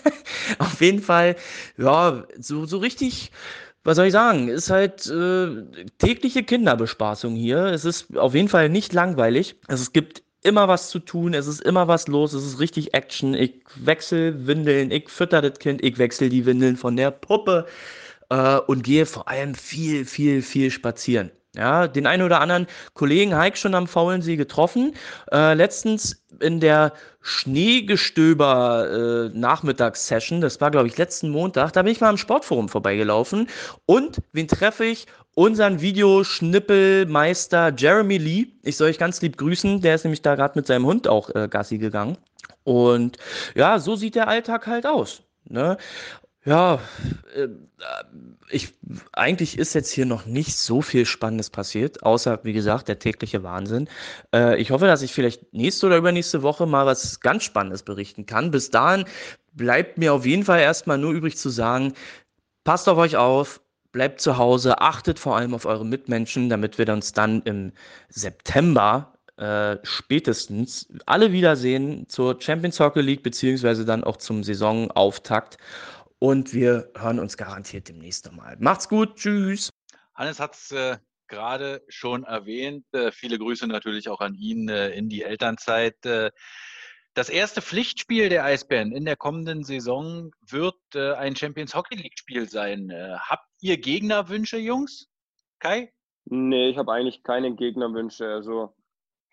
auf 0.58 0.80
jeden 0.80 1.02
Fall, 1.02 1.34
ja, 1.76 2.24
so, 2.38 2.66
so 2.66 2.78
richtig 2.78 3.32
was 3.86 3.94
soll 3.94 4.06
ich 4.06 4.12
sagen, 4.12 4.48
ist 4.48 4.68
halt 4.68 5.06
äh, 5.06 5.62
tägliche 5.98 6.42
Kinderbespaßung 6.42 7.36
hier. 7.36 7.66
Es 7.66 7.84
ist 7.84 8.16
auf 8.16 8.34
jeden 8.34 8.48
Fall 8.48 8.68
nicht 8.68 8.92
langweilig. 8.92 9.54
Also 9.68 9.82
es 9.82 9.92
gibt 9.92 10.24
immer 10.46 10.68
was 10.68 10.90
zu 10.90 11.00
tun, 11.00 11.34
es 11.34 11.46
ist 11.46 11.60
immer 11.60 11.88
was 11.88 12.08
los, 12.08 12.32
es 12.32 12.46
ist 12.46 12.60
richtig 12.60 12.94
Action. 12.94 13.34
Ich 13.34 13.54
wechsle 13.76 14.46
Windeln, 14.46 14.90
ich 14.90 15.08
fütter 15.08 15.42
das 15.42 15.58
Kind, 15.58 15.82
ich 15.84 15.98
wechsle 15.98 16.28
die 16.28 16.46
Windeln 16.46 16.76
von 16.76 16.96
der 16.96 17.10
Puppe 17.10 17.66
äh, 18.30 18.58
und 18.58 18.84
gehe 18.84 19.06
vor 19.06 19.28
allem 19.28 19.54
viel, 19.54 20.04
viel, 20.04 20.42
viel 20.42 20.70
spazieren. 20.70 21.30
Ja, 21.56 21.88
den 21.88 22.06
einen 22.06 22.22
oder 22.22 22.40
anderen 22.40 22.66
Kollegen 22.92 23.34
Heik 23.34 23.56
schon 23.56 23.74
am 23.74 23.86
faulen 23.86 24.20
See 24.20 24.36
getroffen. 24.36 24.94
Äh, 25.32 25.54
letztens 25.54 26.22
in 26.40 26.60
der 26.60 26.92
Schneegestöber 27.22 29.30
äh, 29.32 29.38
Nachmittagssession, 29.38 30.42
das 30.42 30.60
war 30.60 30.70
glaube 30.70 30.88
ich 30.88 30.98
letzten 30.98 31.30
Montag, 31.30 31.72
da 31.72 31.82
bin 31.82 31.92
ich 31.92 32.00
mal 32.00 32.10
am 32.10 32.18
Sportforum 32.18 32.68
vorbeigelaufen 32.68 33.48
und 33.86 34.18
wen 34.32 34.48
treffe 34.48 34.84
ich? 34.84 35.06
Unseren 35.38 35.82
Videoschnippelmeister 35.82 37.70
Jeremy 37.76 38.16
Lee. 38.16 38.46
Ich 38.62 38.78
soll 38.78 38.88
euch 38.88 38.96
ganz 38.96 39.20
lieb 39.20 39.36
grüßen, 39.36 39.82
der 39.82 39.94
ist 39.94 40.04
nämlich 40.04 40.22
da 40.22 40.34
gerade 40.34 40.58
mit 40.58 40.66
seinem 40.66 40.86
Hund 40.86 41.06
auch 41.06 41.28
äh, 41.34 41.46
Gassi 41.46 41.76
gegangen. 41.76 42.16
Und 42.64 43.18
ja, 43.54 43.78
so 43.78 43.96
sieht 43.96 44.14
der 44.14 44.28
Alltag 44.28 44.66
halt 44.66 44.86
aus. 44.86 45.20
Ne? 45.44 45.76
Ja, 46.46 46.80
äh, 47.34 47.48
ich, 48.48 48.72
eigentlich 49.12 49.58
ist 49.58 49.74
jetzt 49.74 49.90
hier 49.90 50.06
noch 50.06 50.24
nicht 50.24 50.56
so 50.56 50.80
viel 50.80 51.04
Spannendes 51.04 51.50
passiert, 51.50 52.02
außer, 52.02 52.40
wie 52.44 52.54
gesagt, 52.54 52.88
der 52.88 52.98
tägliche 52.98 53.42
Wahnsinn. 53.42 53.90
Äh, 54.34 54.58
ich 54.58 54.70
hoffe, 54.70 54.86
dass 54.86 55.02
ich 55.02 55.12
vielleicht 55.12 55.52
nächste 55.52 55.88
oder 55.88 55.98
übernächste 55.98 56.42
Woche 56.42 56.64
mal 56.64 56.86
was 56.86 57.20
ganz 57.20 57.44
Spannendes 57.44 57.82
berichten 57.82 58.24
kann. 58.24 58.50
Bis 58.50 58.70
dahin 58.70 59.04
bleibt 59.52 59.98
mir 59.98 60.14
auf 60.14 60.24
jeden 60.24 60.44
Fall 60.44 60.60
erstmal 60.60 60.96
nur 60.96 61.12
übrig 61.12 61.36
zu 61.36 61.50
sagen, 61.50 61.92
passt 62.64 62.88
auf 62.88 62.96
euch 62.96 63.18
auf, 63.18 63.60
bleibt 63.96 64.20
zu 64.20 64.36
Hause, 64.36 64.82
achtet 64.82 65.18
vor 65.18 65.38
allem 65.38 65.54
auf 65.54 65.64
eure 65.64 65.86
Mitmenschen, 65.86 66.50
damit 66.50 66.76
wir 66.76 66.86
uns 66.92 67.14
dann 67.14 67.40
im 67.44 67.72
September 68.10 69.14
äh, 69.38 69.78
spätestens 69.84 70.86
alle 71.06 71.32
wiedersehen 71.32 72.06
zur 72.06 72.38
Champions 72.38 72.78
Hockey 72.78 73.00
League, 73.00 73.22
beziehungsweise 73.22 73.86
dann 73.86 74.04
auch 74.04 74.18
zum 74.18 74.44
Saisonauftakt. 74.44 75.56
Und 76.18 76.52
wir 76.52 76.90
hören 76.94 77.18
uns 77.18 77.38
garantiert 77.38 77.88
demnächst 77.88 78.26
nochmal. 78.26 78.58
Macht's 78.60 78.86
gut, 78.86 79.16
tschüss. 79.16 79.70
Hannes 80.14 80.40
hat 80.40 80.54
es 80.56 80.72
äh, 80.72 80.98
gerade 81.26 81.82
schon 81.88 82.24
erwähnt. 82.24 82.84
Äh, 82.92 83.12
viele 83.12 83.38
Grüße 83.38 83.66
natürlich 83.66 84.10
auch 84.10 84.20
an 84.20 84.34
ihn 84.34 84.68
äh, 84.68 84.90
in 84.90 85.08
die 85.08 85.22
Elternzeit. 85.22 85.96
Das 87.16 87.30
erste 87.30 87.62
Pflichtspiel 87.62 88.28
der 88.28 88.44
Eisbären 88.44 88.92
in 88.92 89.06
der 89.06 89.16
kommenden 89.16 89.64
Saison 89.64 90.32
wird 90.50 90.76
äh, 90.94 91.14
ein 91.14 91.34
Champions 91.34 91.74
Hockey 91.74 91.94
League 91.94 92.18
Spiel 92.18 92.46
sein. 92.46 92.90
Äh, 92.90 93.16
habt 93.18 93.48
ihr 93.62 93.78
Gegnerwünsche, 93.78 94.58
Jungs? 94.58 95.08
Kai? 95.58 95.94
Nee, 96.26 96.68
ich 96.68 96.76
habe 96.76 96.92
eigentlich 96.92 97.22
keine 97.22 97.54
Gegnerwünsche. 97.54 98.28
Also 98.28 98.76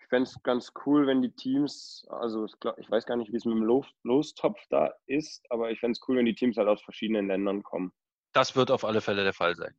ich 0.00 0.06
fände 0.06 0.30
es 0.30 0.42
ganz 0.42 0.72
cool, 0.86 1.06
wenn 1.06 1.20
die 1.20 1.34
Teams, 1.34 2.06
also 2.08 2.46
ich 2.46 2.90
weiß 2.90 3.04
gar 3.04 3.16
nicht, 3.16 3.30
wie 3.32 3.36
es 3.36 3.44
mit 3.44 3.54
dem 3.54 3.84
Lostopf 4.02 4.58
da 4.70 4.90
ist, 5.04 5.44
aber 5.50 5.70
ich 5.70 5.78
fände 5.78 5.92
es 5.92 6.08
cool, 6.08 6.16
wenn 6.16 6.24
die 6.24 6.34
Teams 6.34 6.56
halt 6.56 6.68
aus 6.68 6.80
verschiedenen 6.80 7.26
Ländern 7.26 7.62
kommen. 7.62 7.92
Das 8.32 8.56
wird 8.56 8.70
auf 8.70 8.86
alle 8.86 9.02
Fälle 9.02 9.24
der 9.24 9.34
Fall 9.34 9.56
sein. 9.56 9.76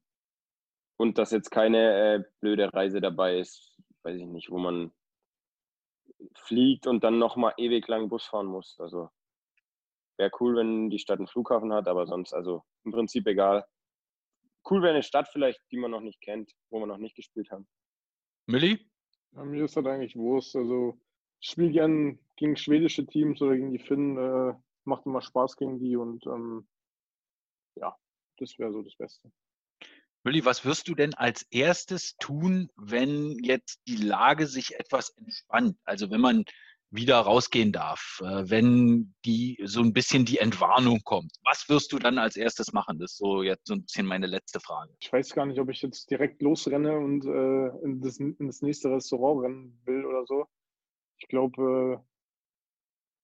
Und 0.97 1.18
dass 1.18 1.32
jetzt 1.32 1.49
keine 1.49 2.18
äh, 2.18 2.24
blöde 2.39 2.72
Reise 2.72 3.01
dabei 3.01 3.39
ist, 3.39 3.80
weiß 4.03 4.16
ich 4.16 4.28
nicht, 4.28 4.51
wo 4.51 4.60
man 4.60 4.91
fliegt 6.36 6.88
und 6.88 7.04
dann 7.04 7.20
nochmal 7.20 7.54
ewig 7.58 7.88
lang 7.88 8.10
Bus 8.10 8.26
fahren 8.26 8.48
muss. 8.48 8.80
Also 8.80 9.10
wäre 10.18 10.32
cool, 10.40 10.56
wenn 10.56 10.90
die 10.90 11.00
Stadt 11.00 11.20
einen 11.20 11.28
Flughafen 11.28 11.74
hat, 11.74 11.88
aber 11.88 12.08
sonst, 12.08 12.34
also 12.34 12.64
im 12.84 12.92
Prinzip 12.92 13.28
egal. 13.28 13.66
Cool 14.70 14.82
wäre 14.82 14.94
eine 14.94 15.04
Stadt 15.04 15.28
vielleicht, 15.32 15.62
die 15.72 15.78
man 15.78 15.92
noch 15.92 16.02
nicht 16.02 16.22
kennt, 16.22 16.52
wo 16.70 16.80
man 16.80 16.90
noch 16.90 16.98
nicht 16.98 17.16
gespielt 17.16 17.52
hat. 17.52 17.64
Milli? 18.48 18.90
Ja, 19.34 19.44
mir 19.44 19.66
ist 19.66 19.78
das 19.78 19.86
eigentlich 19.86 20.16
Wurst. 20.16 20.56
Also 20.56 21.00
ich 21.40 21.50
spiele 21.50 21.72
gern 21.72 22.20
gegen 22.36 22.56
schwedische 22.56 23.06
Teams 23.06 23.42
oder 23.42 23.56
gegen 23.56 23.72
die 23.72 23.80
Finnen. 23.80 24.18
Äh, 24.18 24.56
macht 24.86 25.06
immer 25.06 25.22
Spaß 25.22 25.58
gegen 25.58 25.80
die 25.80 25.96
und 25.96 26.26
ähm, 26.28 26.68
ja, 27.76 27.96
das 28.38 28.58
wäre 28.58 28.72
so 28.72 28.82
das 28.82 28.96
Beste. 28.96 29.32
Willi, 30.26 30.44
was 30.44 30.66
wirst 30.66 30.88
du 30.88 30.96
denn 30.96 31.14
als 31.14 31.44
erstes 31.52 32.18
tun, 32.18 32.72
wenn 32.76 33.38
jetzt 33.44 33.80
die 33.88 33.98
Lage 33.98 34.48
sich 34.48 34.74
etwas 34.74 35.12
entspannt? 35.18 35.78
Also 35.86 36.10
wenn 36.10 36.20
man 36.20 36.46
wieder 36.90 37.20
rausgehen 37.20 37.72
darf, 37.72 38.20
äh, 38.24 38.50
wenn 38.50 39.14
die 39.24 39.62
so 39.66 39.82
ein 39.82 39.94
bisschen 39.94 40.26
die 40.26 40.40
Entwarnung 40.40 41.02
kommt. 41.04 41.32
Was 41.44 41.70
wirst 41.70 41.92
du 41.92 42.00
dann 42.00 42.18
als 42.18 42.38
erstes 42.38 42.74
machen? 42.74 42.98
Das 42.98 43.12
ist 43.12 43.18
so 43.18 43.44
jetzt 43.44 43.68
so 43.68 43.76
ein 43.76 43.84
bisschen 43.84 44.08
meine 44.08 44.26
letzte 44.26 44.60
Frage. 44.60 44.96
Ich 45.00 45.14
weiß 45.14 45.32
gar 45.36 45.46
nicht, 45.46 45.60
ob 45.60 45.70
ich 45.70 45.84
jetzt 45.84 46.10
direkt 46.10 46.42
losrenne 46.42 46.98
und 46.98 47.26
äh, 47.26 47.86
in, 47.86 48.02
das, 48.02 48.18
in, 48.18 48.36
das, 48.40 48.64
nächste 48.64 48.90
Restaurant 48.90 49.44
rennen 49.44 49.80
will 49.86 50.06
oder 50.06 50.26
so. 50.26 50.46
Ich 51.20 51.28
glaube, 51.28 52.04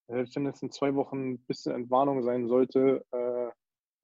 äh, 0.08 0.14
selbst 0.14 0.36
wenn 0.36 0.46
es 0.46 0.62
in 0.62 0.70
zwei 0.70 0.94
Wochen 0.94 1.32
ein 1.32 1.40
bisschen 1.46 1.74
Entwarnung 1.74 2.22
sein 2.22 2.48
sollte, 2.48 3.04
äh, 3.12 3.50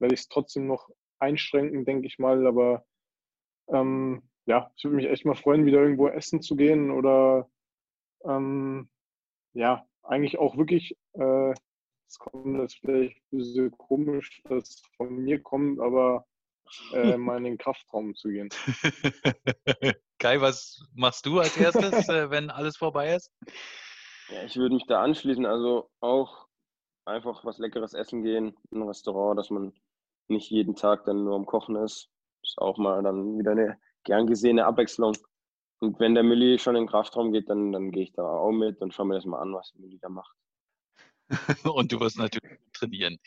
werde 0.00 0.14
ich 0.14 0.20
es 0.20 0.28
trotzdem 0.28 0.66
noch 0.66 0.88
einschränken, 1.20 1.84
denke 1.84 2.06
ich 2.06 2.18
mal. 2.18 2.46
Aber 2.46 2.84
ähm, 3.68 4.22
ja, 4.46 4.70
ich 4.76 4.84
würde 4.84 4.96
mich 4.96 5.06
echt 5.06 5.24
mal 5.24 5.34
freuen, 5.34 5.66
wieder 5.66 5.80
irgendwo 5.80 6.08
essen 6.08 6.40
zu 6.42 6.56
gehen 6.56 6.90
oder 6.90 7.48
ähm, 8.24 8.88
ja, 9.52 9.86
eigentlich 10.02 10.38
auch 10.38 10.56
wirklich, 10.56 10.96
äh, 11.14 11.54
es 12.06 12.18
kommt 12.18 12.58
jetzt 12.58 12.78
vielleicht 12.80 13.16
ein 13.32 13.38
bisschen 13.38 13.70
komisch, 13.72 14.42
dass 14.44 14.70
es 14.70 14.82
von 14.96 15.16
mir 15.16 15.42
kommt, 15.42 15.80
aber 15.80 16.26
äh, 16.92 17.16
mal 17.18 17.38
in 17.38 17.44
den 17.44 17.58
Kraftraum 17.58 18.14
zu 18.14 18.28
gehen. 18.28 18.48
Kai, 20.18 20.40
was 20.40 20.84
machst 20.94 21.26
du 21.26 21.38
als 21.38 21.56
erstes, 21.56 21.92
äh, 22.08 22.30
wenn 22.30 22.50
alles 22.50 22.76
vorbei 22.76 23.14
ist? 23.14 23.30
Ja, 24.30 24.42
ich 24.44 24.56
würde 24.56 24.74
mich 24.74 24.86
da 24.86 25.02
anschließen. 25.02 25.46
Also 25.46 25.90
auch 26.00 26.46
einfach 27.04 27.44
was 27.44 27.58
Leckeres 27.58 27.94
essen 27.94 28.22
gehen, 28.22 28.56
in 28.70 28.82
ein 28.82 28.88
Restaurant, 28.88 29.38
dass 29.38 29.50
man 29.50 29.72
nicht 30.30 30.50
jeden 30.50 30.74
Tag 30.74 31.04
dann 31.04 31.24
nur 31.24 31.36
am 31.36 31.46
Kochen 31.46 31.76
ist. 31.76 32.10
Ist 32.42 32.58
auch 32.58 32.78
mal 32.78 33.02
dann 33.02 33.38
wieder 33.38 33.52
eine 33.52 33.78
gern 34.04 34.26
gesehene 34.26 34.64
Abwechslung. 34.66 35.16
Und 35.80 36.00
wenn 36.00 36.14
der 36.14 36.24
Milli 36.24 36.58
schon 36.58 36.76
in 36.76 36.82
den 36.82 36.88
Kraftraum 36.88 37.32
geht, 37.32 37.48
dann, 37.48 37.72
dann 37.72 37.90
gehe 37.90 38.04
ich 38.04 38.12
da 38.12 38.22
auch 38.22 38.52
mit 38.52 38.80
und 38.80 38.92
schaue 38.92 39.06
mir 39.06 39.14
das 39.14 39.24
mal 39.24 39.40
an, 39.40 39.54
was 39.54 39.72
der 39.72 39.80
Milli 39.80 39.98
da 39.98 40.08
macht. 40.08 40.36
und 41.64 41.92
du 41.92 42.00
wirst 42.00 42.18
natürlich 42.18 42.58
trainieren. 42.72 43.18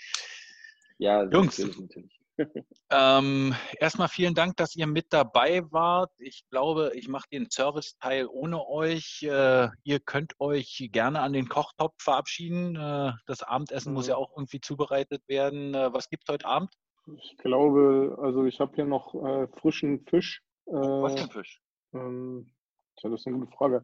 Ja, 0.97 1.23
Jungs, 1.23 1.59
natürlich. 1.59 2.21
ähm, 2.89 3.55
erstmal 3.79 4.07
vielen 4.07 4.33
Dank, 4.33 4.57
dass 4.57 4.75
ihr 4.75 4.87
mit 4.87 5.07
dabei 5.09 5.63
wart. 5.71 6.11
Ich 6.17 6.43
glaube, 6.49 6.91
ich 6.95 7.07
mache 7.07 7.27
den 7.31 7.49
Service-Teil 7.49 8.27
ohne 8.27 8.67
euch. 8.67 9.21
Äh, 9.23 9.69
ihr 9.83 9.99
könnt 9.99 10.39
euch 10.39 10.89
gerne 10.91 11.21
an 11.21 11.33
den 11.33 11.47
Kochtopf 11.47 11.95
verabschieden. 12.01 12.75
Äh, 12.75 13.13
das 13.25 13.43
Abendessen 13.43 13.89
mhm. 13.89 13.95
muss 13.95 14.07
ja 14.07 14.15
auch 14.15 14.31
irgendwie 14.35 14.61
zubereitet 14.61 15.23
werden. 15.27 15.73
Äh, 15.73 15.93
was 15.93 16.09
gibt 16.09 16.23
es 16.27 16.33
heute 16.33 16.45
Abend? 16.45 16.71
Ich 17.17 17.37
glaube, 17.37 18.17
also 18.21 18.45
ich 18.45 18.59
habe 18.59 18.75
hier 18.75 18.85
noch 18.85 19.13
äh, 19.15 19.47
frischen 19.59 20.05
Fisch. 20.05 20.43
was 20.65 21.13
für 21.13 21.21
ein 21.21 21.29
Fisch? 21.29 21.61
Ähm, 21.93 22.51
tja, 22.97 23.09
das 23.09 23.21
ist 23.21 23.27
eine 23.27 23.39
gute 23.39 23.51
Frage. 23.51 23.83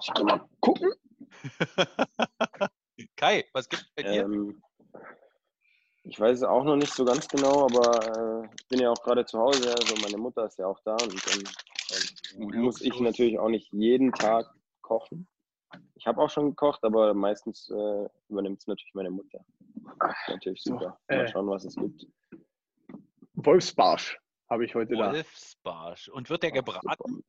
Ich 0.00 0.12
kann 0.14 0.26
mal 0.26 0.48
gucken. 0.60 0.92
Kai, 3.16 3.44
was 3.52 3.68
gibt 3.68 3.82
es 3.82 3.90
bei 3.94 4.02
dir? 4.02 4.24
Ähm, 4.24 4.62
ich 6.04 6.18
weiß 6.18 6.38
es 6.38 6.44
auch 6.44 6.64
noch 6.64 6.76
nicht 6.76 6.92
so 6.92 7.04
ganz 7.04 7.28
genau, 7.28 7.66
aber 7.66 8.44
äh, 8.44 8.48
ich 8.58 8.68
bin 8.68 8.80
ja 8.80 8.90
auch 8.90 9.02
gerade 9.02 9.24
zu 9.24 9.38
Hause, 9.38 9.74
also 9.74 9.94
meine 10.02 10.16
Mutter 10.16 10.46
ist 10.46 10.58
ja 10.58 10.66
auch 10.66 10.80
da 10.80 10.92
und 10.92 11.26
dann 11.26 11.42
äh, 12.40 12.56
muss 12.56 12.80
ich 12.80 12.98
natürlich 13.00 13.38
auch 13.38 13.48
nicht 13.48 13.72
jeden 13.72 14.12
Tag 14.12 14.46
kochen. 14.80 15.28
Ich 15.94 16.06
habe 16.06 16.20
auch 16.20 16.30
schon 16.30 16.50
gekocht, 16.50 16.82
aber 16.82 17.14
meistens 17.14 17.68
äh, 17.70 18.08
übernimmt 18.28 18.60
es 18.60 18.66
natürlich 18.66 18.94
meine 18.94 19.10
Mutter. 19.10 19.44
Natürlich 20.28 20.62
super. 20.62 20.98
So, 21.08 21.14
Mal 21.14 21.24
äh. 21.24 21.28
schauen, 21.28 21.48
was 21.48 21.64
es 21.64 21.76
gibt. 21.76 22.06
Wolfsbarsch 23.44 24.18
habe 24.48 24.64
ich 24.64 24.74
heute 24.74 24.94
da. 24.94 25.12
Wolfsbarsch. 25.12 26.08
Und 26.08 26.30
wird 26.30 26.42
der 26.42 26.52
gebraten? 26.52 27.22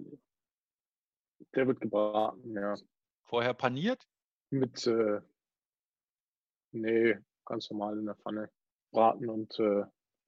Der 1.55 1.67
wird 1.67 1.79
gebraten, 1.79 2.53
ja. 2.53 2.75
Vorher 3.23 3.53
paniert? 3.53 4.07
Mit, 4.49 4.85
äh, 4.87 5.21
nee, 6.71 7.17
ganz 7.45 7.69
normal 7.69 7.97
in 7.97 8.05
der 8.05 8.15
Pfanne. 8.15 8.49
Braten 8.91 9.29
und, 9.29 9.57
äh, 9.59 9.83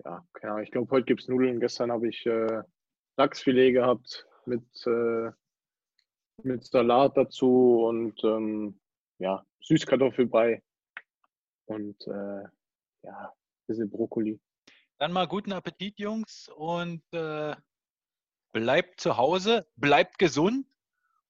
ja, 0.06 0.26
keine 0.34 0.54
Ahnung. 0.54 0.64
Ich 0.64 0.72
glaube, 0.72 0.92
heute 0.92 1.06
gibt 1.06 1.22
es 1.22 1.28
Nudeln. 1.28 1.60
Gestern 1.60 1.92
habe 1.92 2.08
ich 2.08 2.26
äh, 2.26 2.64
Lachsfilet 3.18 3.74
gehabt 3.74 4.26
mit, 4.46 4.66
äh, 4.86 5.32
mit 6.44 6.64
Salat 6.64 7.18
dazu 7.18 7.86
und, 7.86 8.24
ähm, 8.24 8.80
ja, 9.20 9.46
Süßkartoffelbrei 9.62 10.62
und, 11.66 12.02
äh, 12.08 12.44
ja, 13.04 13.30
ein 13.30 13.68
bisschen 13.68 13.90
Brokkoli. 13.90 14.40
Dann 15.04 15.12
mal 15.12 15.28
guten 15.28 15.52
Appetit, 15.52 16.00
Jungs, 16.00 16.50
und 16.56 17.04
äh, 17.12 17.54
bleibt 18.54 19.02
zu 19.02 19.18
Hause, 19.18 19.68
bleibt 19.76 20.18
gesund 20.18 20.66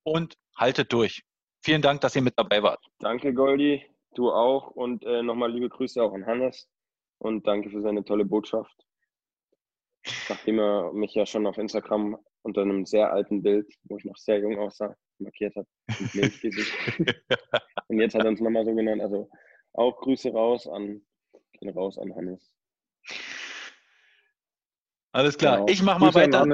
und 0.03 0.37
haltet 0.55 0.93
durch. 0.93 1.23
Vielen 1.63 1.81
Dank, 1.81 2.01
dass 2.01 2.15
ihr 2.15 2.21
mit 2.21 2.37
dabei 2.37 2.61
wart. 2.61 2.85
Danke, 2.99 3.33
Goldi. 3.33 3.83
Du 4.13 4.31
auch. 4.31 4.67
Und 4.67 5.03
äh, 5.05 5.23
nochmal 5.23 5.51
liebe 5.51 5.69
Grüße 5.69 6.03
auch 6.03 6.13
an 6.13 6.27
Hannes. 6.27 6.69
Und 7.17 7.47
danke 7.47 7.71
für 7.71 7.81
seine 7.81 8.05
tolle 8.05 8.25
Botschaft. 8.25 8.85
Nachdem 10.29 10.59
er 10.59 10.93
mich 10.93 11.15
ja 11.15 11.25
schon 11.25 11.47
auf 11.47 11.57
Instagram 11.57 12.15
unter 12.43 12.61
einem 12.61 12.85
sehr 12.85 13.11
alten 13.11 13.41
Bild, 13.41 13.73
wo 13.85 13.97
ich 13.97 14.05
noch 14.05 14.17
sehr 14.17 14.37
jung 14.37 14.59
aussah, 14.59 14.95
markiert 15.17 15.55
hat. 15.55 15.65
und 17.87 17.99
jetzt 17.99 18.13
hat 18.13 18.23
er 18.23 18.29
uns 18.29 18.39
nochmal 18.39 18.65
so 18.65 18.75
genannt. 18.75 19.01
Also 19.01 19.31
auch 19.71 19.99
Grüße 19.99 20.31
raus 20.31 20.67
an, 20.67 21.01
raus 21.75 21.97
an 21.97 22.13
Hannes. 22.13 22.53
Alles 25.13 25.37
klar. 25.37 25.57
Genau. 25.57 25.69
Ich 25.69 25.81
mache 25.83 25.99
mal 25.99 26.13
weiter. 26.13 26.45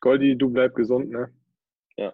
Goldi, 0.00 0.36
du 0.36 0.50
bleib 0.50 0.74
gesund, 0.74 1.10
ne? 1.10 1.32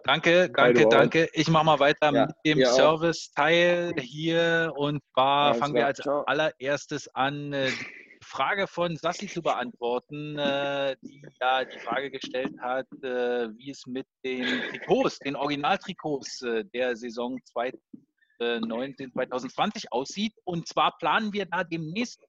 Danke, 0.03 0.49
Kai, 0.51 0.73
danke, 0.73 0.85
auch. 0.85 0.89
danke. 0.91 1.29
Ich 1.33 1.49
mache 1.49 1.65
mal 1.65 1.79
weiter 1.79 2.11
Ja, 2.13 2.27
mit 2.27 2.35
dem. 2.45 2.63
Service-Teil 2.65 3.93
hier 3.99 4.71
und 4.75 5.01
zwar 5.13 5.47
Alles 5.47 5.57
fangen 5.57 5.73
wir 5.73 5.85
als 5.87 5.97
ciao. 5.97 6.21
allererstes 6.23 7.07
an, 7.15 7.51
äh, 7.51 7.69
die 7.69 8.25
Frage 8.25 8.67
von 8.67 8.95
Sassi 8.95 9.27
zu 9.27 9.41
beantworten, 9.41 10.37
äh, 10.37 10.95
die 11.01 11.23
ja 11.41 11.65
die 11.65 11.79
Frage 11.79 12.11
gestellt 12.11 12.53
hat, 12.61 12.85
äh, 13.01 13.49
wie 13.57 13.71
es 13.71 13.87
mit 13.87 14.05
den 14.23 14.45
Trikots, 14.69 15.17
den 15.19 15.35
Originaltrikots 15.35 16.45
der 16.75 16.95
Saison 16.95 17.39
2019, 17.45 19.11
2020 19.13 19.91
aussieht. 19.91 20.33
Und 20.43 20.67
zwar 20.67 20.95
planen 20.99 21.33
wir 21.33 21.45
da 21.47 21.63
demnächst 21.63 22.23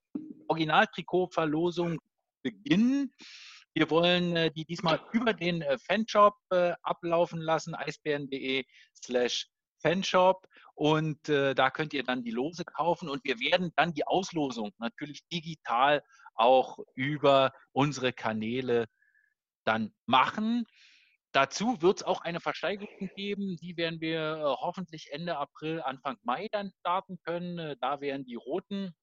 Originaltrikotverlosung 0.48 1.98
beginnen. 2.42 3.12
Wir 3.74 3.88
wollen 3.90 4.36
äh, 4.36 4.50
die 4.50 4.64
diesmal 4.64 5.00
über 5.12 5.32
den 5.32 5.62
äh, 5.62 5.78
Fanshop 5.78 6.34
äh, 6.50 6.74
ablaufen 6.82 7.40
lassen, 7.40 7.74
eisbären.de 7.74 8.64
slash 8.94 9.48
Fanshop. 9.80 10.46
Und 10.74 11.28
äh, 11.28 11.54
da 11.54 11.70
könnt 11.70 11.92
ihr 11.92 12.02
dann 12.02 12.22
die 12.22 12.30
Lose 12.30 12.64
kaufen 12.64 13.08
und 13.08 13.24
wir 13.24 13.38
werden 13.40 13.72
dann 13.76 13.92
die 13.92 14.06
Auslosung 14.06 14.72
natürlich 14.78 15.26
digital 15.28 16.02
auch 16.34 16.78
über 16.94 17.52
unsere 17.72 18.12
Kanäle 18.12 18.86
dann 19.64 19.94
machen. 20.06 20.64
Dazu 21.32 21.80
wird 21.80 21.98
es 21.98 22.02
auch 22.02 22.20
eine 22.20 22.40
Versteigerung 22.40 23.10
geben, 23.16 23.56
die 23.56 23.76
werden 23.76 24.00
wir 24.00 24.20
äh, 24.20 24.42
hoffentlich 24.42 25.12
Ende 25.12 25.38
April, 25.38 25.80
Anfang 25.82 26.18
Mai 26.22 26.48
dann 26.52 26.72
starten 26.80 27.18
können. 27.24 27.58
Äh, 27.58 27.76
Da 27.80 28.00
werden 28.00 28.24
die 28.26 28.34
roten 28.34 28.94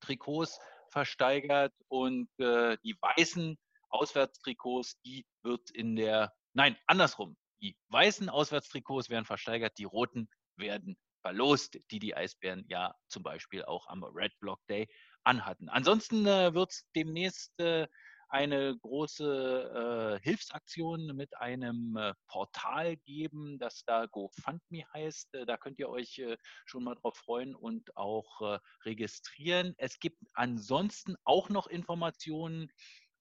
Trikots 0.00 0.60
versteigert 0.90 1.72
und 1.88 2.28
äh, 2.38 2.76
die 2.84 2.96
weißen 3.00 3.56
Auswärtstrikots, 3.90 5.00
die 5.00 5.26
wird 5.42 5.70
in 5.70 5.96
der, 5.96 6.32
nein, 6.52 6.76
andersrum. 6.86 7.36
Die 7.60 7.76
weißen 7.88 8.28
Auswärtstrikots 8.28 9.10
werden 9.10 9.24
versteigert, 9.24 9.72
die 9.78 9.84
roten 9.84 10.28
werden 10.56 10.96
verlost, 11.22 11.78
die 11.90 11.98
die 11.98 12.14
Eisbären 12.14 12.64
ja 12.68 12.94
zum 13.08 13.22
Beispiel 13.22 13.64
auch 13.64 13.86
am 13.88 14.04
Red 14.04 14.32
Block 14.40 14.60
Day 14.68 14.88
anhatten. 15.24 15.68
Ansonsten 15.68 16.26
äh, 16.26 16.54
wird 16.54 16.72
es 16.72 16.86
demnächst 16.94 17.58
äh, 17.60 17.86
eine 18.28 18.76
große 18.78 20.18
äh, 20.20 20.22
Hilfsaktion 20.22 21.16
mit 21.16 21.36
einem 21.38 21.96
äh, 21.96 22.12
Portal 22.26 22.96
geben, 22.98 23.58
das 23.58 23.84
da 23.84 24.06
GoFundMe 24.06 24.84
heißt. 24.92 25.34
Äh, 25.34 25.46
da 25.46 25.56
könnt 25.56 25.78
ihr 25.78 25.88
euch 25.88 26.18
äh, 26.18 26.36
schon 26.66 26.84
mal 26.84 26.94
drauf 26.94 27.16
freuen 27.16 27.54
und 27.54 27.96
auch 27.96 28.40
äh, 28.42 28.58
registrieren. 28.84 29.74
Es 29.78 29.98
gibt 29.98 30.18
ansonsten 30.34 31.16
auch 31.24 31.48
noch 31.48 31.66
Informationen 31.66 32.70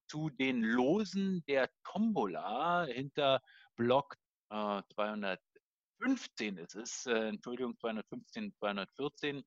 zu 0.07 0.29
den 0.29 0.61
Losen 0.61 1.43
der 1.47 1.69
Tombola 1.83 2.85
hinter 2.85 3.41
Block 3.75 4.15
äh, 4.49 4.81
215 4.93 6.57
ist 6.57 6.75
es, 6.75 7.05
Entschuldigung, 7.05 7.77
215, 7.79 8.53
214. 8.59 9.43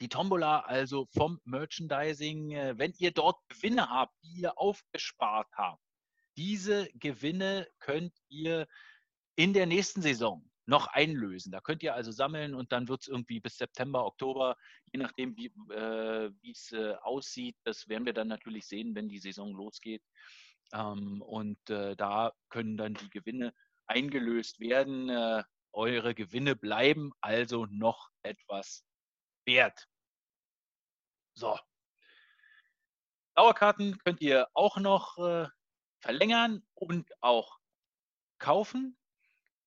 Die 0.00 0.08
Tombola 0.08 0.60
also 0.60 1.06
vom 1.06 1.40
Merchandising, 1.44 2.50
äh, 2.52 2.78
wenn 2.78 2.92
ihr 2.98 3.12
dort 3.12 3.38
Gewinne 3.48 3.88
habt, 3.88 4.14
die 4.22 4.42
ihr 4.42 4.58
aufgespart 4.58 5.48
habt, 5.52 5.82
diese 6.36 6.88
Gewinne 6.94 7.66
könnt 7.78 8.14
ihr 8.28 8.66
in 9.36 9.54
der 9.54 9.66
nächsten 9.66 10.02
Saison 10.02 10.48
noch 10.66 10.88
einlösen. 10.88 11.52
Da 11.52 11.60
könnt 11.60 11.82
ihr 11.82 11.94
also 11.94 12.10
sammeln 12.10 12.54
und 12.54 12.72
dann 12.72 12.88
wird 12.88 13.02
es 13.02 13.08
irgendwie 13.08 13.40
bis 13.40 13.56
September, 13.56 14.04
Oktober, 14.04 14.56
je 14.92 14.98
nachdem, 14.98 15.36
wie 15.36 15.52
äh, 15.72 16.30
es 16.50 16.72
äh, 16.72 16.94
aussieht, 17.02 17.56
das 17.64 17.88
werden 17.88 18.04
wir 18.04 18.12
dann 18.12 18.28
natürlich 18.28 18.66
sehen, 18.66 18.94
wenn 18.94 19.08
die 19.08 19.20
Saison 19.20 19.52
losgeht. 19.52 20.02
Ähm, 20.72 21.22
und 21.22 21.70
äh, 21.70 21.96
da 21.96 22.32
können 22.48 22.76
dann 22.76 22.94
die 22.94 23.10
Gewinne 23.10 23.54
eingelöst 23.86 24.58
werden. 24.58 25.08
Äh, 25.08 25.44
eure 25.72 26.14
Gewinne 26.14 26.56
bleiben 26.56 27.12
also 27.20 27.66
noch 27.66 28.08
etwas 28.22 28.84
wert. 29.46 29.88
So. 31.34 31.58
Dauerkarten 33.34 33.98
könnt 33.98 34.20
ihr 34.20 34.48
auch 34.54 34.78
noch 34.78 35.18
äh, 35.18 35.46
verlängern 36.00 36.66
und 36.74 37.10
auch 37.20 37.58
kaufen. 38.38 38.96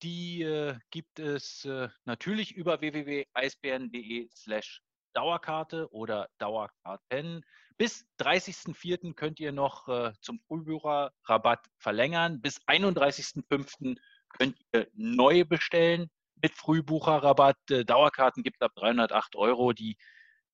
Die 0.02 0.42
äh, 0.42 0.76
gibt 0.90 1.18
es 1.18 1.64
äh, 1.64 1.88
natürlich 2.04 2.52
über 2.52 2.80
www.eisbären.de 2.80 4.28
slash 4.34 4.82
Dauerkarte 5.12 5.92
oder 5.92 6.28
Dauerkarten. 6.38 7.44
Bis 7.76 8.06
30.04. 8.20 9.14
könnt 9.14 9.40
ihr 9.40 9.52
noch 9.52 9.88
äh, 9.88 10.12
zum 10.20 10.40
Frühbucherrabatt 10.40 11.66
verlängern. 11.78 12.40
Bis 12.40 12.60
31.05. 12.66 13.98
könnt 14.30 14.56
ihr 14.72 14.88
neu 14.94 15.44
bestellen 15.44 16.10
mit 16.42 16.54
Frühbucherrabatt. 16.54 17.58
Äh, 17.70 17.84
Dauerkarten 17.84 18.42
gibt 18.42 18.56
es 18.60 18.66
ab 18.66 18.72
308 18.76 19.36
Euro. 19.36 19.72
Die 19.72 19.96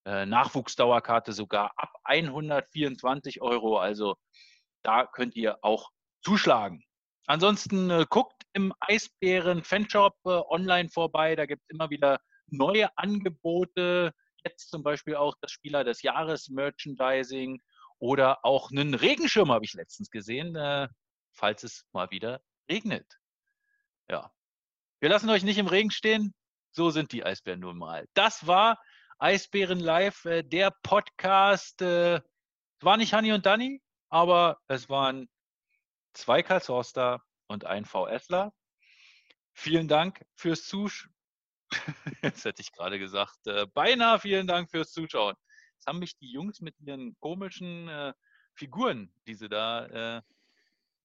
äh, 0.05 0.27
Nachwuchsdauerkarte 0.27 1.33
sogar 1.33 1.73
ab 1.77 1.93
124 2.05 3.41
Euro. 3.43 3.79
Also 3.79 4.17
da 4.83 5.07
könnt 5.07 5.35
ihr 5.37 5.59
auch 5.63 5.91
zuschlagen. 6.23 6.85
Ansonsten 7.27 7.91
äh, 7.91 8.07
guckt 8.09 8.45
im 8.53 8.73
Eisbären 8.81 9.65
Fanshop 9.65 10.15
äh, 10.25 10.29
online 10.29 10.89
vorbei. 10.89 11.35
Da 11.35 11.47
gibt 11.47 11.63
es 11.65 11.71
immer 11.71 11.91
wieder 11.91 12.21
neue 12.47 12.97
Angebote. 12.97 14.13
Jetzt 14.45 14.71
zum 14.71 14.85
Beispiel 14.85 15.17
auch 15.17 15.35
das 15.41 15.51
Spieler 15.51 15.83
des 15.83 16.03
Jahres 16.03 16.49
Merchandising 16.49 17.61
oder 17.99 18.45
auch 18.45 18.71
einen 18.71 18.95
Regenschirm 18.95 19.51
habe 19.51 19.65
ich 19.65 19.75
letztens 19.75 20.11
gesehen, 20.11 20.55
falls 21.33 21.65
es 21.65 21.87
mal 21.93 22.11
wieder 22.11 22.43
regnet. 22.71 23.11
Ja. 24.09 24.31
Wir 24.99 25.11
lassen 25.11 25.29
euch 25.29 25.43
nicht 25.43 25.59
im 25.59 25.67
Regen 25.67 25.91
stehen. 25.91 26.35
So 26.71 26.89
sind 26.89 27.13
die 27.13 27.23
Eisbären 27.23 27.61
nun 27.61 27.77
mal. 27.77 28.07
Das 28.15 28.47
war 28.47 28.81
Eisbären 29.19 29.79
Live, 29.79 30.25
äh, 30.25 30.43
der 30.43 30.71
Podcast. 30.83 31.83
Äh, 31.83 32.17
es 32.17 32.23
war 32.81 32.97
nicht 32.97 33.13
Hanni 33.13 33.33
und 33.33 33.45
Danny, 33.45 33.83
aber 34.09 34.59
es 34.69 34.89
waren 34.89 35.29
zwei 36.15 36.43
Karlshorster 36.43 37.23
und 37.47 37.67
ein 37.67 37.85
VSler. 37.85 38.55
Vielen 39.53 39.87
Dank 39.87 40.25
fürs 40.35 40.65
Zuschauen. 40.65 41.15
Jetzt 42.23 42.47
hätte 42.47 42.63
ich 42.63 42.73
gerade 42.73 42.99
gesagt, 42.99 43.47
äh, 43.47 43.67
beinahe 43.75 44.19
vielen 44.19 44.47
Dank 44.47 44.71
fürs 44.71 44.93
Zuschauen. 44.93 45.35
Jetzt 45.75 45.87
haben 45.87 45.99
mich 45.99 46.17
die 46.17 46.33
Jungs 46.33 46.61
mit 46.63 46.79
ihren 46.81 47.19
komischen 47.21 48.15
Figuren, 48.55 49.13
die 49.27 49.35
sie 49.35 49.51
da 49.51 50.23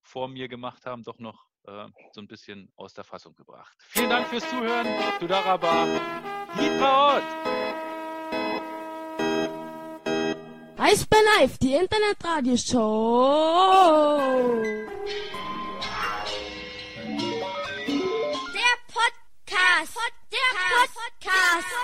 vor 0.01 0.29
mir 0.29 0.47
gemacht 0.47 0.85
haben, 0.85 1.03
doch 1.03 1.19
noch 1.19 1.50
äh, 1.67 1.87
so 2.11 2.21
ein 2.21 2.27
bisschen 2.27 2.71
aus 2.75 2.93
der 2.93 3.03
Fassung 3.03 3.35
gebracht. 3.35 3.75
Vielen 3.87 4.09
Dank 4.09 4.27
fürs 4.27 4.47
Zuhören. 4.49 4.87
Tudaraba. 5.19 5.85
Liedbraut. 6.57 7.23
Eisbär 10.77 11.19
Live, 11.37 11.57
die 11.59 11.75
Internetradioshow. 11.75 14.19
Der 18.53 18.75
Podcast. 18.87 19.97
Der 20.31 20.39
Podcast. 20.93 21.81